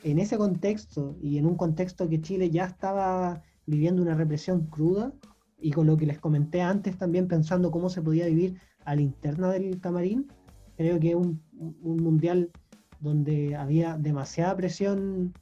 en 0.03 0.19
ese 0.19 0.37
contexto 0.37 1.17
y 1.21 1.37
en 1.37 1.45
un 1.45 1.55
contexto 1.55 2.09
que 2.09 2.21
Chile 2.21 2.49
ya 2.49 2.65
estaba 2.65 3.41
viviendo 3.65 4.01
una 4.01 4.15
represión 4.15 4.67
cruda 4.67 5.13
y 5.59 5.71
con 5.71 5.87
lo 5.87 5.95
que 5.95 6.05
les 6.05 6.19
comenté 6.19 6.61
antes 6.61 6.97
también 6.97 7.27
pensando 7.27 7.71
cómo 7.71 7.89
se 7.89 8.01
podía 8.01 8.27
vivir 8.27 8.59
a 8.85 8.95
la 8.95 9.01
interna 9.01 9.49
del 9.49 9.79
camarín, 9.79 10.27
creo 10.75 10.99
que 10.99 11.11
es 11.11 11.15
un, 11.15 11.41
mundial 11.81 12.51
donde 12.99 13.55
había 13.55 13.97
demasiada 13.97 14.55
presión 14.57 15.33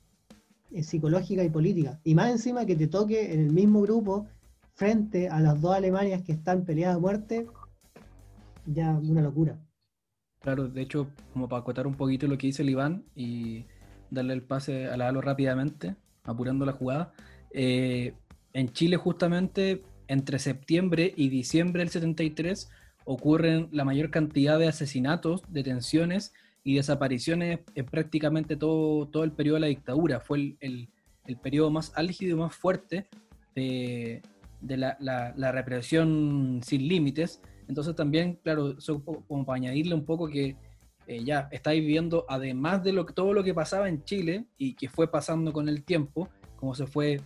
eh, 0.71 0.83
psicológica 0.83 1.43
y 1.43 1.49
política. 1.49 1.99
Y 2.03 2.13
más 2.13 2.29
encima 2.31 2.65
que 2.65 2.75
te 2.75 2.87
toque 2.87 3.33
en 3.33 3.39
el 3.39 3.51
mismo 3.51 3.81
grupo 3.81 4.27
frente 4.73 5.27
a 5.27 5.39
las 5.39 5.59
dos 5.59 5.75
Alemanias 5.75 6.21
que 6.21 6.33
están 6.33 6.65
peleadas 6.65 6.97
a 6.97 6.99
muerte, 6.99 7.47
ya 8.65 8.91
una 8.91 9.21
locura. 9.21 9.59
Claro, 10.41 10.67
de 10.67 10.81
hecho, 10.81 11.07
como 11.33 11.47
para 11.47 11.61
acotar 11.61 11.85
un 11.87 11.95
poquito 11.95 12.27
lo 12.27 12.37
que 12.37 12.47
dice 12.47 12.63
el 12.63 12.69
Iván 12.69 13.03
y 13.15 13.65
darle 14.11 14.33
el 14.33 14.43
pase 14.43 14.87
a 14.87 14.97
la 14.97 15.11
rápidamente, 15.11 15.95
apurando 16.23 16.65
la 16.65 16.73
jugada. 16.73 17.13
Eh, 17.51 18.13
en 18.53 18.71
Chile, 18.71 18.97
justamente, 18.97 19.81
entre 20.07 20.37
septiembre 20.37 21.13
y 21.15 21.29
diciembre 21.29 21.79
del 21.79 21.89
73, 21.89 22.69
ocurren 23.05 23.69
la 23.71 23.85
mayor 23.85 24.11
cantidad 24.11 24.59
de 24.59 24.67
asesinatos, 24.67 25.41
detenciones 25.49 26.33
y 26.63 26.75
desapariciones 26.75 27.61
en 27.73 27.85
prácticamente 27.85 28.55
todo, 28.55 29.07
todo 29.07 29.23
el 29.23 29.31
periodo 29.31 29.55
de 29.55 29.61
la 29.61 29.67
dictadura. 29.67 30.19
Fue 30.19 30.55
el, 30.59 30.89
el, 31.25 31.37
periodo 31.37 31.71
más 31.71 31.93
álgido 31.95 32.35
y 32.35 32.39
más 32.39 32.53
fuerte 32.53 33.07
de, 33.55 34.21
de 34.59 34.77
la, 34.77 35.51
represión 35.51 36.61
sin 36.63 36.87
límites. 36.87 37.41
Entonces 37.67 37.95
también, 37.95 38.37
claro, 38.43 38.75
como 39.27 39.45
para 39.45 39.55
añadirle 39.55 39.95
un 39.95 40.05
poco 40.05 40.27
que 40.27 40.55
eh, 41.07 41.23
ya 41.23 41.47
estáis 41.51 41.81
viviendo, 41.81 42.25
además 42.29 42.83
de 42.83 42.93
todo 43.13 43.33
lo 43.33 43.43
que 43.43 43.53
pasaba 43.53 43.89
en 43.89 44.03
Chile 44.03 44.45
y 44.57 44.75
que 44.75 44.89
fue 44.89 45.09
pasando 45.11 45.51
con 45.51 45.67
el 45.67 45.83
tiempo, 45.83 46.29
como 46.55 46.75
se 46.75 46.87
fue 46.87 47.19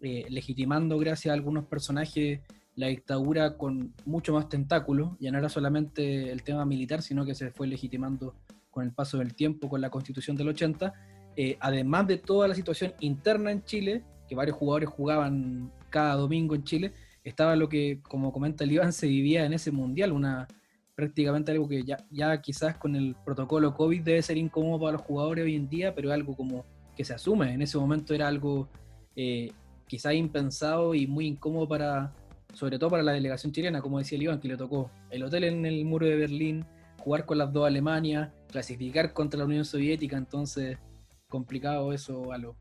eh, 0.00 0.26
legitimando 0.28 0.98
gracias 0.98 1.30
a 1.30 1.34
algunos 1.34 1.64
personajes 1.64 2.40
la 2.74 2.86
dictadura 2.86 3.56
con 3.56 3.94
mucho 4.04 4.32
más 4.32 4.48
tentáculo, 4.48 5.16
ya 5.20 5.30
no 5.30 5.38
era 5.38 5.48
solamente 5.48 6.32
el 6.32 6.42
tema 6.42 6.64
militar, 6.64 7.02
sino 7.02 7.24
que 7.24 7.34
se 7.34 7.50
fue 7.50 7.66
legitimando 7.66 8.34
con 8.70 8.84
el 8.84 8.92
paso 8.92 9.18
del 9.18 9.34
tiempo, 9.34 9.68
con 9.68 9.80
la 9.80 9.90
constitución 9.90 10.36
del 10.36 10.48
80, 10.48 10.92
eh, 11.36 11.56
además 11.60 12.06
de 12.06 12.16
toda 12.16 12.48
la 12.48 12.54
situación 12.54 12.94
interna 13.00 13.52
en 13.52 13.64
Chile, 13.64 14.02
que 14.28 14.34
varios 14.34 14.56
jugadores 14.56 14.88
jugaban 14.88 15.70
cada 15.90 16.14
domingo 16.14 16.54
en 16.54 16.64
Chile, 16.64 16.92
estaba 17.24 17.54
lo 17.56 17.68
que, 17.68 18.00
como 18.02 18.32
comenta 18.32 18.64
el 18.64 18.72
Iván, 18.72 18.92
se 18.92 19.06
vivía 19.06 19.44
en 19.44 19.52
ese 19.52 19.70
mundial, 19.70 20.12
una 20.12 20.48
prácticamente 20.94 21.52
algo 21.52 21.68
que 21.68 21.82
ya, 21.82 21.98
ya 22.10 22.40
quizás 22.40 22.76
con 22.76 22.96
el 22.96 23.16
protocolo 23.24 23.74
COVID 23.74 24.02
debe 24.02 24.22
ser 24.22 24.36
incómodo 24.36 24.80
para 24.80 24.92
los 24.92 25.02
jugadores 25.02 25.44
hoy 25.44 25.56
en 25.56 25.68
día, 25.68 25.94
pero 25.94 26.12
algo 26.12 26.36
como 26.36 26.64
que 26.96 27.04
se 27.04 27.14
asume. 27.14 27.52
En 27.52 27.62
ese 27.62 27.78
momento 27.78 28.14
era 28.14 28.28
algo 28.28 28.68
eh, 29.16 29.52
quizás 29.86 30.14
impensado 30.14 30.94
y 30.94 31.06
muy 31.06 31.26
incómodo 31.26 31.68
para, 31.68 32.12
sobre 32.54 32.78
todo 32.78 32.90
para 32.90 33.02
la 33.02 33.12
delegación 33.12 33.52
chilena, 33.52 33.80
como 33.80 33.98
decía 33.98 34.16
el 34.16 34.22
Iván, 34.24 34.40
que 34.40 34.48
le 34.48 34.56
tocó 34.56 34.90
el 35.10 35.22
hotel 35.22 35.44
en 35.44 35.66
el 35.66 35.84
muro 35.84 36.06
de 36.06 36.16
Berlín, 36.16 36.64
jugar 36.98 37.24
con 37.26 37.38
las 37.38 37.52
dos 37.52 37.66
Alemanias, 37.66 38.30
clasificar 38.48 39.12
contra 39.12 39.38
la 39.38 39.46
Unión 39.46 39.64
Soviética, 39.64 40.16
entonces 40.16 40.78
complicado 41.28 41.92
eso, 41.92 42.32
a 42.32 42.38
lo 42.38 42.56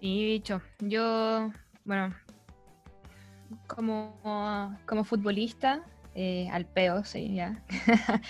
Sí, 0.00 0.24
bicho. 0.24 0.60
Yo 0.80 1.52
bueno, 1.84 2.14
como, 3.66 4.76
como 4.86 5.04
futbolista, 5.04 5.84
eh, 6.14 6.48
al 6.50 6.66
peo, 6.66 7.04
sí, 7.04 7.34
ya. 7.34 7.64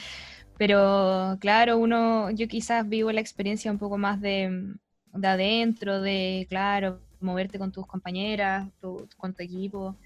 Pero 0.59 1.37
claro, 1.41 1.79
uno, 1.79 2.31
yo 2.31 2.47
quizás 2.49 2.89
vivo 2.89 3.11
la 3.13 3.21
experiencia 3.21 3.71
un 3.71 3.79
poco 3.79 3.99
más 3.99 4.21
de, 4.21 4.75
de 5.13 5.29
adentro, 5.29 6.01
de, 6.01 6.47
claro, 6.49 7.01
moverte 7.21 7.59
con 7.59 7.73
tus 7.73 7.87
compañeras, 7.87 8.69
con 9.17 9.35
tu 9.35 9.43
equipo. 9.43 9.97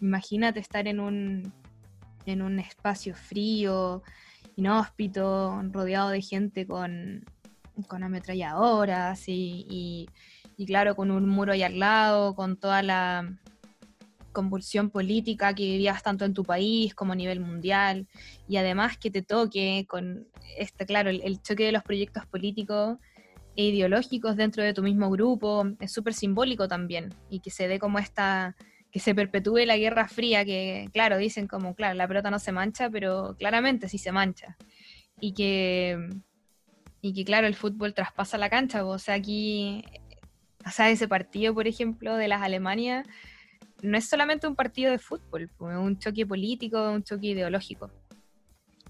Imagínate 0.00 0.60
estar 0.60 0.86
en 0.86 1.00
un, 1.00 1.52
en 2.26 2.42
un 2.42 2.58
espacio 2.58 3.14
frío, 3.14 4.02
inhóspito, 4.56 5.60
rodeado 5.70 6.10
de 6.10 6.22
gente 6.22 6.66
con, 6.66 7.24
con 7.88 8.02
ametralladoras 8.02 9.28
y 9.28 10.08
y 10.58 10.66
claro, 10.66 10.96
con 10.96 11.12
un 11.12 11.28
muro 11.28 11.52
ahí 11.52 11.62
al 11.62 11.78
lado, 11.78 12.34
con 12.34 12.56
toda 12.56 12.82
la 12.82 13.32
convulsión 14.38 14.90
política 14.90 15.52
que 15.52 15.64
vivías 15.64 16.00
tanto 16.00 16.24
en 16.24 16.32
tu 16.32 16.44
país 16.44 16.94
como 16.94 17.12
a 17.12 17.16
nivel 17.16 17.40
mundial, 17.40 18.06
y 18.46 18.56
además 18.56 18.96
que 18.96 19.10
te 19.10 19.22
toque 19.22 19.84
con 19.88 20.28
este, 20.56 20.86
claro, 20.86 21.10
el, 21.10 21.42
choque 21.42 21.64
de 21.64 21.72
los 21.72 21.82
proyectos 21.82 22.24
políticos 22.26 22.98
e 23.56 23.64
ideológicos 23.64 24.36
dentro 24.36 24.62
de 24.62 24.72
tu 24.72 24.84
mismo 24.84 25.10
grupo, 25.10 25.64
es 25.80 25.90
súper 25.92 26.14
simbólico 26.14 26.68
también, 26.68 27.12
y 27.28 27.40
que 27.40 27.50
se 27.50 27.66
dé 27.66 27.80
como 27.80 27.98
esta, 27.98 28.54
que 28.92 29.00
se 29.00 29.12
perpetúe 29.12 29.66
la 29.66 29.76
Guerra 29.76 30.06
Fría, 30.06 30.44
que 30.44 30.88
claro, 30.92 31.18
dicen 31.18 31.48
como, 31.48 31.74
claro, 31.74 31.94
la 31.94 32.06
pelota 32.06 32.30
no 32.30 32.38
se 32.38 32.52
mancha, 32.52 32.88
pero 32.90 33.34
claramente 33.40 33.88
sí 33.88 33.98
se 33.98 34.12
mancha, 34.12 34.56
y 35.20 35.34
que, 35.34 35.98
y 37.02 37.12
que 37.12 37.24
claro, 37.24 37.48
el 37.48 37.56
fútbol 37.56 37.92
traspasa 37.92 38.38
la 38.38 38.50
cancha, 38.50 38.84
o 38.84 39.00
sea, 39.00 39.14
aquí 39.14 39.82
o 40.64 40.70
sea, 40.70 40.90
ese 40.90 41.08
partido, 41.08 41.54
por 41.54 41.66
ejemplo, 41.66 42.16
de 42.16 42.28
las 42.28 42.42
Alemania, 42.42 43.04
no 43.82 43.96
es 43.96 44.08
solamente 44.08 44.46
un 44.46 44.56
partido 44.56 44.90
de 44.90 44.98
fútbol, 44.98 45.42
es 45.42 45.50
un 45.60 45.98
choque 45.98 46.26
político, 46.26 46.90
un 46.90 47.02
choque 47.02 47.28
ideológico. 47.28 47.90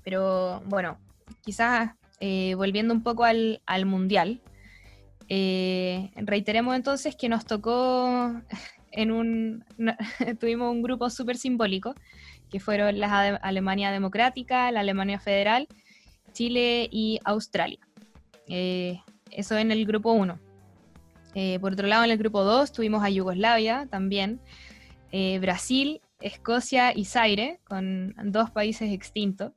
Pero 0.02 0.62
bueno, 0.66 0.98
quizás 1.42 1.90
eh, 2.20 2.54
volviendo 2.54 2.94
un 2.94 3.02
poco 3.02 3.24
al, 3.24 3.60
Mundial, 3.84 4.40
eh, 5.28 6.10
reiteremos 6.16 6.74
entonces 6.74 7.16
que 7.16 7.28
nos 7.28 7.44
tocó 7.44 8.40
en 8.92 9.10
un, 9.10 9.64
tuvimos 10.40 10.72
un 10.72 10.82
grupo 10.82 11.10
súper 11.10 11.36
simbólico, 11.36 11.94
que 12.50 12.60
fueron 12.60 12.98
la 12.98 13.36
Alemania 13.42 13.90
Democrática, 13.90 14.70
la 14.72 14.80
Alemania 14.80 15.20
Federal, 15.20 15.68
Chile 16.32 16.88
y 16.90 17.20
Australia. 17.24 17.78
Eh, 18.48 19.00
eso 19.30 19.58
en 19.58 19.70
el 19.70 19.84
grupo 19.86 20.12
1. 20.12 20.38
Eh, 21.34 21.58
por 21.60 21.72
otro 21.72 21.86
lado, 21.86 22.04
en 22.04 22.10
el 22.10 22.18
grupo 22.18 22.42
2 22.42 22.72
tuvimos 22.72 23.04
a 23.04 23.10
Yugoslavia 23.10 23.86
también, 23.90 24.40
eh, 25.12 25.38
Brasil, 25.38 26.00
Escocia 26.20 26.96
y 26.96 27.04
Zaire, 27.04 27.60
con 27.64 28.14
dos 28.24 28.50
países 28.50 28.92
extintos. 28.92 29.52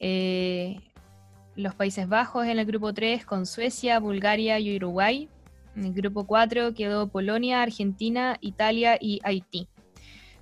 Eh, 0.00 0.76
los 1.56 1.74
Países 1.74 2.08
Bajos 2.08 2.46
en 2.46 2.58
el 2.58 2.66
grupo 2.66 2.94
3 2.94 3.26
con 3.26 3.44
Suecia, 3.44 3.98
Bulgaria 3.98 4.60
y 4.60 4.76
Uruguay. 4.76 5.28
En 5.74 5.84
el 5.84 5.92
grupo 5.92 6.26
4 6.26 6.72
quedó 6.74 7.08
Polonia, 7.08 7.62
Argentina, 7.62 8.36
Italia 8.40 8.96
y 9.00 9.20
Haití. 9.24 9.68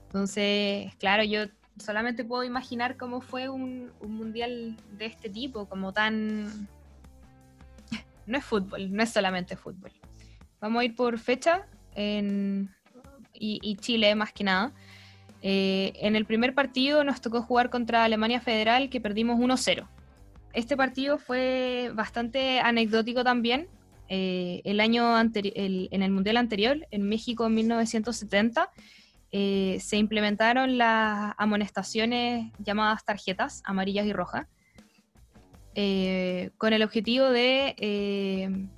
Entonces, 0.06 0.94
claro, 0.96 1.24
yo 1.24 1.44
solamente 1.78 2.24
puedo 2.24 2.44
imaginar 2.44 2.96
cómo 2.96 3.20
fue 3.20 3.48
un, 3.48 3.92
mundial 4.00 4.76
de 4.92 5.06
este 5.06 5.28
tipo, 5.28 5.68
como 5.68 5.92
tan... 5.92 6.68
No 8.26 8.38
es 8.38 8.44
fútbol, 8.44 8.92
no 8.92 9.02
es 9.02 9.10
solamente 9.10 9.56
fútbol. 9.56 9.92
Vamos 10.60 10.80
a 10.80 10.84
ir 10.84 10.94
por 10.96 11.18
fecha 11.18 11.66
y, 13.38 13.76
Chile 13.76 14.14
más 14.14 14.32
que 14.32 14.44
nada. 14.44 14.72
Eh, 15.42 15.92
en 15.96 16.16
el 16.16 16.24
primer 16.24 16.54
partido 16.54 17.04
nos 17.04 17.20
tocó 17.20 17.42
jugar 17.42 17.70
contra 17.70 18.04
Alemania 18.04 18.40
Federal 18.40 18.90
que 18.90 19.00
perdimos 19.00 19.38
1-0. 19.38 19.86
Este 20.52 20.76
partido 20.76 21.18
fue 21.18 21.90
bastante 21.94 22.60
anecdótico 22.60 23.22
también. 23.22 23.68
Eh, 24.08 24.62
el 24.64 24.80
año 24.80 25.20
en 25.20 26.02
el 26.02 26.10
mundial 26.10 26.36
anterior, 26.36 26.86
en 26.90 27.08
México 27.08 27.46
en 27.46 27.54
1970, 27.54 28.70
eh, 29.32 29.78
se 29.80 29.96
implementaron 29.96 30.78
las 30.78 31.34
amonestaciones 31.36 32.52
llamadas 32.58 33.04
tarjetas 33.04 33.62
amarillas 33.64 34.06
y 34.06 34.12
rojas, 34.12 34.46
con 36.56 36.72
el 36.72 36.82
objetivo 36.82 37.28
de 37.28 38.68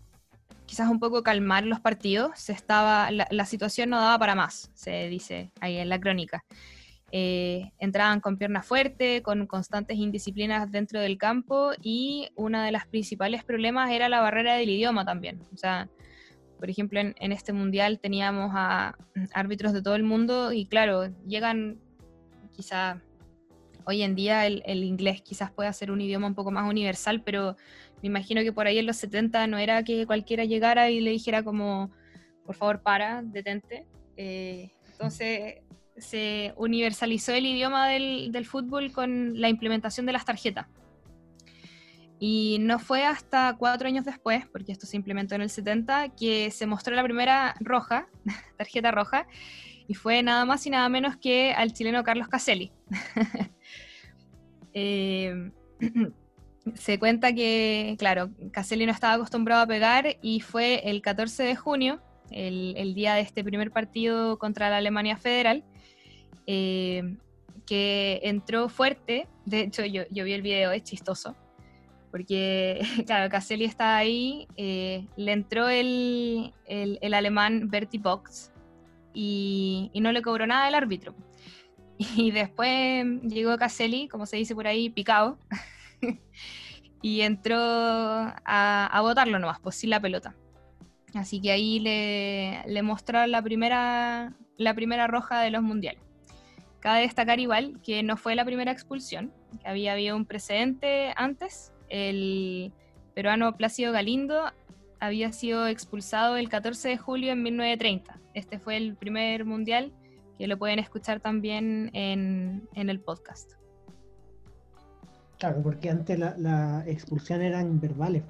quizás 0.69 0.89
un 0.89 1.01
poco 1.01 1.23
calmar 1.23 1.65
los 1.65 1.81
partidos. 1.81 2.39
Se 2.39 2.53
estaba, 2.53 3.11
la, 3.11 3.45
situación 3.47 3.91
no 3.91 3.97
daba 3.99 4.19
para 4.19 4.35
más, 4.35 4.71
se 4.75 5.09
dice 5.09 5.51
ahí 5.61 5.79
en 5.79 5.89
la 5.89 5.99
crónica. 5.99 6.45
Eh, 7.11 7.73
entraban 7.79 8.21
con 8.21 8.37
pierna 8.37 8.63
fuerte, 8.63 9.23
con 9.23 9.47
constantes 9.47 9.97
indisciplinas 9.97 10.71
dentro 10.71 11.01
del 11.01 11.17
campo 11.17 11.71
y 11.83 12.29
uno 12.37 12.61
de 12.61 12.71
los 12.71 12.85
principales 12.85 13.45
problemas 13.45 13.91
era 13.91 14.11
la 14.11 14.21
barrera 14.21 14.55
del 14.55 14.69
idioma 14.69 15.07
también. 15.07 15.41
O 15.55 15.57
sea, 15.57 15.89
por 16.59 16.69
ejemplo, 16.69 17.01
en, 17.01 17.15
en 17.19 17.33
este 17.33 17.55
mundial 17.55 17.99
teníamos 17.99 18.53
a 18.55 18.95
árbitros 19.33 19.73
de 19.73 19.81
todo 19.81 19.95
el 19.95 20.03
mundo 20.03 20.53
y 20.53 20.67
claro, 20.67 21.09
llegan 21.27 21.79
quizá 22.55 23.01
hoy 23.89 24.03
en 24.03 24.15
día 24.15 24.47
el, 24.47 24.63
el 24.67 24.85
inglés 24.85 25.23
quizás 25.23 25.51
pueda 25.51 25.73
ser 25.73 25.91
un 25.91 26.03
idioma 26.03 26.27
un 26.27 26.35
poco 26.35 26.51
más 26.51 26.69
universal, 26.69 27.23
pero 27.23 27.57
me 28.03 28.09
imagino 28.09 28.43
que 28.43 28.53
por 28.53 28.67
ahí 28.67 28.79
en 28.79 28.87
los 28.87 28.97
70 28.97 29.47
no 29.47 29.59
era 29.59 29.83
que 29.83 30.07
cualquiera 30.07 30.45
llegara 30.45 30.91
y 30.91 31.01
le 31.01 31.11
dijera 31.11 31.43
como, 31.43 31.91
por 32.45 32.55
favor, 32.55 32.83
para, 32.83 33.23
detente. 33.23 33.87
Eh, 34.17 34.71
entonces 34.93 35.57
se 35.97 36.53
universalizó 36.57 37.33
el 37.33 37.47
idioma 37.47 37.89
del, 37.89 38.31
del, 38.31 38.47
fútbol 38.47 38.93
con 38.93 39.41
la 39.41 39.49
implementación 39.49 40.07
de 40.07 40.13
las 40.13 40.25
tarjetas. 40.25 40.67
Y 42.21 42.59
no 42.61 42.79
fue 42.79 43.05
hasta 43.05 43.55
cuatro 43.57 43.87
años 43.87 44.05
después, 44.05 44.47
porque 44.49 44.73
esto 44.73 44.87
se 44.87 44.97
implementó 44.97 45.35
en 45.35 45.43
el 45.43 45.51
70, 45.51 46.11
que 46.17 46.51
se 46.51 46.67
mostró 46.67 46.95
la 46.95 47.05
primera 47.05 47.55
roja, 47.61 48.09
tarjeta 48.57 48.91
roja, 48.91 49.27
y 49.87 49.95
fue 49.95 50.23
nada 50.23 50.45
más 50.45 50.67
y 50.67 50.71
nada 50.71 50.89
menos 50.89 51.17
que 51.17 51.53
al 51.53 51.73
chileno 51.73 52.03
Carlos 52.05 52.29
Caselli. 52.29 52.73
eh, 54.75 55.51
se 56.75 56.99
cuenta 56.99 57.33
que, 57.33 57.97
claro, 57.99 58.31
Caselli 58.53 58.87
no 58.87 58.93
estaba 58.93 59.15
acostumbrado 59.15 59.63
a 59.63 59.67
pegar 59.67 60.17
y 60.23 60.41
fue 60.41 60.89
el 60.89 61.03
14 61.03 61.43
de 61.43 61.57
junio, 61.57 62.01
el, 62.31 62.95
día 62.95 63.15
de 63.15 63.23
este 63.23 63.43
primer 63.43 63.71
partido 63.71 64.39
contra 64.39 64.69
la 64.71 64.79
Alemania 64.79 65.17
Federal, 65.17 65.65
eh, 66.47 67.17
que 67.67 68.21
entró 68.23 68.69
fuerte. 68.69 69.29
De 69.45 69.61
hecho, 69.61 69.85
yo, 69.85 70.05
vi 70.11 70.33
el 70.33 70.43
video, 70.43 70.73
es 70.73 70.83
chistoso, 70.83 71.37
porque, 72.11 72.81
claro, 73.07 73.31
Caselli 73.31 73.65
está 73.65 73.97
ahí, 73.97 74.47
eh, 74.57 75.07
le 75.17 75.33
entró 75.33 75.69
el, 75.69 76.53
alemán 77.13 77.69
Bertie 77.69 78.01
Box 78.01 78.53
y, 79.15 79.91
y 79.93 80.01
no 80.01 80.13
le 80.13 80.23
cobró 80.23 80.47
nada 80.47 80.69
el 80.69 80.75
árbitro. 80.75 81.15
Y 82.17 82.31
después 82.31 83.05
llegó 83.23 83.57
Caselli, 83.59 84.07
como 84.07 84.25
se 84.25 84.37
dice 84.37 84.55
por 84.55 84.67
ahí, 84.69 84.89
picado. 84.89 85.37
y 87.03 87.21
entró 87.21 87.57
a, 87.59 88.87
a 88.87 89.01
botarlo 89.01 89.39
nomás, 89.39 89.61
pues 89.61 89.77
sin 89.77 89.91
la 89.91 90.01
pelota. 90.01 90.35
Así 91.15 91.41
que 91.41 91.53
ahí 91.53 91.79
le, 91.81 92.63
le 92.67 92.83
mostró 92.83 93.27
la 93.27 93.43
primera, 93.43 94.35
la 94.57 94.75
primera 94.75 95.07
roja 95.07 95.41
de 95.41 95.51
los 95.51 95.63
mundiales. 95.63 96.03
Cabe 96.81 97.01
destacar 97.01 97.41
igual 97.41 97.81
que 97.83 98.03
no 98.03 98.17
fue 98.17 98.35
la 98.35 98.45
primera 98.45 98.71
expulsión, 98.71 99.33
que 99.61 99.69
había 99.69 99.93
habido 99.93 100.17
un 100.17 100.27
precedente 100.27 101.13
antes. 101.17 101.73
El 101.89 102.73
peruano 103.15 103.57
Plácido 103.57 103.93
Galindo 103.93 104.53
había 105.01 105.33
sido 105.33 105.67
expulsado 105.67 106.37
el 106.37 106.49
14 106.49 106.91
de 106.91 106.99
julio 106.99 107.33
en 107.33 107.43
1930. 107.43 108.21
Este 108.35 108.59
fue 108.59 108.77
el 108.77 108.95
primer 108.97 109.45
mundial 109.45 109.93
que 110.39 110.47
lo 110.47 110.57
pueden 110.57 110.79
escuchar 110.79 111.21
también 111.21 111.91
en, 111.95 112.69
en 112.75 112.91
el 112.91 113.01
podcast. 113.01 113.58
Claro, 115.39 115.63
porque 115.63 115.91
antes 115.91 116.19
la, 116.19 116.37
la, 116.37 116.85
expulsión 116.87 117.43
eran 117.43 117.81
verbales, 117.81 118.25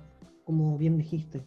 como 0.44 0.76
bien 0.76 0.98
dijiste. 0.98 1.42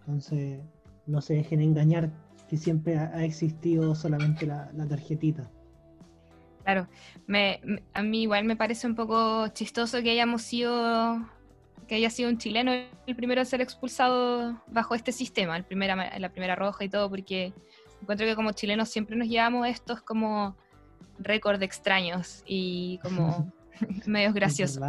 Entonces, 0.00 0.60
no 1.06 1.20
se 1.20 1.34
dejen 1.34 1.60
engañar 1.60 2.10
que 2.48 2.56
siempre 2.56 2.96
ha, 2.96 3.24
existido 3.24 3.94
solamente 3.94 4.46
la, 4.46 4.70
tarjetita. 4.88 5.50
Claro, 6.62 6.88
me, 7.26 7.60
a 7.92 8.02
mí 8.02 8.22
igual 8.22 8.44
me 8.44 8.56
parece 8.56 8.86
un 8.86 8.94
poco 8.94 9.48
chistoso 9.48 10.02
que 10.02 10.10
hayamos 10.10 10.42
sido, 10.42 11.28
que 11.86 11.96
haya 11.96 12.10
sido 12.10 12.28
un 12.28 12.38
chileno 12.38 12.72
el 12.72 13.16
primero 13.16 13.40
a 13.40 13.44
ser 13.44 13.60
expulsado 13.60 14.60
bajo 14.68 14.94
este 14.94 15.12
sistema, 15.12 15.56
el 15.56 15.64
primera, 15.64 16.18
la 16.18 16.28
primera 16.30 16.56
roja 16.56 16.84
y 16.84 16.88
todo, 16.88 17.08
porque 17.08 17.52
encuentro 18.00 18.26
que 18.26 18.36
como 18.36 18.52
chilenos 18.52 18.88
siempre 18.88 19.16
nos 19.16 19.28
llevamos 19.28 19.66
estos 19.66 20.02
como 20.02 20.56
récord 21.18 21.62
extraños 21.62 22.42
y 22.46 22.98
como 22.98 23.52
medios 24.06 24.34
graciosos. 24.34 24.82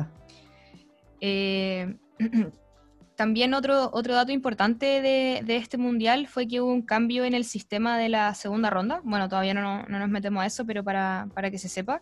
Eh, 1.21 1.95
también 3.15 3.53
otro, 3.53 3.89
otro 3.93 4.13
dato 4.13 4.31
importante 4.31 5.01
de, 5.01 5.55
este 5.55 5.77
mundial 5.77 6.27
fue 6.27 6.47
que 6.47 6.61
hubo 6.61 6.71
un 6.71 6.83
cambio 6.83 7.23
en 7.23 7.33
el 7.33 7.43
sistema 7.43 7.97
de 7.97 8.09
la 8.09 8.33
segunda 8.33 8.69
ronda. 8.69 9.01
Bueno, 9.03 9.27
todavía 9.27 9.53
no, 9.53 9.83
nos 9.83 10.09
metemos 10.09 10.43
a 10.43 10.45
eso, 10.45 10.65
pero 10.65 10.83
para, 10.83 11.27
que 11.51 11.57
se 11.57 11.69
sepa. 11.69 12.01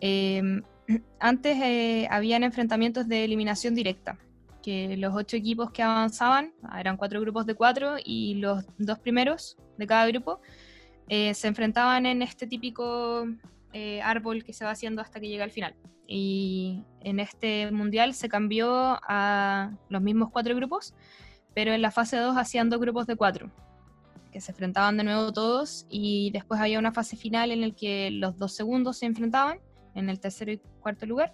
Eh, 0.00 0.62
antes 1.20 1.58
eh, 1.60 2.06
habían 2.10 2.44
enfrentamientos 2.44 3.08
de 3.08 3.24
eliminación 3.24 3.74
directa, 3.74 4.18
que 4.62 4.96
los 4.96 5.14
ocho 5.14 5.36
equipos 5.36 5.70
que 5.70 5.82
avanzaban, 5.82 6.52
eran 6.78 6.96
cuatro 6.96 7.20
grupos 7.20 7.46
de 7.46 7.54
cuatro, 7.54 7.96
y 8.04 8.34
los 8.34 8.64
dos 8.78 8.98
primeros 8.98 9.56
de 9.76 9.86
cada 9.86 10.06
grupo 10.06 10.40
se 11.08 11.48
enfrentaban 11.48 12.04
en 12.04 12.20
este 12.20 12.46
típico 12.46 13.26
árbol 14.02 14.44
que 14.44 14.52
se 14.52 14.64
va 14.64 14.72
haciendo 14.72 15.02
hasta 15.02 15.20
que 15.20 15.28
llega 15.28 15.44
al 15.44 15.50
final. 15.50 15.74
Y 16.06 16.84
en 17.00 17.20
este 17.20 17.70
mundial 17.70 18.14
se 18.14 18.28
cambió 18.28 18.98
a 19.02 19.72
los 19.88 20.02
mismos 20.02 20.30
cuatro 20.30 20.54
grupos, 20.56 20.94
pero 21.54 21.72
en 21.72 21.82
la 21.82 21.90
fase 21.90 22.16
2 22.16 22.36
hacían 22.36 22.70
dos 22.70 22.80
grupos 22.80 23.06
de 23.06 23.16
cuatro, 23.16 23.50
que 24.32 24.40
se 24.40 24.52
enfrentaban 24.52 24.96
de 24.96 25.04
nuevo 25.04 25.32
todos 25.32 25.86
y 25.90 26.30
después 26.30 26.60
había 26.60 26.78
una 26.78 26.92
fase 26.92 27.16
final 27.16 27.50
en 27.50 27.60
la 27.60 27.70
que 27.70 28.10
los 28.10 28.38
dos 28.38 28.54
segundos 28.54 28.98
se 28.98 29.06
enfrentaban 29.06 29.58
en 29.94 30.08
el 30.08 30.20
tercero 30.20 30.52
y 30.52 30.60
cuarto 30.80 31.06
lugar 31.06 31.32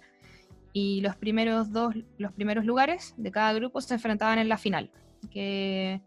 y 0.73 0.99
los 1.01 1.15
primeros 1.15 1.71
dos 1.71 1.95
los 2.17 2.33
primeros 2.33 2.65
lugares 2.65 3.13
de 3.17 3.31
cada 3.31 3.53
grupo 3.53 3.79
se 3.79 3.93
enfrentaban 3.93 4.39
en 4.39 4.49
la 4.49 4.57
final 4.57 4.91
que 5.31 6.01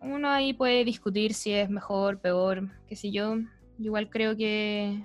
uno 0.00 0.28
ahí 0.30 0.52
puede 0.52 0.84
discutir 0.84 1.34
si 1.34 1.52
es 1.52 1.68
mejor 1.68 2.20
peor 2.20 2.70
qué 2.86 2.96
sé 2.96 3.10
yo 3.10 3.36
igual 3.84 4.08
creo 4.10 4.36
que 4.36 5.04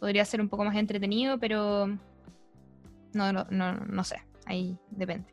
podría 0.00 0.24
ser 0.24 0.40
un 0.40 0.48
poco 0.48 0.64
más 0.64 0.76
entretenido, 0.76 1.38
pero 1.38 1.86
no, 3.12 3.32
no, 3.32 3.44
no, 3.50 4.04
sé, 4.04 4.22
ahí 4.46 4.78
depende. 4.90 5.32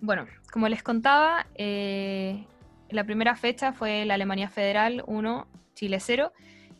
Bueno, 0.00 0.26
como 0.52 0.68
les 0.68 0.82
contaba, 0.82 1.46
eh, 1.54 2.44
la 2.90 3.04
primera 3.04 3.36
fecha 3.36 3.72
fue 3.72 4.04
la 4.04 4.14
Alemania 4.14 4.48
Federal 4.48 5.02
1, 5.06 5.46
Chile 5.74 5.98
0, 6.00 6.32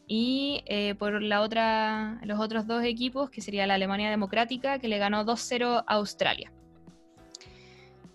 y 0.07 0.63
eh, 0.67 0.95
por 0.95 1.23
la 1.23 1.41
otra, 1.41 2.21
los 2.23 2.39
otros 2.39 2.67
dos 2.67 2.85
equipos, 2.85 3.31
que 3.31 3.41
sería 3.41 3.67
la 3.67 3.75
Alemania 3.75 4.11
Democrática, 4.11 4.79
que 4.79 4.89
le 4.89 4.99
ganó 4.99 5.25
2-0 5.25 5.85
a 5.87 5.95
Australia. 5.95 6.53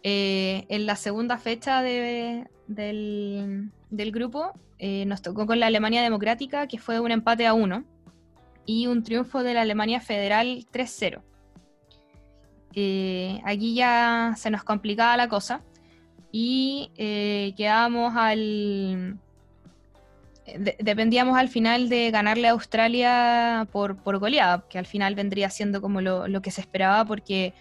Eh, 0.04 0.66
en 0.70 0.86
la 0.86 0.96
segunda 0.96 1.38
fecha 1.38 1.84
del, 1.84 2.48
del, 2.68 4.12
grupo 4.12 4.52
nos 5.06 5.22
tocó 5.22 5.46
con 5.46 5.60
la 5.60 5.68
Alemania 5.68 6.02
Democrática, 6.02 6.68
que 6.68 6.80
fue 6.80 7.00
un 7.00 7.12
empate 7.12 7.46
a 7.46 7.54
1 7.54 7.84
y 8.66 8.88
un 8.88 9.04
triunfo 9.04 9.44
de 9.44 9.54
la 9.54 9.62
Alemania 9.62 10.02
Federal 10.02 10.66
3-0. 10.72 11.22
Eh, 12.74 13.42
aquí 13.44 13.76
ya 13.76 14.34
se 14.38 14.50
nos 14.50 14.64
complicaba 14.64 15.18
la 15.18 15.28
cosa, 15.28 15.62
y 16.32 16.92
eh, 16.96 17.54
quedábamos 17.58 18.14
al... 18.16 19.20
dependíamos 20.80 21.38
al 21.38 21.50
final 21.50 21.90
de 21.90 22.10
ganarle 22.10 22.48
a 22.48 22.52
Australia 22.52 23.68
por, 23.72 23.98
por 23.98 24.18
goleada, 24.20 24.64
que 24.70 24.80
al 24.80 24.86
final 24.86 25.16
vendría 25.16 25.50
siendo 25.50 25.82
como 25.82 26.00
lo, 26.02 26.42
que 26.42 26.52
se 26.52 26.62
esperaba 26.62 27.04
porque 27.06 27.54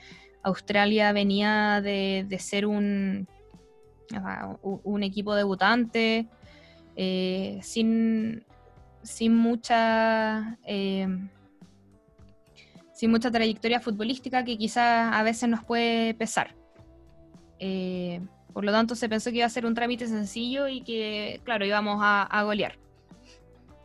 Australia 0.43 1.13
venía 1.13 1.81
de, 1.83 2.37
ser 2.39 2.67
un, 2.67 3.27
un 4.63 5.03
equipo 5.03 5.35
debutante, 5.35 6.29
eh, 7.03 7.59
sin, 7.63 8.45
sin 9.03 9.35
mucha 9.35 10.59
eh, 10.67 11.09
sin 12.93 13.11
mucha 13.11 13.31
trayectoria 13.31 13.81
futbolística 13.81 14.45
que 14.45 14.59
quizás 14.59 15.11
a 15.11 15.23
veces 15.23 15.49
nos 15.49 15.65
puede 15.65 16.13
pesar. 16.13 16.55
Eh, 17.59 18.21
por 18.53 18.67
lo 18.67 18.73
tanto, 18.73 18.95
se 18.95 19.09
pensó 19.09 19.31
que 19.31 19.39
iba 19.39 19.47
a 19.47 19.49
ser 19.49 19.65
un 19.65 19.73
trámite 19.73 20.09
sencillo 20.09 20.69
y 20.69 20.83
que, 20.83 21.41
claro, 21.43 21.65
íbamos 21.65 22.01
a, 22.03 22.43
golear. 22.45 22.79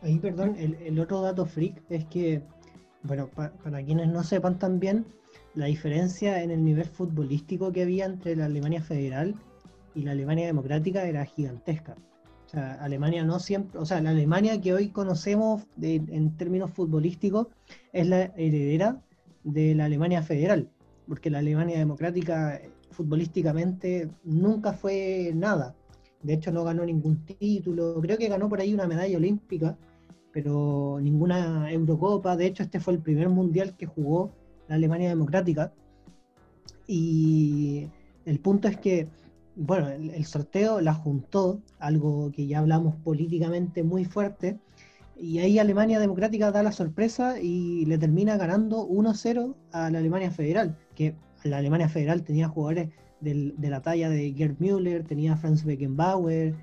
Ahí, 0.02 0.18
perdón, 0.18 0.54
el, 0.58 1.00
otro 1.00 1.22
dato 1.22 1.46
freak 1.46 1.82
es 1.88 2.04
que, 2.04 2.42
bueno, 3.02 3.30
para 3.30 3.82
quienes 3.82 4.08
no 4.08 4.24
sepan 4.24 4.58
también, 4.58 5.06
la 5.54 5.64
diferencia 5.64 6.42
en 6.42 6.50
el 6.50 6.62
nivel 6.62 6.84
futbolístico 6.84 7.72
que 7.72 7.80
había 7.80 8.04
entre 8.04 8.36
la 8.36 8.44
Alemania 8.44 8.82
federal 8.82 9.36
y 9.94 10.02
la 10.02 10.10
Alemania 10.10 10.44
democrática 10.44 11.06
era 11.06 11.24
gigantesca. 11.24 11.96
O 12.46 12.48
sea, 12.48 12.74
Alemania 12.74 13.24
no 13.24 13.40
siempre, 13.40 13.78
o 13.80 13.84
sea, 13.84 14.00
la 14.00 14.10
Alemania 14.10 14.60
que 14.60 14.72
hoy 14.72 14.88
conocemos 14.88 15.64
en 15.80 16.36
términos 16.36 16.70
futbolísticos 16.70 17.48
es 17.92 18.06
la 18.06 18.22
heredera 18.36 19.02
de 19.42 19.74
la 19.74 19.86
Alemania 19.86 20.22
federal, 20.22 20.68
porque 21.08 21.28
la 21.28 21.38
Alemania 21.38 21.78
democrática 21.78 22.60
futbolísticamente 22.92 24.08
nunca 24.24 24.72
fue 24.72 25.32
nada. 25.34 25.74
De 26.22 26.34
hecho, 26.34 26.52
no 26.52 26.64
ganó 26.64 26.84
ningún 26.84 27.24
título. 27.26 28.00
Creo 28.00 28.16
que 28.16 28.28
ganó 28.28 28.48
por 28.48 28.60
ahí 28.60 28.72
una 28.72 28.86
medalla 28.86 29.16
olímpica, 29.16 29.76
pero 30.32 30.98
ninguna 31.00 31.70
Eurocopa. 31.70 32.36
De 32.36 32.46
hecho, 32.46 32.62
este 32.62 32.80
fue 32.80 32.94
el 32.94 33.00
primer 33.00 33.28
mundial 33.28 33.76
que 33.76 33.86
jugó 33.86 34.32
la 34.68 34.76
Alemania 34.76 35.08
democrática. 35.08 35.72
Y 36.86 37.88
el 38.24 38.38
punto 38.40 38.68
es 38.68 38.76
que 38.76 39.08
bueno, 39.56 39.88
el, 39.88 40.24
sorteo 40.26 40.80
la 40.80 40.94
juntó, 40.94 41.60
algo 41.78 42.30
que 42.30 42.46
ya 42.46 42.58
hablamos 42.58 42.94
políticamente 42.96 43.82
muy 43.82 44.04
fuerte, 44.04 44.58
y 45.16 45.38
ahí 45.38 45.58
Alemania 45.58 45.98
Democrática 45.98 46.52
da 46.52 46.62
la 46.62 46.72
sorpresa 46.72 47.40
y 47.40 47.86
le 47.86 47.96
termina 47.96 48.36
ganando 48.36 48.86
1-0 48.86 49.54
a 49.72 49.90
la 49.90 49.98
Alemania 49.98 50.30
Federal, 50.30 50.76
que 50.94 51.14
la 51.42 51.58
Alemania 51.58 51.88
Federal 51.88 52.22
tenía 52.22 52.48
jugadores 52.48 52.90
de 53.20 53.70
la 53.70 53.80
talla 53.80 54.10
de 54.10 54.32
Gerd 54.34 54.56
Müller, 54.58 55.04
tenía 55.04 55.36
Franz 55.36 55.64
Beckenbauer 55.64 56.54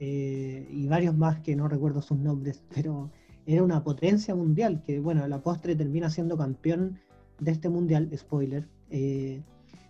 eh, 0.00 0.66
y 0.70 0.86
varios 0.88 1.14
más 1.16 1.40
que 1.40 1.54
no 1.54 1.68
recuerdo 1.68 2.00
sus 2.00 2.18
nombres, 2.18 2.62
pero 2.74 3.10
era 3.46 3.62
una 3.62 3.84
potencia 3.84 4.34
mundial 4.34 4.82
que, 4.86 5.00
bueno, 5.00 5.22
a 5.22 5.28
la 5.28 5.42
postre 5.42 5.76
termina 5.76 6.08
siendo 6.08 6.38
campeón 6.38 6.98
de 7.40 7.50
este 7.50 7.68
mundial, 7.68 8.10
spoiler, 8.16 8.66
eh, 8.90 9.42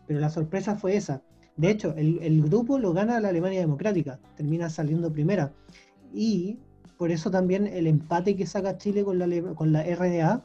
pero 0.07 0.19
la 0.19 0.31
sorpresa 0.31 0.75
fue 0.75 0.97
esa, 0.97 1.23
de 1.59 1.71
hecho, 1.71 1.93
el, 1.97 2.43
grupo 2.43 2.79
lo 2.79 2.93
gana 2.93 3.19
la 3.19 3.31
Alemania 3.31 3.59
Democrática, 3.59 4.21
termina 4.37 4.71
saliendo 4.71 5.13
primera. 5.13 5.53
Y 6.15 6.57
por 6.97 7.11
eso 7.11 7.33
también 7.33 7.67
el 7.67 7.89
empate 7.89 8.37
que 8.37 8.47
saca 8.47 8.79
Chile 8.79 9.03
con 9.03 9.19
la, 9.19 9.55
con 9.55 9.73
la 9.73 9.83
RDA 9.83 10.45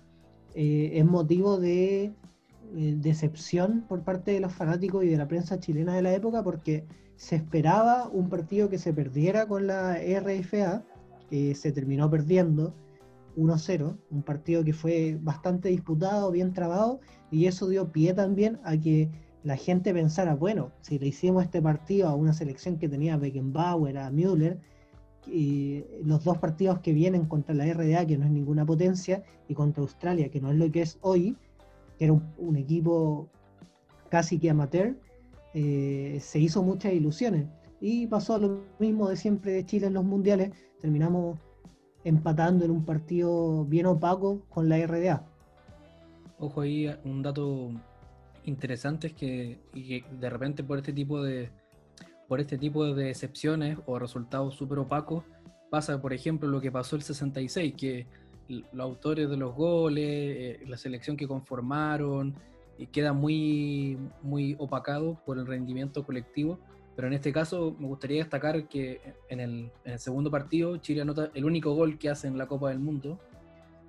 eh, 0.56 0.92
es 0.94 1.06
motivo 1.06 1.60
de 1.60 2.06
eh, 2.06 2.96
decepción 2.98 3.86
por 3.88 4.02
parte 4.02 4.32
de 4.32 4.40
los 4.40 4.54
fanáticos 4.54 5.04
y 5.04 5.10
de 5.10 5.18
la 5.18 5.28
prensa 5.28 5.60
chilena 5.60 5.94
de 5.94 6.02
la 6.02 6.16
época, 6.16 6.44
porque 6.44 6.88
se 7.16 7.36
esperaba 7.36 8.10
un 8.10 8.28
partido 8.28 8.68
que 8.68 8.80
se 8.80 8.92
perdiera 8.92 9.46
con 9.48 9.68
la 9.68 9.96
RFA, 9.96 10.84
que 11.30 11.54
se 11.54 11.72
terminó 11.72 12.10
perdiendo 12.10 12.74
1-0, 13.38 13.98
un 14.10 14.24
partido 14.24 14.64
que 14.64 14.74
fue 14.74 15.20
bastante 15.22 15.70
disputado, 15.70 16.32
bien 16.32 16.54
trabado, 16.54 17.02
y 17.30 17.46
eso 17.46 17.68
dio 17.68 17.92
pie 17.92 18.16
también 18.16 18.60
a 18.64 18.78
que 18.78 19.12
la 19.44 19.58
gente 19.58 19.94
pensara, 19.94 20.36
bueno, 20.36 20.72
si 20.82 20.98
le 21.00 21.08
hicimos 21.08 21.44
este 21.44 21.62
partido 21.62 22.08
a 22.08 22.16
una 22.16 22.34
selección 22.34 22.78
que 22.78 22.88
tenía 22.88 23.18
Beckenbauer, 23.18 23.98
a 23.98 24.10
Müller, 24.10 24.60
y 25.28 25.84
los 26.04 26.24
dos 26.24 26.38
partidos 26.38 26.80
que 26.80 26.94
vienen 26.94 27.26
contra 27.26 27.54
la 27.54 27.72
RDA, 27.72 28.06
que 28.06 28.18
no 28.18 28.26
es 28.26 28.32
ninguna 28.32 28.66
potencia, 28.66 29.24
y 29.48 29.54
contra 29.54 29.82
Australia, 29.82 30.30
que 30.30 30.42
no 30.42 30.52
es 30.52 30.58
lo 30.58 30.72
que 30.72 30.82
es 30.82 30.98
hoy, 31.02 31.38
que 31.98 32.06
era 32.06 32.14
un, 32.14 32.56
equipo 32.56 33.30
casi 34.10 34.40
que 34.40 34.50
amateur, 34.50 34.96
eh, 35.54 36.18
se 36.22 36.40
hizo 36.40 36.64
muchas 36.64 36.94
ilusiones. 36.94 37.48
Y 37.82 38.08
pasó 38.08 38.38
lo 38.38 38.62
mismo 38.80 39.10
de 39.10 39.18
siempre 39.18 39.52
de 39.52 39.66
Chile 39.66 39.88
en 39.88 39.94
los 39.94 40.06
mundiales, 40.06 40.52
terminamos 40.80 41.38
empatando 42.06 42.66
en 42.66 42.72
un 42.72 42.86
partido 42.86 43.66
bien 43.66 43.86
opaco 43.86 44.42
con 44.50 44.70
la 44.70 44.86
RDA. 44.86 45.26
Ojo 46.40 46.62
ahí, 46.62 46.90
un 47.06 47.22
dato 47.22 47.72
interesantes 48.46 49.14
que, 49.14 49.60
que 49.74 50.04
de 50.20 50.30
repente 50.30 50.64
por 50.64 50.78
este 50.78 50.94
tipo 50.94 51.22
de 51.22 51.50
por 52.28 52.40
este 52.40 52.58
tipo 52.58 52.94
de 52.94 53.10
excepciones 53.10 53.78
o 53.86 54.00
resultados 54.00 54.56
súper 54.56 54.80
opacos 54.80 55.24
pasa 55.70 56.02
por 56.02 56.14
ejemplo 56.14 56.48
lo 56.48 56.62
que 56.62 56.72
pasó 56.72 56.96
el 56.96 57.04
66 57.04 57.74
que 57.76 58.08
los 58.48 58.80
autores 58.80 59.30
de 59.30 59.38
los 59.38 59.56
goles 59.56 60.06
eh, 60.08 60.64
la 60.68 60.78
selección 60.78 61.18
que 61.18 61.28
conformaron 61.28 62.36
queda 62.92 63.14
muy 63.14 63.98
muy 64.22 64.56
opacado 64.60 65.20
por 65.26 65.38
el 65.38 65.46
rendimiento 65.46 66.04
colectivo. 66.04 66.60
Pero 66.96 67.08
en 67.08 67.14
este 67.14 67.32
caso 67.34 67.76
me 67.80 67.88
gustaría 67.88 68.20
destacar 68.20 68.68
que 68.68 69.02
en 69.30 69.40
el, 69.40 69.72
en 69.84 69.94
el 69.94 70.00
segundo 70.00 70.30
partido 70.30 70.78
Chile 70.78 71.02
anota 71.02 71.32
el 71.34 71.46
único 71.46 71.74
gol 71.74 71.98
que 71.98 72.10
hace 72.10 72.28
en 72.28 72.38
la 72.38 72.48
Copa 72.48 72.70
del 72.70 72.80
Mundo 72.80 73.20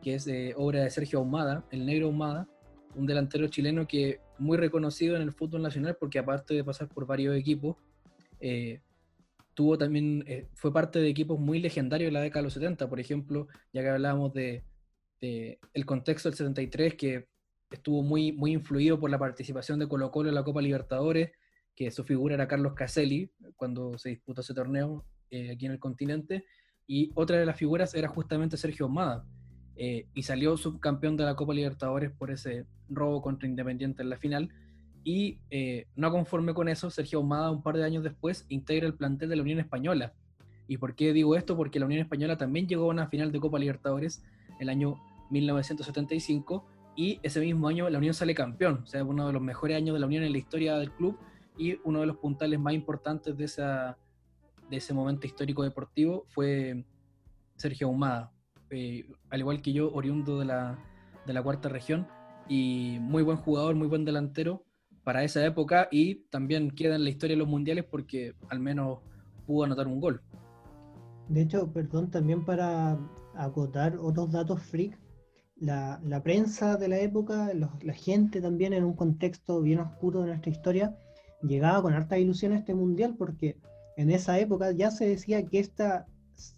que 0.00 0.14
es 0.14 0.28
obra 0.56 0.82
de 0.82 0.90
Sergio 0.90 1.18
Ahumada 1.18 1.64
el 1.70 1.84
negro 1.84 2.06
Ahumada 2.06 2.46
un 2.96 3.06
delantero 3.06 3.48
chileno 3.48 3.86
que 3.86 4.20
muy 4.38 4.56
reconocido 4.56 5.16
en 5.16 5.22
el 5.22 5.32
fútbol 5.32 5.62
nacional 5.62 5.96
porque 5.98 6.18
aparte 6.18 6.54
de 6.54 6.64
pasar 6.64 6.88
por 6.88 7.06
varios 7.06 7.36
equipos, 7.36 7.76
eh, 8.40 8.80
tuvo 9.54 9.78
también, 9.78 10.24
eh, 10.26 10.48
fue 10.54 10.72
parte 10.72 10.98
de 10.98 11.08
equipos 11.08 11.38
muy 11.38 11.60
legendarios 11.60 12.08
de 12.08 12.12
la 12.12 12.20
década 12.20 12.40
de 12.40 12.44
los 12.44 12.54
70, 12.54 12.88
por 12.88 13.00
ejemplo, 13.00 13.48
ya 13.72 13.82
que 13.82 13.88
hablábamos 13.88 14.32
de, 14.32 14.64
el 15.20 15.86
contexto 15.86 16.28
del 16.28 16.36
73 16.36 16.94
que 16.96 17.28
estuvo 17.70 18.02
muy, 18.02 18.32
muy 18.32 18.52
influido 18.52 19.00
por 19.00 19.10
la 19.10 19.18
participación 19.18 19.78
de 19.78 19.88
Colo 19.88 20.10
Colo 20.10 20.28
en 20.28 20.34
la 20.34 20.44
Copa 20.44 20.60
Libertadores, 20.60 21.32
que 21.74 21.90
su 21.90 22.04
figura 22.04 22.34
era 22.34 22.46
Carlos 22.46 22.74
Caselli 22.74 23.30
cuando 23.56 23.96
se 23.96 24.10
disputó 24.10 24.42
ese 24.42 24.52
torneo 24.52 25.04
eh, 25.30 25.52
aquí 25.52 25.66
en 25.66 25.72
el 25.72 25.78
continente, 25.78 26.44
y 26.86 27.10
otra 27.14 27.38
de 27.38 27.46
las 27.46 27.56
figuras 27.56 27.94
era 27.94 28.08
justamente 28.08 28.58
Sergio 28.58 28.86
Omada, 28.86 29.26
eh, 29.76 30.06
y 30.14 30.22
salió 30.22 30.56
subcampeón 30.56 31.16
de 31.16 31.24
la 31.24 31.34
Copa 31.34 31.54
Libertadores 31.54 32.10
por 32.10 32.30
ese 32.30 32.66
robo 32.88 33.22
contra 33.22 33.48
Independiente 33.48 34.02
en 34.02 34.10
la 34.10 34.16
final. 34.16 34.50
Y 35.02 35.38
eh, 35.50 35.86
no 35.96 36.10
conforme 36.10 36.54
con 36.54 36.68
eso, 36.68 36.90
Sergio 36.90 37.18
Ahumada, 37.18 37.50
un 37.50 37.62
par 37.62 37.76
de 37.76 37.84
años 37.84 38.02
después, 38.02 38.46
integra 38.48 38.86
el 38.86 38.94
plantel 38.94 39.28
de 39.28 39.36
la 39.36 39.42
Unión 39.42 39.58
Española. 39.58 40.14
¿Y 40.66 40.78
por 40.78 40.94
qué 40.94 41.12
digo 41.12 41.36
esto? 41.36 41.56
Porque 41.56 41.78
la 41.78 41.86
Unión 41.86 42.00
Española 42.00 42.38
también 42.38 42.66
llegó 42.66 42.84
a 42.84 42.94
una 42.94 43.08
final 43.08 43.30
de 43.32 43.40
Copa 43.40 43.58
Libertadores 43.58 44.22
el 44.60 44.68
año 44.70 44.98
1975 45.30 46.64
y 46.96 47.20
ese 47.22 47.40
mismo 47.40 47.68
año 47.68 47.90
la 47.90 47.98
Unión 47.98 48.14
sale 48.14 48.34
campeón, 48.34 48.80
o 48.84 48.86
sea, 48.86 49.04
uno 49.04 49.26
de 49.26 49.32
los 49.32 49.42
mejores 49.42 49.76
años 49.76 49.94
de 49.94 50.00
la 50.00 50.06
Unión 50.06 50.22
en 50.22 50.32
la 50.32 50.38
historia 50.38 50.76
del 50.76 50.92
club 50.92 51.18
y 51.58 51.78
uno 51.84 52.00
de 52.00 52.06
los 52.06 52.16
puntales 52.16 52.58
más 52.58 52.74
importantes 52.74 53.36
de, 53.36 53.44
esa, 53.44 53.98
de 54.70 54.76
ese 54.76 54.94
momento 54.94 55.26
histórico 55.26 55.62
deportivo 55.62 56.24
fue 56.28 56.84
Sergio 57.56 57.88
Ahumada. 57.88 58.32
Eh, 58.74 59.06
al 59.30 59.40
igual 59.40 59.62
que 59.62 59.72
yo, 59.72 59.92
oriundo 59.92 60.38
de 60.40 60.46
la, 60.46 60.78
de 61.26 61.32
la 61.32 61.42
cuarta 61.42 61.68
región, 61.68 62.08
y 62.48 62.98
muy 63.00 63.22
buen 63.22 63.38
jugador, 63.38 63.74
muy 63.76 63.86
buen 63.86 64.04
delantero 64.04 64.64
para 65.04 65.22
esa 65.22 65.44
época, 65.46 65.88
y 65.90 66.26
también 66.30 66.70
queda 66.70 66.96
en 66.96 67.04
la 67.04 67.10
historia 67.10 67.34
de 67.34 67.38
los 67.38 67.48
mundiales 67.48 67.84
porque 67.84 68.34
al 68.48 68.58
menos 68.58 68.98
pudo 69.46 69.64
anotar 69.64 69.86
un 69.86 70.00
gol. 70.00 70.22
De 71.28 71.42
hecho, 71.42 71.72
perdón, 71.72 72.10
también 72.10 72.44
para 72.44 72.98
acotar 73.34 73.96
otros 73.98 74.32
datos 74.32 74.62
freak, 74.62 74.98
la, 75.56 76.00
la 76.04 76.22
prensa 76.22 76.76
de 76.76 76.88
la 76.88 76.98
época, 76.98 77.52
la 77.54 77.94
gente 77.94 78.40
también 78.40 78.72
en 78.72 78.84
un 78.84 78.94
contexto 78.94 79.62
bien 79.62 79.78
oscuro 79.78 80.22
de 80.22 80.28
nuestra 80.28 80.50
historia, 80.50 80.96
llegaba 81.42 81.82
con 81.82 81.94
harta 81.94 82.18
ilusión 82.18 82.52
a 82.52 82.56
este 82.56 82.74
mundial 82.74 83.14
porque 83.16 83.56
en 83.96 84.10
esa 84.10 84.38
época 84.38 84.72
ya 84.72 84.90
se 84.90 85.06
decía 85.06 85.46
que 85.46 85.60
esta 85.60 86.06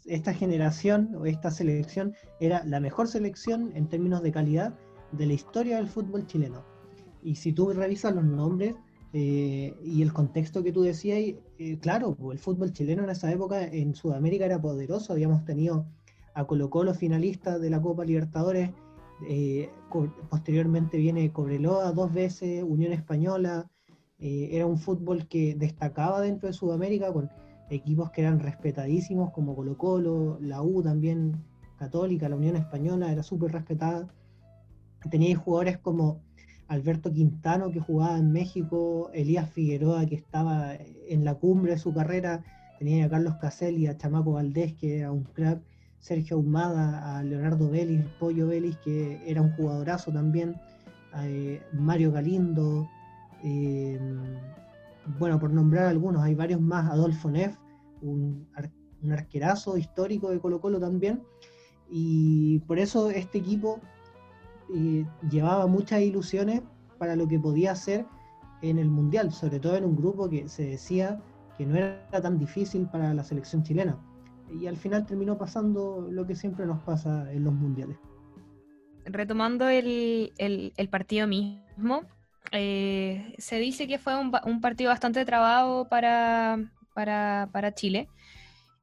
esta 0.04 0.32
generación 0.32 1.14
o 1.16 1.26
esta 1.26 1.50
selección 1.50 2.14
era 2.40 2.64
la 2.64 2.80
mejor 2.80 3.08
selección 3.08 3.72
en 3.74 3.88
términos 3.88 4.22
de 4.22 4.32
calidad 4.32 4.74
de 5.12 5.26
la 5.26 5.32
historia 5.32 5.76
del 5.76 5.88
fútbol 5.88 6.26
chileno. 6.26 6.64
Y 7.22 7.36
si 7.36 7.52
tú 7.52 7.72
revisas 7.72 8.14
los 8.14 8.24
nombres 8.24 8.74
eh, 9.12 9.74
y 9.84 10.02
el 10.02 10.12
contexto 10.12 10.62
que 10.62 10.72
tú 10.72 10.82
decías, 10.82 11.18
eh, 11.58 11.78
claro, 11.80 12.16
el 12.32 12.38
fútbol 12.38 12.72
chileno 12.72 13.04
en 13.04 13.10
esa 13.10 13.30
época 13.30 13.64
en 13.64 13.94
Sudamérica 13.94 14.44
era 14.46 14.60
poderoso, 14.60 15.12
habíamos 15.12 15.44
tenido 15.44 15.86
a 16.34 16.44
Colo 16.46 16.68
Colo 16.70 16.94
finalista 16.94 17.58
de 17.58 17.70
la 17.70 17.80
Copa 17.80 18.04
Libertadores, 18.04 18.70
eh, 19.28 19.70
posteriormente 20.30 20.98
viene 20.98 21.32
Cobreloa 21.32 21.92
dos 21.92 22.12
veces, 22.12 22.62
Unión 22.62 22.92
Española, 22.92 23.70
Eh, 24.18 24.48
era 24.56 24.64
un 24.64 24.78
fútbol 24.78 25.28
que 25.28 25.54
destacaba 25.54 26.22
dentro 26.22 26.48
de 26.48 26.54
Sudamérica 26.54 27.12
con 27.12 27.28
equipos 27.70 28.10
que 28.10 28.22
eran 28.22 28.40
respetadísimos 28.40 29.32
como 29.32 29.54
Colo 29.54 29.76
Colo, 29.76 30.38
la 30.40 30.62
U 30.62 30.82
también 30.82 31.44
católica, 31.78 32.28
la 32.28 32.36
Unión 32.36 32.56
Española 32.56 33.12
era 33.12 33.22
súper 33.22 33.52
respetada. 33.52 34.08
Tenía 35.10 35.36
jugadores 35.36 35.78
como 35.78 36.20
Alberto 36.68 37.12
Quintano 37.12 37.70
que 37.70 37.80
jugaba 37.80 38.18
en 38.18 38.32
México, 38.32 39.10
Elías 39.12 39.48
Figueroa 39.50 40.06
que 40.06 40.16
estaba 40.16 40.74
en 40.74 41.24
la 41.24 41.34
cumbre 41.34 41.72
de 41.72 41.78
su 41.78 41.92
carrera, 41.92 42.42
tenía 42.78 43.06
a 43.06 43.08
Carlos 43.08 43.36
Caselli, 43.40 43.86
a 43.86 43.96
Chamaco 43.96 44.32
Valdés 44.32 44.74
que 44.74 44.98
era 44.98 45.12
un 45.12 45.24
crack, 45.24 45.60
Sergio 46.00 46.36
Ahumada, 46.36 47.18
a 47.18 47.22
Leonardo 47.22 47.70
Vélez, 47.70 48.06
Pollo 48.18 48.48
Vélez 48.48 48.76
que 48.78 49.20
era 49.26 49.42
un 49.42 49.52
jugadorazo 49.52 50.12
también, 50.12 50.56
eh, 51.22 51.60
Mario 51.72 52.12
Galindo, 52.12 52.88
eh, 53.44 53.98
bueno, 55.18 55.38
por 55.38 55.52
nombrar 55.52 55.86
algunos, 55.86 56.22
hay 56.22 56.34
varios 56.34 56.60
más, 56.60 56.90
Adolfo 56.90 57.30
Neff, 57.30 57.56
un, 58.02 58.46
arquerazo 59.10 59.76
histórico 59.76 60.30
de 60.30 60.40
Colo 60.40 60.60
Colo 60.60 60.80
también, 60.80 61.22
y 61.88 62.58
por 62.60 62.78
eso 62.78 63.10
este 63.10 63.38
equipo 63.38 63.80
eh, 64.74 65.06
llevaba 65.30 65.66
muchas 65.66 66.00
ilusiones 66.00 66.62
para 66.98 67.14
lo 67.14 67.28
que 67.28 67.38
podía 67.38 67.72
hacer 67.72 68.06
en 68.62 68.78
el 68.78 68.88
Mundial, 68.88 69.32
sobre 69.32 69.60
todo 69.60 69.76
en 69.76 69.84
un 69.84 69.96
grupo 69.96 70.28
que 70.28 70.48
se 70.48 70.66
decía 70.66 71.20
que 71.56 71.66
no 71.66 71.76
era 71.76 72.20
tan 72.20 72.38
difícil 72.38 72.88
para 72.88 73.14
la 73.14 73.22
selección 73.22 73.62
chilena. 73.62 73.98
Y 74.60 74.66
al 74.66 74.76
final 74.76 75.06
terminó 75.06 75.38
pasando 75.38 76.08
lo 76.10 76.26
que 76.26 76.34
siempre 76.34 76.66
nos 76.66 76.82
pasa 76.82 77.32
en 77.32 77.44
los 77.44 77.52
mundiales. 77.52 77.96
Retomando 79.04 79.68
el, 79.68 80.32
el 80.38 80.88
partido 80.88 81.26
mismo, 81.26 82.02
eh, 82.52 83.34
se 83.38 83.58
dice 83.58 83.86
que 83.86 83.98
fue 83.98 84.14
un, 84.16 84.60
partido 84.60 84.90
bastante 84.90 85.24
trabado 85.24 85.88
para, 85.88 86.58
para, 86.94 87.74
Chile. 87.74 88.08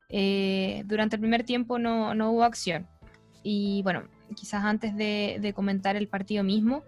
Eh, 0.09 0.83
durante 0.85 1.15
el 1.15 1.21
primer 1.21 1.43
tiempo 1.43 1.79
no, 1.79 2.11
hubo 2.31 2.43
acción. 2.43 2.87
Y 3.43 3.81
bueno, 3.83 4.03
quizás 4.35 4.63
antes 4.63 4.95
de, 4.95 5.53
comentar 5.55 5.95
el 5.95 6.07
partido 6.07 6.43
mismo, 6.43 6.83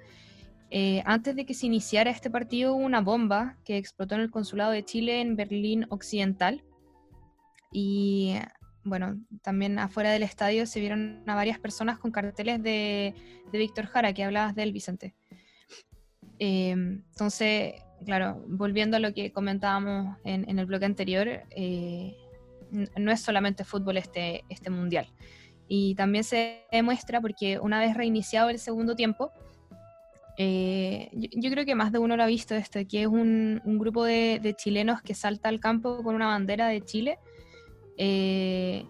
eh, 0.72 1.02
antes 1.06 1.36
de 1.36 1.46
que 1.46 1.54
se 1.54 1.68
iniciara 1.68 2.10
este 2.10 2.30
partido 2.30 2.76
hubo 2.76 2.84
una 2.84 3.02
bomba 3.02 3.58
que 3.64 3.78
explotó 3.78 4.16
en 4.16 4.22
el 4.22 4.32
consulado 4.32 4.72
de 4.72 4.84
Chile 4.84 5.22
en 5.22 5.36
Berlín 5.36 5.86
Occidental. 5.90 6.64
Y 7.72 8.36
bueno, 8.84 9.20
también 9.42 9.80
afuera 9.80 10.12
del 10.12 10.24
estadio 10.24 10.66
se 10.66 10.80
vieron 10.80 11.24
a 11.28 11.36
varias 11.36 11.60
personas 11.60 11.98
con 11.98 12.12
carteles 12.12 12.62
de, 12.62 13.14
de 13.52 13.58
Víctor 13.58 13.88
Jara, 13.88 14.14
que 14.14 14.24
hablabas 14.24 14.56
de 14.56 14.64
él, 14.64 14.72
Vicente. 14.72 15.16
Em, 16.40 17.04
entonces, 17.12 17.76
claro, 18.06 18.44
volviendo 18.48 18.98
a 18.98 19.00
lo 19.00 19.14
que 19.14 19.32
comentábamos 19.32 20.18
en, 20.24 20.60
el 20.60 20.66
bloque 20.66 20.86
anterior, 20.86 21.28
eh, 21.52 22.16
no 22.98 23.12
es 23.12 23.22
solamente 23.22 23.64
fútbol 23.64 23.98
este, 23.98 24.44
este 24.50 24.70
mundial. 24.70 25.08
Y 25.68 25.96
también 25.96 26.24
se 26.24 26.66
demuestra 26.72 27.22
porque 27.22 27.60
una 27.60 27.80
vez 27.80 27.96
reiniciado 27.96 28.50
el 28.50 28.60
segundo 28.60 28.96
tiempo, 28.96 29.32
eh, 30.38 31.10
yo, 31.14 31.50
creo 31.50 31.66
que 31.66 31.76
más 31.76 31.92
de 31.92 32.00
uno 32.00 32.18
lo 32.18 32.24
ha 32.24 32.28
visto 32.28 32.56
esto, 32.56 32.80
que 32.88 33.04
es 33.04 33.08
un, 33.08 33.62
grupo 33.66 34.04
de, 34.04 34.56
chilenos 34.58 35.02
que 35.02 35.14
salta 35.14 35.50
al 35.50 35.60
campo 35.60 36.04
con 36.04 36.16
una 36.16 36.28
bandera 36.28 36.68
de 36.68 36.82
Chile, 36.82 37.20
eh, 37.98 38.86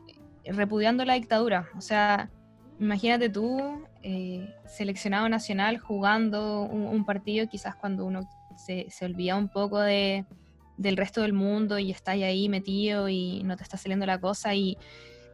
repudiando 0.46 1.06
la 1.06 1.14
dictadura. 1.14 1.70
O 1.78 1.82
sea, 1.82 2.32
imagínate 2.80 3.30
tú 3.30 3.86
eh, 4.04 4.54
seleccionado 4.68 5.30
nacional 5.30 5.78
jugando 5.78 6.62
un, 6.64 7.06
partido, 7.06 7.48
quizás 7.48 7.76
cuando 7.76 8.06
uno 8.06 8.22
se, 8.58 8.88
olvida 9.02 9.36
un 9.36 9.50
poco 9.50 9.80
de, 9.80 10.26
del 10.78 10.98
resto 10.98 11.22
del 11.22 11.34
mundo 11.34 11.80
y 11.80 11.92
está 11.92 12.12
ahí 12.12 12.50
metido 12.50 13.10
y 13.10 13.44
no 13.44 13.56
te 13.58 13.64
está 13.64 13.78
saliendo 13.78 14.06
la 14.06 14.20
cosa 14.20 14.54
y 14.56 14.78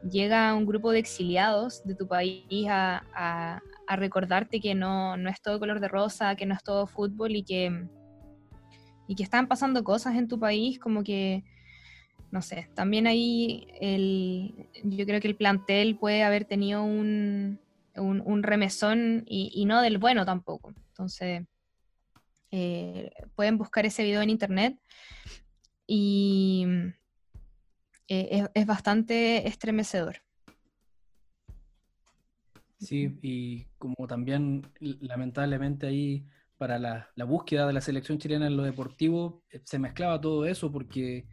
llega 0.10 0.54
un 0.56 0.66
grupo 0.66 0.92
de 0.92 1.00
exiliados 1.00 1.84
de 1.84 1.96
tu 1.96 2.08
país 2.08 2.68
a, 2.70 3.62
recordarte 3.94 4.62
que 4.62 4.74
no, 4.74 5.18
no, 5.18 5.30
es 5.30 5.42
todo 5.42 5.60
color 5.60 5.82
de 5.82 5.90
rosa, 5.90 6.38
que 6.38 6.46
no 6.46 6.54
es 6.54 6.64
todo 6.64 6.88
fútbol 6.88 7.36
y 7.36 7.44
que, 7.44 7.88
y 9.06 9.16
que 9.16 9.24
están 9.24 9.50
pasando 9.50 9.84
cosas 9.84 10.16
en 10.16 10.30
tu 10.30 10.40
país 10.40 10.80
como 10.80 11.04
que 11.04 11.44
no 12.32 12.42
sé, 12.42 12.70
también 12.74 13.08
ahí 13.08 13.68
el, 13.80 14.68
yo 14.84 15.06
creo 15.06 15.20
que 15.20 15.28
el 15.28 15.36
plantel 15.36 15.98
puede 15.98 16.24
haber 16.24 16.46
tenido 16.46 16.84
un, 16.84 17.60
un, 17.96 18.44
remesón 18.44 19.26
y, 19.28 19.66
no 19.66 19.82
del 19.82 19.98
bueno 19.98 20.26
tampoco. 20.26 20.74
Entonces, 20.90 21.44
eh, 22.52 23.12
pueden 23.36 23.58
buscar 23.58 23.86
ese 23.86 24.04
video 24.04 24.22
en 24.22 24.30
internet 24.30 24.78
y 25.86 26.66
eh, 28.08 28.48
es, 28.54 28.66
bastante 28.66 29.48
estremecedor. 29.48 30.18
Sí, 32.80 33.18
y 33.22 33.66
como 33.78 34.08
también 34.08 34.68
lamentablemente 34.80 35.88
ahí 35.88 36.26
para 36.58 36.80
la, 36.80 37.26
búsqueda 37.26 37.68
de 37.68 37.74
la 37.74 37.82
selección 37.82 38.18
chilena 38.18 38.48
en 38.48 38.58
lo 38.58 38.64
deportivo 38.64 39.44
eh, 39.50 39.62
se 39.64 39.80
mezclaba 39.80 40.20
todo 40.20 40.46
eso 40.46 40.72
porque 40.72 41.26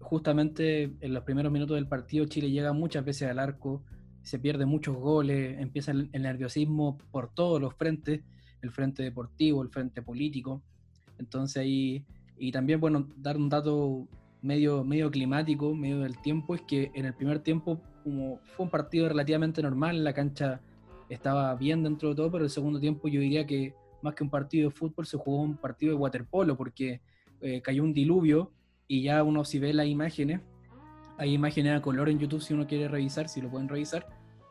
justamente 0.00 0.92
en 1.00 1.14
los 1.14 1.22
primeros 1.24 1.52
minutos 1.52 1.76
del 1.76 1.86
partido 1.86 2.24
Chile 2.26 2.50
llega 2.50 2.72
muchas 2.72 3.04
veces 3.04 3.30
al 3.30 3.38
arco, 3.38 3.82
se 4.22 4.38
pierde 4.38 4.66
muchos 4.66 4.96
goles, 4.96 5.58
empieza 5.60 5.92
el, 5.92 6.10
nerviosismo 6.12 6.98
por 7.10 7.32
todos 7.32 7.60
los 7.60 7.74
frentes, 7.74 8.20
el 8.62 8.70
frente 8.70 9.02
deportivo, 9.02 9.62
el 9.62 9.68
frente 9.68 10.02
político. 10.02 10.62
Entonces 11.18 11.58
ahí, 11.58 12.04
y 12.38 12.52
también, 12.52 12.80
bueno, 12.80 13.08
dar 13.16 13.36
un 13.36 13.48
dato 13.48 14.06
medio, 14.40 14.84
medio 14.84 15.10
climático, 15.10 15.74
medio 15.74 16.00
del 16.00 16.18
tiempo, 16.18 16.54
es 16.54 16.62
que 16.62 16.90
en 16.94 17.06
el 17.06 17.14
primer 17.14 17.40
tiempo, 17.40 17.80
como 18.04 18.38
fue 18.56 18.64
un 18.64 18.70
partido 18.70 19.08
relativamente 19.08 19.62
normal, 19.62 20.02
la 20.02 20.12
cancha 20.12 20.60
estaba 21.08 21.54
bien 21.56 21.82
dentro 21.82 22.10
de 22.10 22.14
todo, 22.14 22.30
pero 22.30 22.44
el 22.44 22.50
segundo 22.50 22.80
tiempo 22.80 23.08
yo 23.08 23.20
diría 23.20 23.46
que 23.46 23.74
más 24.02 24.14
que 24.14 24.24
un 24.24 24.30
partido 24.30 24.68
de 24.68 24.74
fútbol 24.74 25.06
se 25.06 25.16
jugó 25.16 25.42
un 25.42 25.56
partido 25.56 25.92
de 25.92 25.98
waterpolo, 25.98 26.56
porque 26.56 27.00
eh, 27.40 27.60
cayó 27.60 27.82
un 27.82 27.92
diluvio 27.92 28.52
y 28.92 29.00
ya 29.04 29.22
uno 29.22 29.42
si 29.42 29.58
ve 29.58 29.72
las 29.72 29.86
imágenes, 29.86 30.42
hay 31.16 31.32
imágenes 31.32 31.78
a 31.78 31.80
color 31.80 32.10
en 32.10 32.18
YouTube 32.18 32.42
si 32.42 32.52
uno 32.52 32.66
quiere 32.66 32.88
revisar, 32.88 33.26
si 33.26 33.40
lo 33.40 33.48
pueden 33.48 33.66
revisar. 33.66 34.06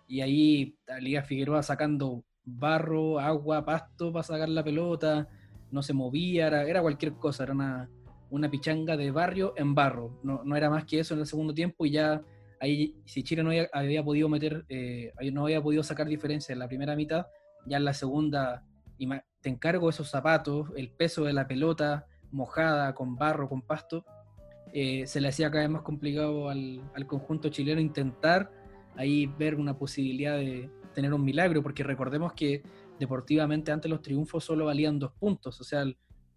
Y 0.07 0.21
ahí 0.21 0.79
Liga 0.99 1.21
Figueroa 1.21 1.61
sacando 1.61 2.23
barro, 2.43 3.19
agua, 3.19 3.63
pasto 3.63 4.11
para 4.11 4.23
sacar 4.23 4.49
la 4.49 4.63
pelota, 4.63 5.29
no 5.69 5.83
se 5.83 5.93
movía, 5.93 6.47
era, 6.47 6.81
cualquier 6.81 7.13
cosa, 7.13 7.43
era 7.43 7.53
una, 7.53 7.87
una, 8.31 8.49
pichanga 8.49 8.97
de 8.97 9.11
barrio 9.11 9.53
en 9.57 9.75
barro. 9.75 10.19
No, 10.23 10.41
no, 10.43 10.55
era 10.55 10.71
más 10.71 10.85
que 10.85 11.01
eso 11.01 11.13
en 11.13 11.19
el 11.19 11.27
segundo 11.27 11.53
tiempo 11.53 11.85
y 11.85 11.91
ya 11.91 12.23
ahí, 12.59 12.95
si 13.05 13.21
Chile 13.21 13.43
no 13.43 13.51
había, 13.73 14.03
podido 14.03 14.27
meter, 14.27 14.65
eh, 14.69 15.13
no 15.31 15.43
había 15.43 15.61
podido 15.61 15.83
sacar 15.83 16.07
diferencia 16.07 16.51
en 16.51 16.57
la 16.57 16.67
primera 16.67 16.95
mitad, 16.95 17.27
ya 17.67 17.77
en 17.77 17.85
la 17.85 17.93
segunda 17.93 18.65
te 18.97 19.49
encargo 19.49 19.87
esos 19.87 20.09
zapatos, 20.09 20.69
el 20.75 20.89
peso 20.89 21.25
de 21.25 21.33
la 21.33 21.47
pelota 21.47 22.07
mojada, 22.31 22.95
con 22.95 23.17
barro, 23.17 23.47
con 23.47 23.61
pasto, 23.61 24.03
eh, 24.73 25.05
se 25.05 25.19
le 25.19 25.27
hacía 25.27 25.51
cada 25.51 25.63
vez 25.63 25.69
más 25.69 25.81
complicado 25.81 26.49
al, 26.49 26.81
conjunto 27.07 27.49
chileno 27.49 27.81
intentar 27.81 28.51
ahí 28.95 29.25
ver 29.25 29.55
una 29.55 29.77
posibilidad 29.77 30.37
de 30.37 30.69
tener 30.93 31.13
un 31.13 31.23
milagro, 31.23 31.61
porque 31.61 31.83
recordemos 31.83 32.33
que 32.33 32.61
deportivamente 32.99 33.71
antes 33.71 33.89
los 33.89 34.01
triunfos 34.01 34.43
solo 34.43 34.65
valían 34.65 34.99
dos 34.99 35.11
puntos, 35.13 35.59
o 35.59 35.63
sea, 35.63 35.85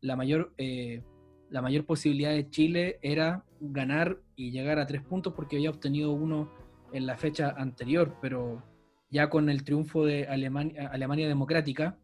la 0.00 0.16
mayor, 0.16 0.52
eh, 0.58 1.02
la 1.50 1.62
mayor 1.62 1.84
posibilidad 1.84 2.30
de 2.30 2.48
Chile 2.50 2.98
era 3.02 3.44
ganar 3.60 4.18
y 4.36 4.50
llegar 4.50 4.78
a 4.78 4.86
tres 4.86 5.02
puntos 5.02 5.32
porque 5.34 5.56
había 5.56 5.70
obtenido 5.70 6.12
uno 6.12 6.50
en 6.92 7.06
la 7.06 7.16
fecha 7.16 7.54
anterior, 7.56 8.16
pero 8.20 8.62
ya 9.10 9.30
con 9.30 9.48
el 9.48 9.64
triunfo 9.64 10.04
de 10.04 10.26
Alemania, 10.26 10.88
Alemania 10.88 11.28
Democrática 11.28 11.98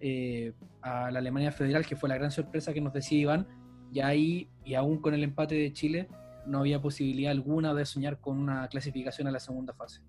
eh, 0.00 0.52
a 0.82 1.10
la 1.10 1.18
Alemania 1.18 1.52
Federal, 1.52 1.86
que 1.86 1.96
fue 1.96 2.08
la 2.08 2.16
gran 2.16 2.30
sorpresa 2.30 2.72
que 2.74 2.80
nos 2.80 2.92
decía 2.92 3.18
Iván, 3.18 3.46
y 3.94 4.00
ahí, 4.00 4.48
y 4.64 4.74
aún 4.74 4.98
con 4.98 5.14
el 5.14 5.22
empate 5.22 5.54
de 5.54 5.72
Chile, 5.72 6.08
no 6.46 6.58
había 6.58 6.82
posibilidad 6.82 7.30
alguna 7.30 7.72
de 7.74 7.86
soñar 7.86 8.20
con 8.20 8.38
una 8.38 8.66
clasificación 8.66 9.28
a 9.28 9.30
la 9.30 9.38
segunda 9.38 9.72
fase. 9.72 10.00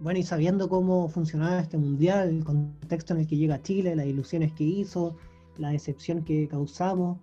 Bueno, 0.00 0.18
y 0.18 0.24
sabiendo 0.24 0.68
cómo 0.68 1.08
funcionaba 1.08 1.60
este 1.60 1.78
mundial, 1.78 2.30
el 2.30 2.44
contexto 2.44 3.14
en 3.14 3.20
el 3.20 3.26
que 3.28 3.36
llega 3.36 3.62
Chile, 3.62 3.94
las 3.94 4.06
ilusiones 4.06 4.52
que 4.52 4.64
hizo, 4.64 5.16
la 5.56 5.70
decepción 5.70 6.24
que 6.24 6.48
causamos, 6.48 7.18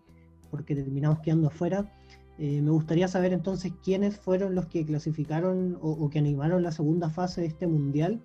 porque 0.50 0.74
terminamos 0.74 1.20
quedando 1.20 1.48
afuera, 1.50 1.92
eh, 2.40 2.62
me 2.62 2.72
gustaría 2.72 3.08
saber 3.08 3.32
entonces 3.32 3.74
quiénes 3.84 4.18
fueron 4.18 4.56
los 4.56 4.66
que 4.66 4.86
clasificaron 4.86 5.78
o, 5.82 6.10
que 6.10 6.20
animaron 6.20 6.64
la 6.64 6.72
segunda 6.72 7.10
fase 7.10 7.42
de 7.42 7.48
este 7.48 7.68
mundial 7.68 8.22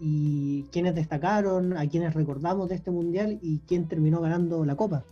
y 0.00 0.62
quiénes 0.72 0.94
destacaron, 0.94 1.76
a 1.76 1.86
quiénes 1.86 2.14
recordamos 2.14 2.70
de 2.70 2.76
este 2.76 2.90
mundial 2.90 3.38
y 3.42 3.58
quién 3.66 3.86
terminó 3.88 4.20
ganando 4.20 4.64
la 4.64 4.74
copa. 4.74 5.04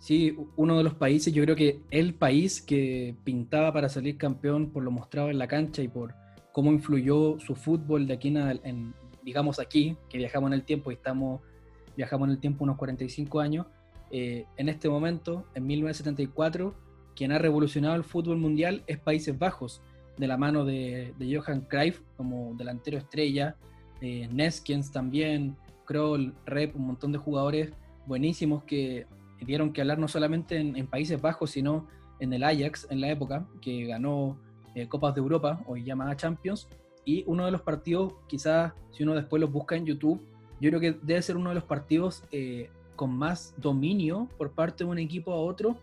Sí, 0.00 0.36
uno 0.56 0.78
de 0.78 0.82
los 0.82 0.94
países, 0.94 1.32
yo 1.32 1.44
creo 1.44 1.54
que 1.54 1.82
el 1.90 2.14
país 2.14 2.60
que 2.60 3.14
pintaba 3.22 3.72
para 3.72 3.88
salir 3.88 4.16
campeón 4.16 4.70
por 4.70 4.82
lo 4.82 4.90
mostrado 4.90 5.30
en 5.30 5.38
la 5.38 5.46
cancha 5.46 5.82
y 5.82 5.88
por 5.88 6.14
cómo 6.52 6.72
influyó 6.72 7.38
su 7.38 7.54
fútbol 7.54 8.06
de 8.06 8.14
aquí 8.14 8.28
en, 8.28 8.94
digamos 9.22 9.60
aquí, 9.60 9.96
que 10.08 10.18
viajamos 10.18 10.48
en 10.48 10.54
el 10.54 10.64
tiempo 10.64 10.90
y 10.90 10.94
estamos, 10.94 11.40
viajamos 11.96 12.28
en 12.28 12.32
el 12.32 12.40
tiempo 12.40 12.64
unos 12.64 12.76
45 12.78 13.40
años, 13.40 13.66
eh, 14.10 14.46
en 14.56 14.68
este 14.68 14.88
momento, 14.88 15.46
en 15.54 15.66
1974, 15.66 16.74
quien 17.14 17.32
ha 17.32 17.38
revolucionado 17.38 17.96
el 17.96 18.04
fútbol 18.04 18.38
mundial 18.38 18.82
es 18.86 18.98
Países 18.98 19.38
Bajos, 19.38 19.82
de 20.16 20.26
la 20.26 20.36
mano 20.36 20.64
de, 20.64 21.14
Johan 21.18 21.62
Cruyff 21.62 22.00
como 22.16 22.54
delantero 22.54 22.98
estrella, 22.98 23.56
eh, 24.00 24.28
Neskens 24.30 24.92
también, 24.92 25.56
Kroll, 25.86 26.34
Rep, 26.46 26.76
un 26.76 26.86
montón 26.86 27.12
de 27.12 27.18
jugadores 27.18 27.72
buenísimos 28.06 28.64
que 28.64 29.06
dieron 29.40 29.72
que 29.72 29.80
hablar 29.80 29.98
no 29.98 30.08
solamente 30.08 30.58
en, 30.58 30.86
Países 30.86 31.20
Bajos, 31.20 31.50
sino 31.50 31.86
en 32.18 32.32
el 32.32 32.44
Ajax 32.44 32.86
en 32.90 33.00
la 33.00 33.10
época, 33.10 33.46
que 33.60 33.86
ganó 33.86 34.38
eh, 34.74 34.86
Copas 34.88 35.14
de 35.14 35.20
Europa, 35.20 35.62
hoy 35.66 35.84
llamada 35.84 36.16
Champions, 36.16 36.68
y 37.04 37.24
uno 37.26 37.46
de 37.46 37.50
los 37.50 37.62
partidos, 37.62 38.14
quizás 38.28 38.72
si 38.92 39.02
uno 39.02 39.14
después 39.14 39.40
los 39.40 39.50
busca 39.50 39.74
en 39.74 39.86
YouTube, 39.86 40.20
yo 40.60 40.68
creo 40.68 40.80
que 40.80 40.92
debe 41.02 41.22
ser 41.22 41.36
uno 41.36 41.48
de 41.48 41.54
los 41.54 41.64
partidos 41.64 42.24
eh, 42.30 42.70
con 43.00 43.16
más 43.16 43.54
dominio 43.56 44.28
por 44.36 44.52
parte 44.52 44.84
de 44.84 44.90
un 44.90 44.98
equipo 44.98 45.32
a 45.32 45.36
otro 45.36 45.78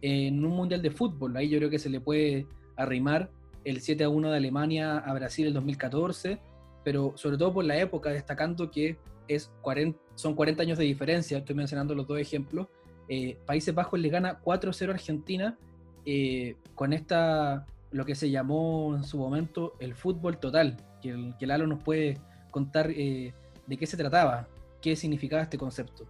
en 0.00 0.42
un 0.42 0.56
mundial 0.56 0.80
de 0.80 0.90
fútbol. 0.90 1.36
Ahí 1.36 1.50
yo 1.50 1.58
creo 1.58 1.68
que 1.68 1.78
se 1.78 1.90
le 1.90 2.00
puede 2.00 2.46
arrimar 2.76 3.28
el 3.62 3.82
7 3.82 4.04
a 4.04 4.08
1 4.08 4.30
de 4.30 4.36
Alemania 4.38 4.96
a 4.96 5.12
Brasil 5.12 5.46
en 5.46 5.52
2014, 5.52 6.38
pero 6.82 7.12
sobre 7.14 7.36
todo 7.36 7.52
por 7.52 7.66
la 7.66 7.76
época, 7.76 8.08
destacando 8.08 8.70
que 8.70 8.96
es 9.28 9.52
40, 9.60 9.98
son 10.14 10.34
40 10.34 10.62
años 10.62 10.78
de 10.78 10.84
diferencia, 10.84 11.36
estoy 11.36 11.54
mencionando 11.54 11.94
los 11.94 12.06
dos 12.06 12.18
ejemplos, 12.18 12.68
eh, 13.06 13.36
Países 13.44 13.74
Bajos 13.74 14.00
le 14.00 14.08
gana 14.08 14.40
4-0 14.42 14.88
a 14.88 14.92
Argentina 14.92 15.58
eh, 16.06 16.56
con 16.74 16.94
esta, 16.94 17.66
lo 17.90 18.06
que 18.06 18.14
se 18.14 18.30
llamó 18.30 18.96
en 18.96 19.04
su 19.04 19.18
momento 19.18 19.74
el 19.78 19.94
fútbol 19.94 20.38
total, 20.38 20.78
que, 21.02 21.10
el, 21.10 21.34
que 21.38 21.46
Lalo 21.46 21.66
nos 21.66 21.82
puede 21.82 22.16
contar 22.50 22.90
eh, 22.92 23.34
de 23.66 23.76
qué 23.76 23.86
se 23.86 23.98
trataba, 23.98 24.48
qué 24.80 24.96
significaba 24.96 25.42
este 25.42 25.58
concepto. 25.58 26.06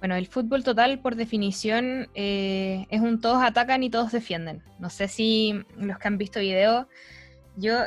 Bueno, 0.00 0.16
el 0.16 0.26
fútbol 0.26 0.64
total, 0.64 0.98
por 0.98 1.14
definición, 1.14 2.08
es 2.14 3.00
un 3.00 3.20
todos 3.20 3.42
atacan 3.42 3.82
y 3.82 3.90
todos 3.90 4.12
defienden. 4.12 4.62
No 4.78 4.90
sé 4.90 5.08
si 5.08 5.62
los 5.76 5.98
que 5.98 6.08
han 6.08 6.18
visto 6.18 6.40
video, 6.40 6.88
yo, 7.56 7.84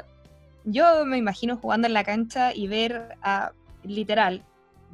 yo 0.63 1.05
me 1.05 1.17
imagino 1.17 1.57
jugando 1.57 1.87
en 1.87 1.93
la 1.93 2.03
cancha 2.03 2.53
y 2.53 2.67
ver 2.67 3.17
a 3.21 3.51
literal 3.83 4.43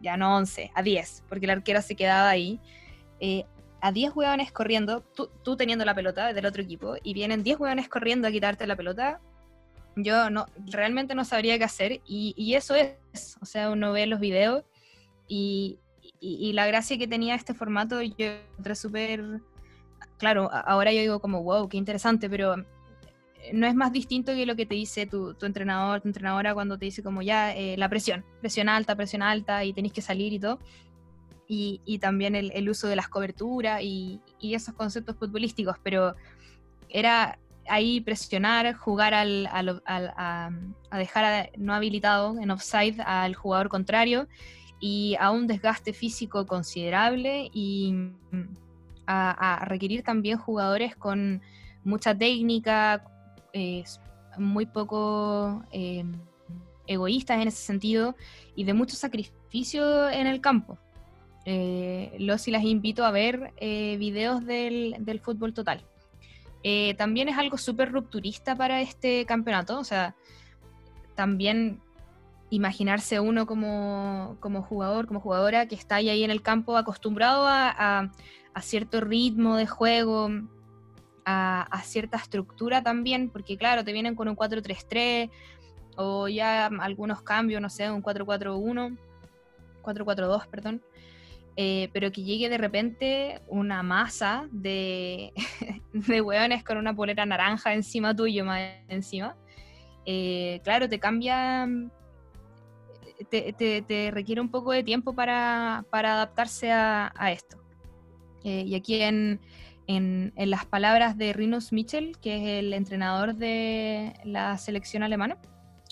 ya 0.01 0.17
no 0.17 0.35
11, 0.35 0.71
a 0.73 0.83
10, 0.83 1.23
porque 1.27 1.45
el 1.45 1.51
arquero 1.51 1.81
se 1.81 1.95
quedaba 1.95 2.29
ahí. 2.29 2.59
Eh, 3.19 3.45
a 3.81 3.91
10 3.91 4.13
hueones 4.15 4.51
corriendo, 4.51 5.01
tú, 5.13 5.55
teniendo 5.55 5.85
la 5.85 5.95
pelota 5.95 6.33
del 6.33 6.45
otro 6.45 6.61
equipo, 6.61 6.95
y 7.01 7.13
vienen 7.13 7.43
10 7.43 7.59
hueones 7.59 7.87
corriendo 7.87 8.27
a 8.27 8.31
quitarte 8.31 8.67
la 8.67 8.75
pelota, 8.75 9.21
yo 9.95 10.29
no, 10.29 10.47
realmente 10.65 11.15
no 11.15 11.23
sabría 11.23 11.57
qué 11.57 11.63
hacer, 11.63 12.01
y, 12.05 12.53
eso 12.55 12.75
es, 12.75 13.37
o 13.41 13.45
sea, 13.45 13.69
uno 13.69 13.93
ve 13.93 14.05
los 14.05 14.19
videos, 14.19 14.63
y, 15.27 15.79
y, 16.19 16.53
la 16.53 16.67
gracia 16.67 16.97
que 16.97 17.07
tenía 17.07 17.35
este 17.35 17.53
formato, 17.53 18.01
yo 18.01 18.13
encontré 18.51 18.75
súper, 18.75 19.41
claro, 20.17 20.49
ahora 20.51 20.91
yo 20.91 21.01
digo 21.01 21.19
como, 21.19 21.43
wow, 21.43 21.69
qué 21.69 21.77
interesante, 21.77 22.29
pero 22.29 22.55
no 23.53 23.67
es 23.67 23.75
más 23.75 23.91
distinto 23.91 24.33
que 24.33 24.45
lo 24.45 24.55
que 24.55 24.65
te 24.65 24.75
dice 24.75 25.05
tu, 25.05 25.35
entrenador, 25.41 26.01
tu 26.01 26.07
entrenadora 26.07 26.53
cuando 26.53 26.77
te 26.77 26.85
dice 26.85 27.03
como 27.03 27.21
ya 27.21 27.55
eh, 27.55 27.77
la 27.77 27.89
presión, 27.89 28.25
presión 28.41 28.69
alta, 28.69 28.95
presión 28.95 29.21
alta 29.21 29.63
y 29.63 29.73
tenéis 29.73 29.93
que 29.93 30.01
salir 30.01 30.33
y 30.33 30.39
todo. 30.39 30.59
Y, 31.51 31.97
también 31.99 32.35
el, 32.35 32.69
uso 32.69 32.87
de 32.87 32.95
las 32.95 33.09
coberturas 33.09 33.81
y, 33.81 34.21
esos 34.39 34.75
conceptos 34.75 35.15
futbolísticos, 35.15 35.77
pero 35.81 36.15
era 36.89 37.39
ahí 37.67 38.01
presionar, 38.01 38.75
jugar 38.75 39.15
al, 39.15 39.49
a, 39.51 40.51
dejar 40.91 41.49
no 41.57 41.73
habilitado 41.73 42.37
en 42.39 42.51
offside 42.51 43.01
al 43.01 43.33
jugador 43.33 43.69
contrario 43.69 44.27
y 44.79 45.15
a 45.19 45.31
un 45.31 45.47
desgaste 45.47 45.93
físico 45.93 46.45
considerable 46.45 47.49
y 47.53 47.93
a 49.11 49.65
requerir 49.65 50.03
también 50.03 50.37
jugadores 50.37 50.95
con 50.95 51.41
mucha 51.83 52.15
técnica, 52.15 53.03
muy 54.37 54.65
poco 54.65 55.63
eh, 55.71 56.03
egoístas 56.87 57.41
en 57.41 57.47
ese 57.47 57.61
sentido 57.61 58.15
y 58.55 58.63
de 58.63 58.73
mucho 58.73 58.95
sacrificio 58.95 60.09
en 60.09 60.27
el 60.27 60.41
campo. 60.41 60.77
Eh, 61.45 62.15
los 62.19 62.47
y 62.47 62.51
las 62.51 62.63
invito 62.63 63.05
a 63.05 63.11
ver 63.11 63.53
eh, 63.57 63.97
videos 63.97 64.45
del, 64.45 64.95
del, 64.99 65.19
fútbol 65.19 65.53
total. 65.53 65.83
también 66.97 67.29
es 67.29 67.37
algo 67.37 67.57
súper 67.57 67.91
rupturista 67.91 68.55
para 68.55 68.81
este 68.81 69.25
campeonato, 69.25 69.79
o 69.79 69.83
sea, 69.83 70.15
también 71.15 71.79
imaginarse 72.49 73.19
uno 73.19 73.45
como, 73.45 74.37
como, 74.39 74.61
jugador, 74.63 75.07
como 75.07 75.19
jugadora 75.19 75.67
que 75.67 75.75
está 75.75 75.95
ahí, 75.95 76.23
en 76.23 76.31
el 76.31 76.41
campo 76.41 76.77
acostumbrado 76.77 77.45
a, 77.47 78.11
a 78.53 78.61
cierto 78.61 79.01
ritmo 79.01 79.55
de 79.55 79.67
juego, 79.67 80.29
a, 81.25 81.81
cierta 81.83 82.17
estructura 82.17 82.81
también, 82.81 83.29
porque 83.29 83.57
claro, 83.57 83.83
te 83.83 83.93
vienen 83.93 84.15
con 84.15 84.27
un 84.27 84.35
4-3-3 84.35 85.29
o 85.95 86.27
ya 86.27 86.67
algunos 86.67 87.21
cambios, 87.21 87.61
no 87.61 87.69
sé, 87.69 87.89
un 87.91 88.01
4-4-1, 88.01 88.97
4-4-2, 89.83 90.47
perdón. 90.47 90.81
Eh, 91.61 91.89
pero 91.91 92.11
que 92.11 92.23
llegue 92.23 92.47
de 92.47 92.57
repente 92.57 93.41
una 93.47 93.83
masa 93.83 94.47
de, 94.51 95.33
de 95.93 96.21
hueones 96.21 96.63
con 96.63 96.77
una 96.77 96.95
polera 96.95 97.25
naranja 97.25 97.73
encima 97.73 98.15
tuyo, 98.15 98.45
más 98.45 98.61
encima. 98.87 99.35
Eh, 100.05 100.61
claro, 100.63 100.87
te 100.87 100.99
cambia, 100.99 101.67
te, 103.25 104.11
requiere 104.11 104.41
un 104.41 104.49
poco 104.49 104.71
de 104.71 104.83
tiempo 104.83 105.13
para, 105.13 105.85
adaptarse 105.91 106.71
a, 106.71 107.31
esto. 107.31 107.57
Eh, 108.43 108.63
y 108.65 108.75
aquí 108.75 109.01
en, 109.01 109.39
las 110.35 110.65
palabras 110.65 111.17
de 111.17 111.33
Rinus 111.33 111.71
Mitchell, 111.73 112.17
que 112.19 112.37
es 112.37 112.63
el 112.63 112.73
entrenador 112.73 113.35
de 113.35 114.13
la 114.23 114.57
selección 114.57 115.03
alemana, 115.03 115.37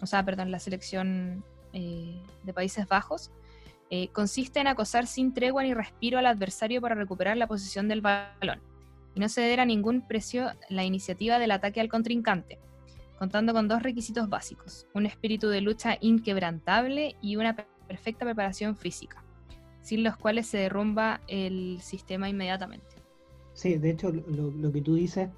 o 0.02 0.06
sea, 0.06 0.24
perdón, 0.24 0.52
la 0.52 0.60
selección 0.60 1.44
eh, 1.74 2.22
de 2.44 2.54
Países 2.54 2.88
Bajos, 2.88 3.32
eh, 3.90 4.10
consiste 4.10 4.60
en 4.60 4.68
acosar 4.68 5.08
sin 5.08 5.34
tregua 5.34 5.64
ni 5.64 5.74
respiro 5.74 6.20
al 6.20 6.26
adversario 6.26 6.82
para 6.82 6.94
recuperar 6.94 7.38
la 7.38 7.48
posición 7.48 7.88
del 7.88 8.02
balón 8.02 8.62
y 9.16 9.20
no 9.20 9.30
ceder 9.30 9.62
a 9.62 9.66
ningún 9.66 10.06
precio 10.06 10.52
la 10.70 10.84
iniciativa 10.84 11.40
del 11.40 11.52
ataque 11.52 11.80
al 11.80 11.88
contrincante, 11.88 12.60
contando 13.18 13.54
con 13.54 13.68
dos 13.68 13.84
requisitos 13.84 14.30
básicos, 14.30 14.88
un 14.94 15.06
espíritu 15.06 15.48
de 15.48 15.62
lucha 15.62 15.98
inquebrantable 16.02 17.16
y 17.22 17.36
una 17.36 17.56
perfecta 17.88 18.26
preparación 18.26 18.76
física, 18.76 19.24
sin 19.82 20.04
los 20.04 20.18
cuales 20.18 20.48
se 20.48 20.58
derrumba 20.58 21.22
el 21.28 21.80
sistema 21.82 22.30
inmediatamente. 22.30 22.86
Sí, 23.54 23.78
de 23.78 23.90
hecho, 23.90 24.12
lo, 24.12 24.72
que 24.72 24.82
tú 24.82 24.96
dices 24.96 25.30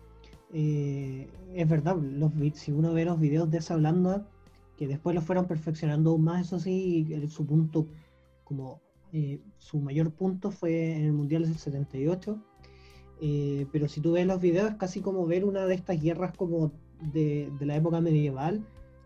eh, 0.53 1.29
es 1.53 1.69
verdad. 1.69 1.95
Los, 1.97 2.31
si 2.55 2.71
uno 2.71 2.93
ve 2.93 3.05
los 3.05 3.19
videos 3.19 3.49
de 3.49 3.59
esa 3.59 3.75
Holanda, 3.75 4.27
que 4.77 4.87
después 4.87 5.15
lo 5.15 5.21
fueron 5.21 5.45
perfeccionando 5.45 6.11
aún 6.11 6.23
más, 6.23 6.47
eso 6.47 6.59
sí, 6.59 7.07
su 7.29 7.45
punto, 7.45 7.87
como 8.43 8.81
eh, 9.13 9.39
su 9.57 9.79
mayor 9.79 10.11
punto 10.11 10.51
fue 10.51 10.95
en 10.95 11.05
el 11.05 11.13
Mundial 11.13 11.43
del 11.43 11.57
78. 11.57 12.37
Eh, 13.21 13.67
pero 13.71 13.87
si 13.87 14.01
tú 14.01 14.13
ves 14.13 14.25
los 14.25 14.41
videos, 14.41 14.71
es 14.71 14.77
casi 14.77 15.01
como 15.01 15.25
ver 15.25 15.43
una 15.45 15.65
de 15.65 15.75
estas 15.75 16.01
guerras 16.01 16.35
como 16.35 16.71
de, 17.01 17.51
la 17.59 17.75
época 17.75 18.01
medieval, 18.01 18.65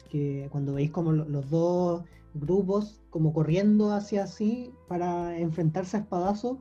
que 0.10 0.48
cuando 0.52 0.74
veis 0.74 0.92
como 0.92 1.12
los 1.12 1.50
dos 1.50 2.04
grupos 2.34 3.02
como 3.10 3.34
corriendo 3.34 3.92
hacia 3.92 4.24
así 4.24 4.72
para 4.88 5.38
enfrentarse 5.38 5.98
a 5.98 6.00
espadazos 6.02 6.58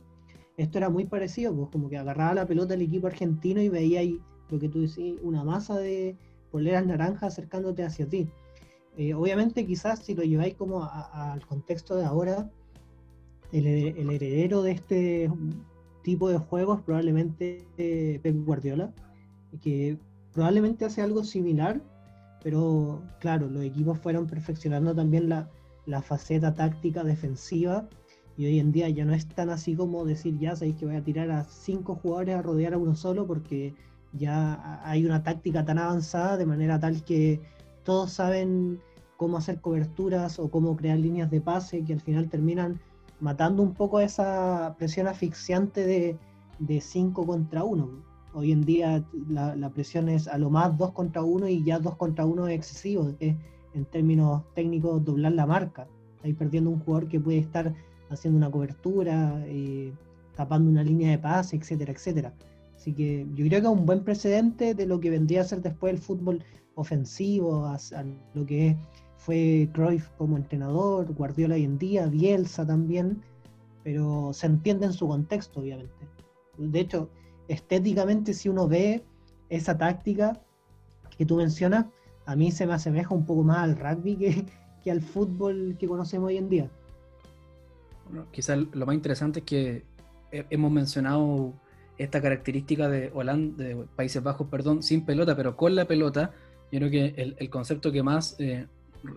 esto 0.56 0.78
era 0.78 0.90
muy 0.90 1.04
parecido, 1.04 1.54
pues 1.54 1.68
como 1.70 1.88
que 1.88 1.96
agarraba 1.96 2.34
la 2.34 2.46
pelota 2.46 2.74
el 2.74 2.82
equipo 2.82 3.06
argentino 3.06 3.60
y 3.60 3.68
veía 3.68 4.00
ahí 4.00 4.20
lo 4.50 4.58
que 4.58 4.68
tú 4.68 4.82
decís, 4.82 5.18
una 5.22 5.44
masa 5.44 5.78
de 5.78 6.16
poleras 6.50 6.84
naranjas 6.84 7.32
acercándote 7.32 7.82
hacia 7.84 8.06
ti. 8.06 8.28
Eh, 8.98 9.14
obviamente 9.14 9.66
quizás 9.66 10.00
si 10.00 10.14
lo 10.14 10.22
lleváis 10.22 10.54
como 10.54 10.84
al 10.84 11.44
contexto 11.46 11.96
de 11.96 12.04
ahora, 12.04 12.50
el, 13.52 13.66
heredero 13.66 14.62
de 14.62 14.72
este 14.72 15.30
tipo 16.02 16.28
de 16.28 16.38
juegos 16.38 16.82
probablemente 16.82 17.66
eh, 17.78 18.20
Pep 18.22 18.36
Guardiola, 18.44 18.92
que 19.62 19.98
probablemente 20.32 20.84
hace 20.84 21.02
algo 21.02 21.24
similar, 21.24 21.80
pero 22.42 23.02
claro, 23.20 23.48
los 23.48 23.62
equipos 23.62 23.98
fueron 23.98 24.26
perfeccionando 24.26 24.94
también 24.94 25.28
la, 25.28 25.48
la 25.86 26.02
faceta 26.02 26.54
táctica 26.54 27.04
defensiva 27.04 27.88
y 28.36 28.46
hoy 28.46 28.58
en 28.58 28.72
día 28.72 28.88
ya 28.88 29.04
no 29.04 29.14
es 29.14 29.26
tan 29.26 29.50
así 29.50 29.74
como 29.74 30.04
decir, 30.04 30.38
ya 30.38 30.56
sabéis 30.56 30.76
que 30.76 30.86
voy 30.86 30.96
a 30.96 31.04
tirar 31.04 31.30
a 31.30 31.44
cinco 31.44 31.96
jugadores 31.96 32.36
a 32.36 32.42
rodear 32.42 32.74
a 32.74 32.78
uno 32.78 32.94
solo, 32.94 33.26
porque 33.26 33.74
ya 34.12 34.80
hay 34.84 35.04
una 35.04 35.22
táctica 35.22 35.64
tan 35.64 35.78
avanzada 35.78 36.36
de 36.36 36.46
manera 36.46 36.78
tal 36.80 37.04
que 37.04 37.40
todos 37.84 38.12
saben 38.12 38.80
cómo 39.16 39.36
hacer 39.36 39.60
coberturas 39.60 40.38
o 40.38 40.50
cómo 40.50 40.76
crear 40.76 40.98
líneas 40.98 41.30
de 41.30 41.40
pase 41.40 41.84
que 41.84 41.92
al 41.92 42.00
final 42.00 42.28
terminan 42.28 42.80
matando 43.20 43.62
un 43.62 43.74
poco 43.74 44.00
esa 44.00 44.74
presión 44.78 45.06
asfixiante 45.06 45.86
de, 45.86 46.18
de 46.58 46.80
5 46.80 47.26
contra 47.26 47.64
1. 47.64 48.11
Hoy 48.34 48.52
en 48.52 48.62
día 48.62 49.04
la, 49.28 49.70
presión 49.70 50.08
es 50.08 50.26
a 50.26 50.38
lo 50.38 50.48
más 50.48 50.76
2 50.78 50.92
contra 50.92 51.22
1 51.22 51.48
y 51.48 51.64
ya 51.64 51.78
2 51.78 51.96
contra 51.96 52.24
1 52.24 52.48
es 52.48 52.54
excesivo, 52.54 53.12
es 53.20 53.36
en 53.74 53.84
términos 53.86 54.42
técnicos 54.54 55.04
doblar 55.04 55.32
la 55.32 55.46
marca. 55.46 55.86
Ahí 56.22 56.32
perdiendo 56.32 56.70
un 56.70 56.80
jugador 56.80 57.08
que 57.08 57.20
puede 57.20 57.38
estar 57.38 57.74
haciendo 58.10 58.38
una 58.38 58.50
cobertura, 58.50 59.42
eh, 59.46 59.92
tapando 60.36 60.70
una 60.70 60.82
línea 60.82 61.10
de 61.10 61.18
pase, 61.18 61.56
etcétera, 61.56 61.92
etcétera. 61.92 62.34
Así 62.74 62.92
que 62.92 63.26
yo 63.34 63.46
creo 63.46 63.60
que 63.60 63.66
es 63.66 63.72
un 63.72 63.86
buen 63.86 64.02
precedente 64.02 64.74
de 64.74 64.86
lo 64.86 64.98
que 64.98 65.10
vendría 65.10 65.42
a 65.42 65.44
ser 65.44 65.62
después 65.62 65.92
el 65.92 65.98
fútbol 65.98 66.42
ofensivo, 66.74 67.70
lo 68.34 68.46
que 68.46 68.76
fue 69.16 69.68
Cruyff 69.72 70.08
como 70.18 70.36
entrenador, 70.36 71.12
Guardiola 71.14 71.54
hoy 71.54 71.64
en 71.64 71.78
día, 71.78 72.06
Bielsa 72.06 72.66
también, 72.66 73.22
pero 73.84 74.32
se 74.32 74.46
entiende 74.46 74.86
en 74.86 74.92
su 74.92 75.06
contexto, 75.06 75.60
obviamente. 75.60 76.08
De 76.58 76.80
hecho, 76.80 77.08
estéticamente, 77.52 78.32
si 78.32 78.48
uno 78.48 78.66
ve 78.66 79.04
esa 79.50 79.76
táctica 79.76 80.40
que 81.18 81.26
tú 81.26 81.36
mencionas, 81.36 81.86
a 82.24 82.34
mí 82.34 82.50
se 82.50 82.66
me 82.66 82.72
asemeja 82.72 83.14
un 83.14 83.26
poco 83.26 83.42
más 83.42 83.58
al 83.58 83.76
rugby 83.76 84.46
que, 84.82 84.90
al 84.90 85.02
fútbol 85.02 85.76
que 85.78 85.86
conocemos 85.86 86.28
hoy 86.28 86.38
en 86.38 86.48
día. 86.48 86.70
Bueno, 88.08 88.26
quizás 88.32 88.58
lo 88.72 88.86
más 88.86 88.94
interesante 88.94 89.40
es 89.40 89.44
que 89.44 89.84
hemos 90.30 90.72
mencionado 90.72 91.52
esta 91.98 92.22
característica 92.22 92.88
de 92.88 93.10
Holanda, 93.14 93.64
de 93.64 93.76
Países 93.96 94.22
Bajos, 94.22 94.48
perdón, 94.48 94.82
sin 94.82 95.04
pelota, 95.04 95.36
pero 95.36 95.56
con 95.56 95.74
la 95.74 95.84
pelota. 95.84 96.32
Yo 96.70 96.78
creo 96.78 96.90
que 96.90 97.36
el, 97.38 97.50
concepto 97.50 97.92
que 97.92 98.02
más 98.02 98.34
eh, 98.38 98.66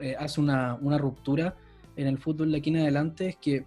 eh, 0.01 0.15
hace 0.19 0.41
una, 0.41 0.77
una, 0.81 0.97
ruptura 0.97 1.55
en 1.95 2.07
el 2.07 2.17
fútbol 2.17 2.51
de 2.51 2.57
aquí 2.57 2.69
en 2.69 2.77
adelante 2.77 3.29
es 3.29 3.37
que 3.37 3.63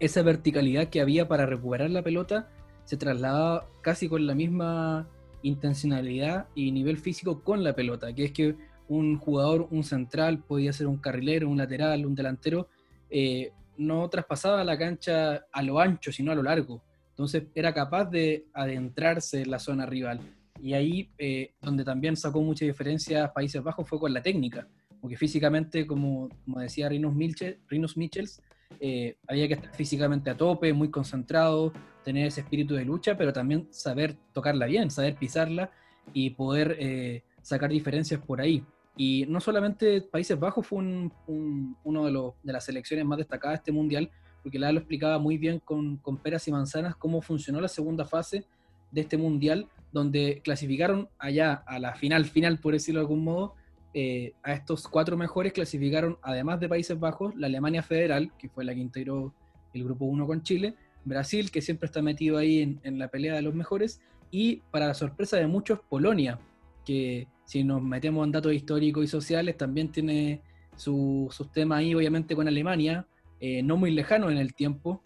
esa 0.00 0.22
verticalidad 0.22 0.88
que 0.88 1.02
había 1.02 1.28
para 1.28 1.44
recuperar 1.44 1.90
la 1.90 2.02
pelota 2.02 2.48
se 2.84 2.96
trasladaba 2.96 3.66
casi 3.80 4.08
con 4.08 4.26
la 4.26 4.34
misma 4.34 5.08
intencionalidad 5.42 6.46
y 6.54 6.70
nivel 6.72 6.98
físico 6.98 7.42
con 7.42 7.64
la 7.64 7.74
pelota, 7.74 8.12
que 8.12 8.24
es 8.24 8.32
que 8.32 8.56
un 8.88 9.18
jugador, 9.18 9.68
un 9.70 9.84
central, 9.84 10.38
podía 10.38 10.72
ser 10.72 10.86
un 10.86 10.98
carrilero, 10.98 11.48
un 11.48 11.58
lateral, 11.58 12.04
un 12.04 12.14
delantero, 12.14 12.68
eh, 13.10 13.52
no 13.76 14.08
traspasaba 14.08 14.64
la 14.64 14.78
cancha 14.78 15.46
a 15.50 15.62
lo 15.62 15.80
ancho, 15.80 16.12
sino 16.12 16.32
a 16.32 16.34
lo 16.34 16.42
largo. 16.42 16.82
Entonces 17.10 17.44
era 17.54 17.72
capaz 17.72 18.06
de 18.06 18.46
adentrarse 18.52 19.42
en 19.42 19.50
la 19.50 19.58
zona 19.58 19.86
rival. 19.86 20.20
Y 20.60 20.74
ahí, 20.74 21.10
eh, 21.18 21.54
donde 21.60 21.84
también 21.84 22.16
sacó 22.16 22.40
mucha 22.40 22.64
diferencia 22.64 23.32
Países 23.32 23.62
Bajos, 23.62 23.88
fue 23.88 23.98
con 23.98 24.12
la 24.12 24.22
técnica. 24.22 24.68
Porque 25.00 25.16
físicamente, 25.16 25.86
como, 25.86 26.28
como 26.44 26.60
decía 26.60 26.88
Rinos, 26.88 27.14
Michels, 27.14 28.42
eh, 28.80 29.16
había 29.26 29.48
que 29.48 29.54
estar 29.54 29.74
físicamente 29.74 30.30
a 30.30 30.36
tope, 30.36 30.72
muy 30.72 30.90
concentrado, 30.90 31.72
tener 32.04 32.26
ese 32.26 32.40
espíritu 32.40 32.74
de 32.74 32.84
lucha, 32.84 33.16
pero 33.16 33.32
también 33.32 33.68
saber 33.70 34.16
tocarla 34.32 34.66
bien, 34.66 34.90
saber 34.90 35.16
pisarla 35.16 35.70
y 36.12 36.30
poder 36.30 36.76
eh, 36.78 37.22
sacar 37.42 37.70
diferencias 37.70 38.20
por 38.20 38.40
ahí. 38.40 38.64
Y 38.96 39.24
no 39.28 39.40
solamente 39.40 40.02
Países 40.02 40.38
Bajos 40.38 40.66
fue 40.66 40.80
un, 40.80 41.76
uno 41.84 42.34
de, 42.42 42.52
las 42.52 42.64
selecciones 42.64 43.04
más 43.06 43.18
destacadas 43.18 43.54
de 43.54 43.60
este 43.60 43.72
mundial, 43.72 44.10
porque 44.42 44.58
la 44.58 44.70
explicaba 44.70 45.18
muy 45.18 45.38
bien 45.38 45.60
con, 45.60 45.96
con, 45.98 46.16
peras 46.18 46.46
y 46.48 46.52
manzanas 46.52 46.96
cómo 46.96 47.22
funcionó 47.22 47.60
la 47.60 47.68
segunda 47.68 48.04
fase 48.04 48.44
de 48.90 49.00
este 49.00 49.16
mundial, 49.16 49.68
donde 49.92 50.40
clasificaron 50.44 51.08
allá 51.18 51.62
a 51.66 51.78
la 51.78 51.94
final 51.94 52.24
final, 52.26 52.58
por 52.58 52.74
decirlo 52.74 53.00
de 53.00 53.04
algún 53.04 53.24
modo, 53.24 53.54
eh, 53.94 54.32
a 54.42 54.54
estos 54.54 54.88
cuatro 54.88 55.16
mejores 55.18 55.52
clasificaron, 55.52 56.16
además 56.22 56.60
de 56.60 56.68
Países 56.68 56.98
Bajos, 56.98 57.34
la 57.36 57.46
Alemania 57.46 57.82
Federal, 57.82 58.32
que 58.38 58.48
fue 58.48 58.64
la 58.64 58.74
que 58.74 58.80
integró 58.80 59.34
el 59.74 59.84
grupo 59.84 60.06
1 60.06 60.26
con 60.26 60.42
Chile, 60.42 60.74
Brasil, 61.04 61.50
que 61.50 61.60
siempre 61.60 61.86
está 61.86 62.00
metido 62.00 62.38
ahí 62.38 62.78
en, 62.82 62.98
la 62.98 63.08
pelea 63.08 63.34
de 63.34 63.42
los 63.42 63.54
mejores, 63.54 64.00
y 64.30 64.62
para 64.70 64.86
la 64.86 64.94
sorpresa 64.94 65.36
de 65.36 65.46
muchos, 65.46 65.80
Polonia, 65.80 66.38
que 66.86 67.28
si 67.44 67.64
nos 67.64 67.82
metemos 67.82 68.24
en 68.24 68.32
datos 68.32 68.54
históricos 68.54 69.04
y 69.04 69.08
sociales, 69.08 69.58
también 69.58 69.92
tiene 69.92 70.40
su, 70.76 71.28
sus 71.30 71.52
temas 71.52 71.80
ahí, 71.80 71.94
obviamente, 71.94 72.34
con 72.34 72.48
Alemania, 72.48 73.06
eh, 73.40 73.62
no 73.62 73.76
muy 73.76 73.90
lejano 73.90 74.30
en 74.30 74.38
el 74.38 74.54
tiempo, 74.54 75.02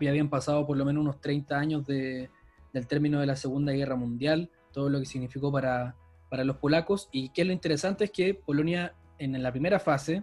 ya 0.00 0.10
habían 0.10 0.30
pasado 0.30 0.66
por 0.66 0.76
lo 0.78 0.84
menos 0.86 1.02
unos 1.02 1.20
30 1.20 1.58
años 1.58 1.86
del 1.86 2.28
término 2.86 3.20
de 3.20 3.26
la 3.26 3.36
Segunda 3.36 3.72
Guerra 3.72 3.96
Mundial, 3.96 4.48
todo 4.72 4.88
lo 4.88 5.00
que 5.00 5.06
significó 5.06 5.52
para, 5.52 5.94
para 6.36 6.44
los 6.44 6.56
polacos. 6.58 7.08
Y 7.12 7.30
que 7.30 7.46
lo 7.46 7.52
interesante 7.52 8.04
es 8.04 8.10
que 8.10 8.34
Polonia, 8.34 8.94
en 9.18 9.42
la 9.42 9.50
primera 9.50 9.80
fase, 9.80 10.22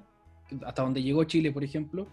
hasta 0.63 0.83
donde 0.83 1.01
llegó 1.01 1.23
Chile, 1.23 1.51
por 1.51 1.63
ejemplo, 1.63 2.07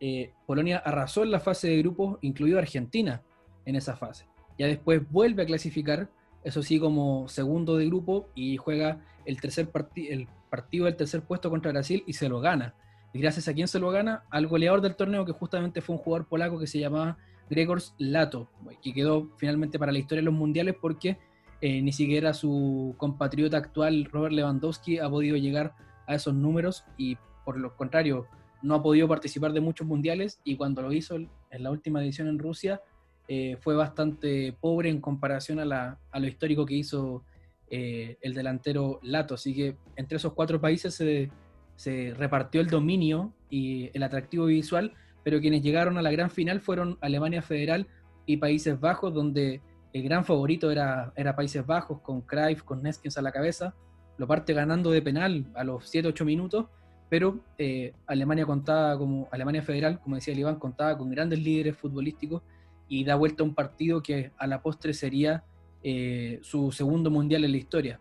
eh, 0.00 0.32
Polonia 0.46 0.78
arrasó 0.78 1.22
en 1.22 1.30
la 1.30 1.38
fase 1.38 1.68
de 1.68 1.78
grupos, 1.78 2.18
incluido 2.22 2.58
Argentina 2.58 3.20
en 3.66 3.76
esa 3.76 3.94
fase. 3.94 4.26
Ya 4.58 4.66
después 4.66 5.02
vuelve 5.10 5.42
a 5.42 5.46
clasificar, 5.46 6.08
eso 6.44 6.62
sí, 6.62 6.80
como 6.80 7.28
segundo 7.28 7.76
de 7.76 7.86
grupo 7.86 8.30
y 8.34 8.56
juega 8.56 9.00
el, 9.26 9.38
tercer 9.38 9.70
el 9.96 10.28
partido 10.48 10.86
del 10.86 10.96
tercer 10.96 11.20
puesto 11.20 11.50
contra 11.50 11.72
Brasil 11.72 12.02
y 12.06 12.14
se 12.14 12.30
lo 12.30 12.40
gana. 12.40 12.74
Y 13.12 13.20
gracias 13.20 13.48
a 13.48 13.52
quién 13.52 13.68
se 13.68 13.78
lo 13.78 13.90
gana, 13.90 14.24
al 14.30 14.46
goleador 14.46 14.80
del 14.80 14.96
torneo, 14.96 15.26
que 15.26 15.32
justamente 15.32 15.82
fue 15.82 15.96
un 15.96 16.00
jugador 16.00 16.26
polaco 16.26 16.58
que 16.58 16.66
se 16.66 16.78
llamaba 16.78 17.18
Gregors 17.50 17.94
Lato, 17.98 18.48
que 18.82 18.94
quedó 18.94 19.28
finalmente 19.36 19.78
para 19.78 19.92
la 19.92 19.98
historia 19.98 20.22
de 20.22 20.24
los 20.24 20.34
mundiales 20.34 20.74
porque 20.80 21.18
eh, 21.62 21.80
ni 21.80 21.92
siquiera 21.92 22.34
su 22.34 22.96
compatriota 22.98 23.56
actual, 23.56 24.06
Robert 24.06 24.34
Lewandowski, 24.34 24.98
ha 24.98 25.08
podido 25.08 25.36
llegar 25.36 25.76
a 26.08 26.16
esos 26.16 26.34
números 26.34 26.84
y 26.98 27.16
por 27.44 27.56
lo 27.56 27.76
contrario, 27.76 28.26
no 28.62 28.74
ha 28.74 28.82
podido 28.82 29.06
participar 29.06 29.52
de 29.52 29.60
muchos 29.60 29.86
mundiales 29.86 30.40
y 30.42 30.56
cuando 30.56 30.82
lo 30.82 30.92
hizo 30.92 31.14
en 31.14 31.28
la 31.50 31.70
última 31.70 32.02
edición 32.02 32.26
en 32.26 32.40
Rusia 32.40 32.80
eh, 33.28 33.56
fue 33.60 33.76
bastante 33.76 34.52
pobre 34.60 34.88
en 34.88 35.00
comparación 35.00 35.60
a, 35.60 35.98
lo 36.12 36.26
histórico 36.26 36.66
que 36.66 36.74
hizo 36.74 37.22
eh, 37.70 38.18
el 38.22 38.34
delantero 38.34 38.98
Lato. 39.02 39.34
Así 39.34 39.54
que 39.54 39.76
entre 39.94 40.16
esos 40.16 40.32
cuatro 40.32 40.60
países 40.60 40.94
se, 40.94 42.14
repartió 42.16 42.60
el 42.60 42.66
dominio 42.66 43.32
y 43.50 43.88
el 43.94 44.02
atractivo 44.02 44.46
visual, 44.46 44.94
pero 45.22 45.40
quienes 45.40 45.62
llegaron 45.62 45.96
a 45.96 46.02
la 46.02 46.10
gran 46.10 46.30
final 46.30 46.60
fueron 46.60 46.98
Alemania 47.00 47.40
Federal 47.40 47.86
y 48.26 48.38
Países 48.38 48.80
Bajos, 48.80 49.14
donde 49.14 49.60
el 49.92 50.02
gran 50.02 50.24
favorito 50.24 50.70
era, 50.70 51.12
era 51.16 51.36
Países 51.36 51.64
Bajos, 51.66 52.00
con 52.00 52.22
Cruyff, 52.22 52.62
con 52.62 52.82
Neskins 52.82 53.18
a 53.18 53.22
la 53.22 53.32
cabeza, 53.32 53.74
lo 54.18 54.26
parte 54.26 54.52
ganando 54.52 54.90
de 54.90 55.02
penal 55.02 55.46
a 55.54 55.64
los 55.64 55.92
7-8 55.92 56.24
minutos 56.24 56.66
pero 57.12 57.40
eh, 57.58 57.92
Alemania 58.06 58.46
contaba 58.46 58.96
como, 58.96 59.28
Alemania 59.30 59.60
Federal, 59.60 60.00
como 60.00 60.16
decía 60.16 60.32
el 60.32 60.40
Iván, 60.40 60.58
contaba 60.58 60.96
con 60.96 61.10
grandes 61.10 61.40
líderes 61.40 61.76
futbolísticos 61.76 62.40
y 62.88 63.04
da 63.04 63.16
vuelta 63.16 63.42
a 63.42 63.46
un 63.46 63.54
partido 63.54 64.02
que 64.02 64.30
a 64.38 64.46
la 64.46 64.62
postre 64.62 64.94
sería 64.94 65.44
eh, 65.82 66.38
su 66.40 66.72
segundo 66.72 67.10
mundial 67.10 67.44
en 67.44 67.50
la 67.50 67.58
historia. 67.58 68.00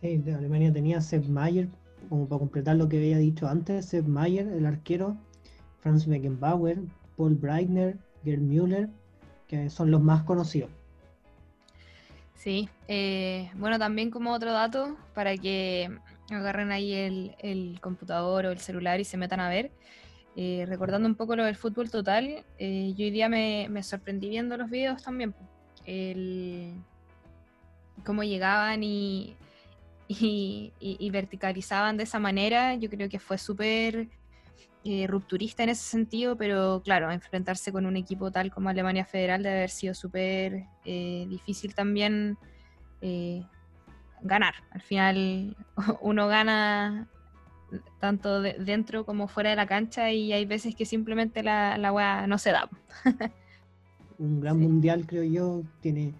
Sí, 0.00 0.20
Alemania 0.36 0.72
tenía 0.72 1.00
Sepp 1.00 1.28
Mayer, 1.28 1.68
como 2.08 2.26
para 2.26 2.40
completar 2.40 2.74
lo 2.74 2.88
que 2.88 2.96
había 2.96 3.18
dicho 3.18 3.46
antes, 3.46 3.86
Sepp 3.86 4.08
Mayer, 4.08 4.48
el 4.48 4.66
arquero, 4.66 5.16
Franz 5.78 6.04
Beckenbauer, 6.04 6.80
Paul 7.16 7.36
Breitner, 7.36 7.96
Gerd 8.24 8.40
Müller, 8.40 8.88
que 9.46 9.70
son 9.70 9.90
los 9.90 10.02
más 10.02 10.22
conocidos. 10.22 10.70
Sí, 12.34 12.68
eh, 12.86 13.50
bueno, 13.54 13.78
también 13.78 14.10
como 14.10 14.32
otro 14.32 14.52
dato, 14.52 14.96
para 15.14 15.36
que 15.36 15.90
agarren 16.30 16.70
ahí 16.70 16.92
el, 16.92 17.78
computador 17.80 18.46
o 18.46 18.50
el 18.50 18.58
celular 18.58 19.00
y 19.00 19.04
se 19.04 19.16
metan 19.16 19.40
a 19.40 19.48
ver. 19.48 19.70
Eh, 20.36 20.64
recordando 20.68 21.08
un 21.08 21.14
poco 21.14 21.34
lo 21.34 21.44
del 21.44 21.56
fútbol 21.56 21.90
total, 21.90 22.44
eh, 22.58 22.92
yo 22.96 23.04
hoy 23.04 23.10
día 23.10 23.28
me, 23.28 23.82
sorprendí 23.82 24.28
viendo 24.28 24.56
los 24.56 24.70
videos 24.70 25.02
también. 25.02 25.34
El, 25.86 26.74
cómo 28.04 28.22
llegaban 28.22 28.84
y, 28.84 29.36
y, 30.08 31.10
verticalizaban 31.10 31.96
de 31.96 32.04
esa 32.04 32.18
manera, 32.18 32.74
yo 32.74 32.90
creo 32.90 33.08
que 33.08 33.18
fue 33.18 33.38
súper 33.38 34.08
eh, 34.86 35.06
rupturista 35.06 35.62
en 35.62 35.70
ese 35.70 35.82
sentido, 35.82 36.36
pero 36.36 36.82
claro, 36.84 37.10
enfrentarse 37.10 37.72
con 37.72 37.86
un 37.86 37.96
equipo 37.96 38.30
tal 38.30 38.50
como 38.50 38.68
Alemania 38.68 39.04
Federal 39.04 39.42
debe 39.42 39.56
haber 39.56 39.70
sido 39.70 39.94
súper 39.94 40.64
difícil 40.84 41.74
también 41.74 42.38
ganar. 44.22 44.54
Al 44.70 44.80
final 44.80 45.56
uno 46.00 46.28
gana 46.28 47.08
tanto 48.00 48.40
dentro 48.40 49.04
como 49.04 49.28
fuera 49.28 49.50
de 49.50 49.56
la 49.56 49.66
cancha 49.66 50.12
y 50.12 50.32
hay 50.32 50.44
veces 50.44 50.74
que 50.74 50.84
simplemente 50.84 51.42
la, 51.42 51.76
la 51.78 52.26
no 52.26 52.38
se 52.38 52.52
da. 52.52 52.68
Un 54.18 54.40
gran 54.40 54.58
mundial, 54.58 55.06
creo 55.06 55.24
yo, 55.24 55.62
tiene 55.80 56.14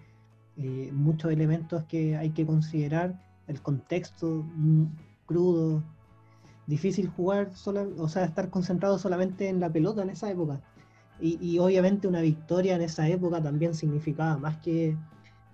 eh, 0.57 0.91
muchos 0.93 1.31
elementos 1.31 1.83
que 1.85 2.15
hay 2.15 2.29
que 2.29 2.45
considerar. 2.45 3.19
El 3.47 3.61
contexto 3.61 4.45
mm, 4.55 4.85
crudo, 5.25 5.83
difícil 6.67 7.07
jugar, 7.09 7.53
solo, 7.55 7.89
o 7.97 8.07
sea, 8.07 8.25
estar 8.25 8.49
concentrado 8.49 8.99
solamente 8.99 9.49
en 9.49 9.59
la 9.59 9.71
pelota 9.71 10.03
en 10.03 10.11
esa 10.11 10.29
época. 10.29 10.61
Y, 11.19 11.39
y 11.41 11.57
obviamente 11.57 12.07
una 12.07 12.21
victoria 12.21 12.75
en 12.75 12.83
esa 12.83 13.07
época 13.09 13.41
también 13.41 13.73
significaba 13.73 14.37
más 14.37 14.57
que 14.57 14.95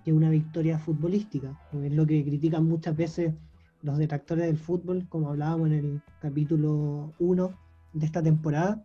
que 0.03 0.13
una 0.13 0.29
victoria 0.29 0.77
futbolística. 0.77 1.57
Es 1.81 1.93
lo 1.93 2.05
que 2.05 2.23
critican 2.23 2.67
muchas 2.67 2.95
veces 2.95 3.33
los 3.81 3.97
detractores 3.97 4.45
del 4.45 4.57
fútbol, 4.57 5.07
como 5.09 5.29
hablábamos 5.29 5.67
en 5.67 5.73
el 5.73 6.01
capítulo 6.19 7.13
1 7.19 7.53
de 7.93 8.05
esta 8.05 8.21
temporada, 8.21 8.83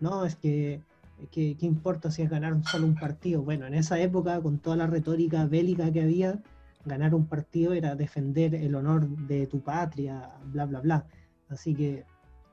no, 0.00 0.24
es 0.24 0.36
que, 0.36 0.82
¿qué 1.30 1.56
importa 1.60 2.10
si 2.10 2.22
es 2.22 2.30
ganar 2.30 2.62
solo 2.64 2.86
un 2.86 2.94
partido? 2.94 3.42
Bueno, 3.42 3.66
en 3.66 3.74
esa 3.74 3.98
época, 3.98 4.40
con 4.40 4.58
toda 4.58 4.76
la 4.76 4.86
retórica 4.86 5.46
bélica 5.46 5.90
que 5.90 6.02
había, 6.02 6.42
ganar 6.84 7.14
un 7.14 7.26
partido 7.26 7.72
era 7.72 7.96
defender 7.96 8.54
el 8.54 8.74
honor 8.74 9.08
de 9.08 9.46
tu 9.46 9.60
patria, 9.60 10.30
bla, 10.52 10.66
bla, 10.66 10.80
bla. 10.80 11.06
Así 11.48 11.74
que 11.74 12.04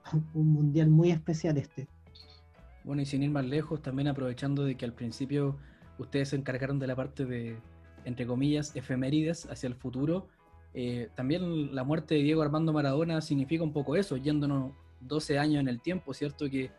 un 0.34 0.54
mundial 0.54 0.90
muy 0.90 1.12
especial 1.12 1.58
este. 1.58 1.88
Bueno, 2.84 3.02
y 3.02 3.06
sin 3.06 3.24
ir 3.24 3.30
más 3.30 3.46
lejos, 3.46 3.82
también 3.82 4.08
aprovechando 4.08 4.66
de 4.66 4.76
que 4.76 4.86
al 4.86 4.94
principio 4.94 5.58
ustedes 5.98 6.30
se 6.30 6.36
encargaron 6.36 6.80
de 6.80 6.88
la 6.88 6.96
parte 6.96 7.26
de, 7.26 7.58
entre 8.04 8.28
comillas, 8.28 8.76
efemérides 8.76 9.46
hacia 9.50 9.68
el 9.68 9.76
futuro, 9.76 10.28
eh, 10.74 11.10
también 11.16 11.74
la 11.76 11.84
muerte 11.84 12.16
de 12.16 12.24
Diego 12.24 12.42
Armando 12.42 12.74
Maradona 12.74 13.22
significa 13.22 13.64
un 13.64 13.74
poco 13.74 13.96
eso, 13.96 14.18
yéndonos 14.18 14.74
12 15.02 15.38
años 15.38 15.62
en 15.62 15.68
el 15.68 15.80
tiempo, 15.80 16.14
¿cierto? 16.14 16.50
Que 16.50 16.72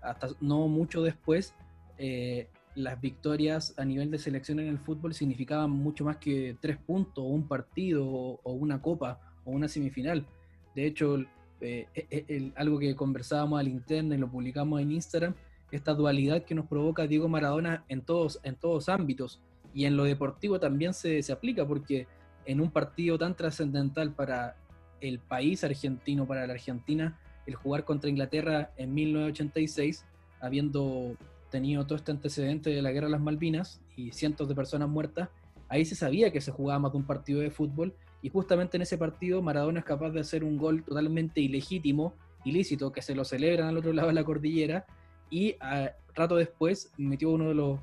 hasta 0.00 0.28
no 0.40 0.68
mucho 0.68 1.02
después, 1.02 1.54
eh, 1.98 2.48
las 2.74 3.00
victorias 3.00 3.74
a 3.76 3.84
nivel 3.84 4.10
de 4.10 4.18
selección 4.18 4.58
en 4.58 4.68
el 4.68 4.78
fútbol 4.78 5.12
significaban 5.12 5.70
mucho 5.70 6.04
más 6.04 6.16
que 6.16 6.56
tres 6.60 6.78
puntos, 6.78 7.22
o 7.22 7.28
un 7.28 7.46
partido, 7.46 8.06
o, 8.06 8.52
una 8.52 8.80
copa, 8.80 9.20
o 9.44 9.50
una 9.50 9.68
semifinal. 9.68 10.26
De 10.74 10.86
hecho, 10.86 11.18
eh, 11.62 12.52
algo 12.56 12.78
que 12.78 12.94
conversábamos 12.96 13.60
al 13.60 13.68
interno 13.68 14.14
y 14.14 14.18
lo 14.18 14.30
publicamos 14.30 14.80
en 14.80 14.92
Instagram, 14.92 15.34
esta 15.70 15.94
dualidad 15.94 16.44
que 16.44 16.54
nos 16.54 16.66
provoca 16.66 17.06
Diego 17.06 17.28
Maradona 17.28 17.84
en 17.88 18.02
todos, 18.02 18.40
en 18.42 18.56
todos 18.56 18.88
ámbitos. 18.88 19.40
Y 19.74 19.86
en 19.86 19.96
lo 19.96 20.04
deportivo 20.04 20.60
también 20.60 20.92
se, 20.92 21.22
se 21.22 21.32
aplica, 21.32 21.66
porque 21.66 22.06
en 22.44 22.60
un 22.60 22.70
partido 22.70 23.18
tan 23.18 23.34
trascendental 23.34 24.12
para 24.12 24.56
el 25.00 25.18
país 25.18 25.64
argentino, 25.64 26.26
para 26.26 26.46
la 26.46 26.52
Argentina, 26.52 27.18
el 27.46 27.54
jugar 27.54 27.84
contra 27.84 28.10
Inglaterra 28.10 28.70
en 28.76 28.92
1986, 28.94 30.04
habiendo 30.40 31.16
tenido 31.50 31.86
todo 31.86 31.96
este 31.96 32.10
antecedente 32.10 32.70
de 32.70 32.82
la 32.82 32.92
guerra 32.92 33.06
de 33.06 33.12
las 33.12 33.20
Malvinas 33.20 33.80
y 33.96 34.12
cientos 34.12 34.48
de 34.48 34.54
personas 34.54 34.88
muertas, 34.88 35.28
ahí 35.68 35.84
se 35.84 35.94
sabía 35.94 36.32
que 36.32 36.40
se 36.40 36.50
jugaba 36.50 36.80
más 36.80 36.92
de 36.92 36.98
un 36.98 37.04
partido 37.04 37.40
de 37.40 37.50
fútbol 37.50 37.94
y 38.22 38.28
justamente 38.30 38.76
en 38.76 38.82
ese 38.82 38.96
partido 38.96 39.42
Maradona 39.42 39.80
es 39.80 39.84
capaz 39.84 40.10
de 40.10 40.20
hacer 40.20 40.44
un 40.44 40.56
gol 40.56 40.84
totalmente 40.84 41.40
ilegítimo, 41.40 42.14
ilícito, 42.44 42.92
que 42.92 43.02
se 43.02 43.14
lo 43.14 43.24
celebran 43.24 43.68
al 43.68 43.76
otro 43.76 43.92
lado 43.92 44.08
de 44.08 44.14
la 44.14 44.24
cordillera 44.24 44.86
y 45.28 45.56
a, 45.60 45.92
rato 46.14 46.36
después 46.36 46.92
metió 46.98 47.30
uno 47.30 47.48
de 47.48 47.54
los, 47.54 47.80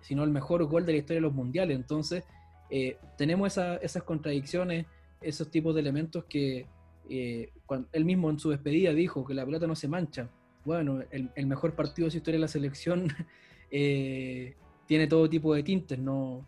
si 0.00 0.14
no 0.14 0.24
el 0.24 0.30
mejor 0.30 0.64
gol 0.64 0.86
de 0.86 0.92
la 0.92 0.98
historia 0.98 1.18
de 1.18 1.26
los 1.26 1.34
mundiales. 1.34 1.76
Entonces 1.76 2.24
eh, 2.70 2.96
tenemos 3.18 3.58
esas 3.58 4.02
contradicciones, 4.04 4.86
esos 5.20 5.50
tipos 5.50 5.74
de 5.74 5.82
elementos 5.82 6.24
que 6.24 6.66
eh, 7.10 7.52
él 7.92 8.04
mismo 8.04 8.30
en 8.30 8.38
su 8.38 8.50
despedida 8.50 8.94
dijo 8.94 9.24
que 9.24 9.34
la 9.34 9.44
pelota 9.44 9.66
no 9.66 9.74
se 9.74 9.88
mancha. 9.88 10.30
Bueno, 10.64 11.02
el, 11.10 11.46
mejor 11.46 11.74
partido 11.74 12.06
de 12.06 12.12
su 12.12 12.16
historia 12.18 12.36
de 12.36 12.42
la 12.42 12.48
selección 12.48 13.08
eh, 13.70 14.54
tiene 14.86 15.06
todo 15.06 15.28
tipo 15.28 15.54
de 15.54 15.62
tintes. 15.62 15.98
¿no? 15.98 16.46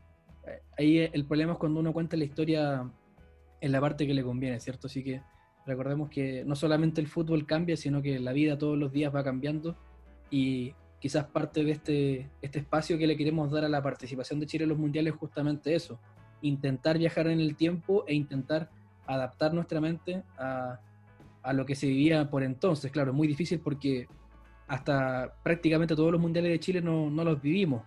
Ahí 0.78 0.98
el 1.12 1.26
problema 1.26 1.52
es 1.52 1.58
cuando 1.58 1.80
uno 1.80 1.92
cuenta 1.92 2.16
la 2.16 2.24
historia 2.24 2.90
en 3.60 3.72
la 3.72 3.80
parte 3.80 4.06
que 4.06 4.14
le 4.14 4.22
conviene, 4.22 4.60
¿cierto? 4.60 4.86
Así 4.86 5.02
que 5.02 5.22
recordemos 5.66 6.08
que 6.10 6.44
no 6.44 6.54
solamente 6.54 7.00
el 7.00 7.08
fútbol 7.08 7.46
cambia, 7.46 7.76
sino 7.76 8.02
que 8.02 8.18
la 8.18 8.32
vida 8.32 8.58
todos 8.58 8.78
los 8.78 8.92
días 8.92 9.14
va 9.14 9.24
cambiando 9.24 9.76
y 10.30 10.74
quizás 11.00 11.24
parte 11.26 11.64
de 11.64 11.72
este, 11.72 12.30
este 12.42 12.60
espacio 12.60 12.98
que 12.98 13.06
le 13.06 13.16
queremos 13.16 13.50
dar 13.50 13.64
a 13.64 13.68
la 13.68 13.82
participación 13.82 14.40
de 14.40 14.46
Chile 14.46 14.64
en 14.64 14.70
los 14.70 14.78
mundiales 14.78 15.14
es 15.14 15.18
justamente 15.18 15.74
eso, 15.74 15.98
intentar 16.42 16.98
viajar 16.98 17.26
en 17.28 17.40
el 17.40 17.56
tiempo 17.56 18.04
e 18.06 18.14
intentar 18.14 18.70
adaptar 19.06 19.54
nuestra 19.54 19.80
mente 19.80 20.22
a, 20.38 20.80
a 21.42 21.52
lo 21.52 21.64
que 21.64 21.74
se 21.74 21.86
vivía 21.86 22.28
por 22.28 22.42
entonces. 22.42 22.90
Claro, 22.90 23.12
es 23.12 23.16
muy 23.16 23.28
difícil 23.28 23.60
porque 23.60 24.08
hasta 24.66 25.32
prácticamente 25.42 25.94
todos 25.94 26.10
los 26.10 26.20
mundiales 26.20 26.50
de 26.50 26.60
Chile 26.60 26.80
no, 26.80 27.08
no, 27.08 27.24
los 27.24 27.40
vivimos. 27.40 27.82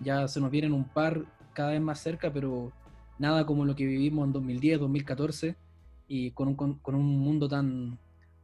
Ya 0.00 0.28
se 0.28 0.40
nos 0.40 0.50
vienen 0.50 0.72
un 0.72 0.84
par 0.84 1.24
cada 1.54 1.70
vez 1.70 1.80
más 1.80 1.98
cerca, 1.98 2.30
pero 2.32 2.72
nada 3.20 3.44
como 3.44 3.64
lo 3.64 3.76
que 3.76 3.84
vivimos 3.84 4.26
en 4.26 4.32
2010, 4.32 4.80
2014 4.80 5.54
y 6.08 6.30
con 6.32 6.48
un, 6.48 6.54
con, 6.56 6.94
un 6.94 7.18
mundo 7.18 7.48
tan, 7.48 7.98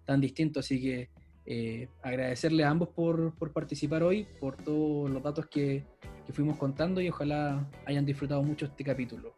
tan 0.04 0.20
distinto. 0.20 0.60
Así 0.60 0.80
que 0.80 1.08
eh, 1.46 1.88
agradecerle 2.02 2.62
a 2.62 2.70
ambos 2.70 2.90
por, 2.90 3.34
por, 3.34 3.52
participar 3.52 4.02
hoy, 4.02 4.26
por 4.38 4.56
todos 4.56 5.10
los 5.10 5.22
datos 5.22 5.46
que, 5.46 5.82
que, 6.26 6.32
fuimos 6.32 6.58
contando 6.58 7.00
y 7.00 7.08
ojalá 7.08 7.66
hayan 7.86 8.04
disfrutado 8.04 8.42
mucho 8.42 8.66
este 8.66 8.84
capítulo. 8.84 9.34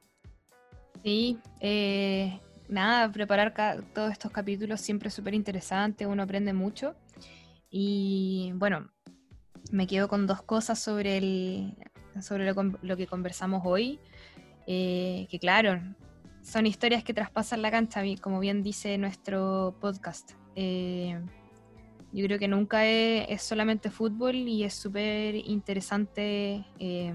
Sí, 1.05 1.39
eh, 1.61 2.41
nada, 2.69 3.11
preparar 3.13 3.55
todos 3.95 4.11
estos 4.11 4.33
capítulos 4.33 4.81
siempre 4.81 5.09
es 5.09 5.15
súper 5.15 5.35
interesante, 5.35 6.05
uno 6.07 6.25
aprende 6.25 6.53
mucho. 6.53 6.97
Y 7.71 8.53
bueno, 8.57 8.91
me 9.71 9.87
quedo 9.87 10.09
con 10.09 10.27
dos 10.27 10.43
cosas 10.43 10.81
sobre, 10.81 11.19
el, 11.19 11.77
sobre 12.21 12.53
lo, 12.53 12.97
que 12.97 13.07
conversamos 13.07 13.63
hoy, 13.65 14.01
eh, 14.71 15.27
que 15.31 15.39
claro, 15.39 15.81
son 16.43 16.67
historias 16.67 17.03
que 17.03 17.15
traspasan 17.15 17.63
la 17.63 17.71
cancha, 17.71 18.03
como 18.21 18.39
bien 18.39 18.63
dice 18.63 18.99
nuestro 18.99 19.75
podcast. 19.81 20.33
Eh, 20.57 21.19
yo 22.13 22.25
creo 22.27 22.39
que 22.39 22.49
nunca 22.49 22.87
es, 22.87 23.41
solamente 23.43 23.91
fútbol 23.91 24.35
y 24.35 24.65
es 24.65 24.75
súper 24.75 25.37
interesante 25.37 26.67
eh, 26.79 27.15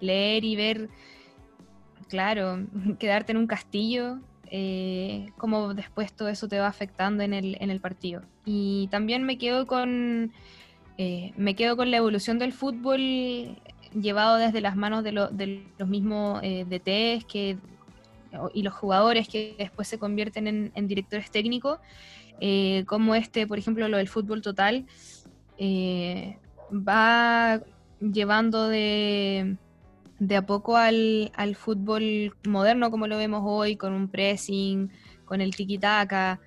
leer 0.00 0.44
y 0.44 0.56
ver, 0.56 0.88
claro, 2.08 2.66
quedarte 2.98 3.30
en 3.30 3.38
un 3.38 3.46
castillo, 3.46 4.18
eh, 4.50 5.26
cómo 5.36 5.72
después 5.72 6.12
todo 6.12 6.28
eso 6.28 6.48
te 6.48 6.58
va 6.58 6.66
afectando 6.66 7.22
en 7.22 7.32
el, 7.32 7.56
en 7.60 7.70
el 7.70 7.80
partido. 7.80 8.22
Y 8.44 8.88
también 8.90 9.22
me 9.22 9.38
quedo 9.38 9.66
con 9.66 10.32
me 10.98 11.54
quedo 11.54 11.76
con 11.76 11.90
la 11.90 11.98
evolución 11.98 12.38
del 12.38 12.54
fútbol 12.54 13.60
llevado 13.92 14.36
desde 14.36 14.60
las 14.60 14.76
manos 14.76 15.04
de, 15.04 15.12
los 15.12 15.88
mismos 15.88 16.40
DTs 16.40 17.24
que, 17.24 17.58
y 18.54 18.62
los 18.62 18.74
jugadores 18.74 19.28
que 19.28 19.54
después 19.58 19.88
se 19.88 19.98
convierten 19.98 20.72
en, 20.74 20.86
directores 20.88 21.30
técnicos 21.30 21.78
eh, 22.40 22.84
como 22.86 23.14
este, 23.14 23.46
por 23.46 23.58
ejemplo, 23.58 23.88
lo 23.88 23.96
del 23.96 24.08
fútbol 24.08 24.42
total, 24.42 24.86
eh, 25.58 26.38
va 26.70 27.62
llevando 28.00 28.68
de, 28.68 29.56
de 30.18 30.36
a 30.36 30.44
poco 30.44 30.76
al, 30.76 31.30
fútbol 31.54 32.34
moderno 32.46 32.90
como 32.90 33.06
lo 33.06 33.16
vemos 33.16 33.42
hoy, 33.44 33.76
con 33.76 33.92
un 33.92 34.08
pressing, 34.08 34.90
con 35.24 35.40
el 35.40 35.54
tiki-taka. 35.54 36.40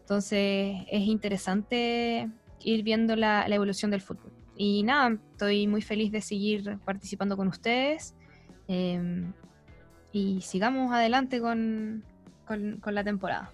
Entonces 0.00 0.76
es 0.90 1.02
interesante 1.02 2.28
ir 2.60 2.82
viendo 2.82 3.16
la, 3.16 3.46
evolución 3.46 3.90
del 3.90 4.00
fútbol. 4.00 4.32
Y 4.56 4.82
nada, 4.82 5.18
estoy 5.36 5.66
muy 5.66 5.82
feliz 5.82 6.10
de 6.10 6.22
seguir 6.22 6.78
participando 6.84 7.36
con 7.36 7.48
ustedes. 7.48 8.14
Em, 8.68 9.32
y 10.12 10.40
sigamos 10.40 10.92
adelante 10.92 11.40
con 11.40 12.02
la 12.84 13.04
temporada. 13.04 13.52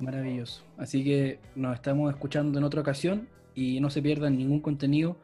Maravilloso. 0.00 0.64
Así 0.78 1.04
que 1.04 1.38
nos 1.54 1.74
estamos 1.74 2.10
escuchando 2.10 2.58
en 2.58 2.64
otra 2.64 2.80
ocasión 2.80 3.28
y 3.54 3.80
no 3.80 3.90
se 3.90 4.00
pierdan 4.00 4.38
ningún 4.38 4.60
contenido 4.60 5.18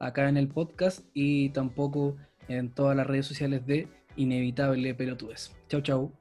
acá 0.00 0.28
en 0.28 0.36
el 0.36 0.48
podcast 0.48 1.06
y 1.14 1.50
tampoco 1.50 2.16
en 2.48 2.74
todas 2.74 2.96
las 2.96 3.06
redes 3.06 3.26
sociales 3.26 3.64
de 3.66 3.88
Inevitable 4.16 4.94
Pelotudes. 4.94 5.56
Chau, 5.68 5.80
chau. 5.80 6.12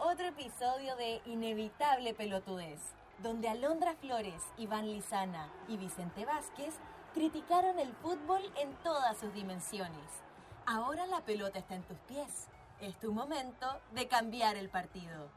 Otro 0.00 0.26
episodio 0.26 0.94
de 0.96 1.22
Inevitable 1.24 2.12
Pelotudez, 2.12 2.80
donde 3.22 3.48
Alondra 3.48 3.94
Flores, 3.94 4.42
Iván 4.58 4.86
Lizana 4.86 5.48
y 5.68 5.78
Vicente 5.78 6.26
Vázquez 6.26 6.74
criticaron 7.14 7.78
el 7.78 7.94
fútbol 7.94 8.42
en 8.60 8.74
todas 8.82 9.16
sus 9.16 9.32
dimensiones. 9.32 10.04
Ahora 10.66 11.06
la 11.06 11.22
pelota 11.22 11.58
está 11.58 11.76
en 11.76 11.82
tus 11.82 11.96
pies. 12.00 12.48
Es 12.80 12.98
tu 13.00 13.12
momento 13.12 13.80
de 13.92 14.06
cambiar 14.06 14.56
el 14.56 14.68
partido. 14.68 15.30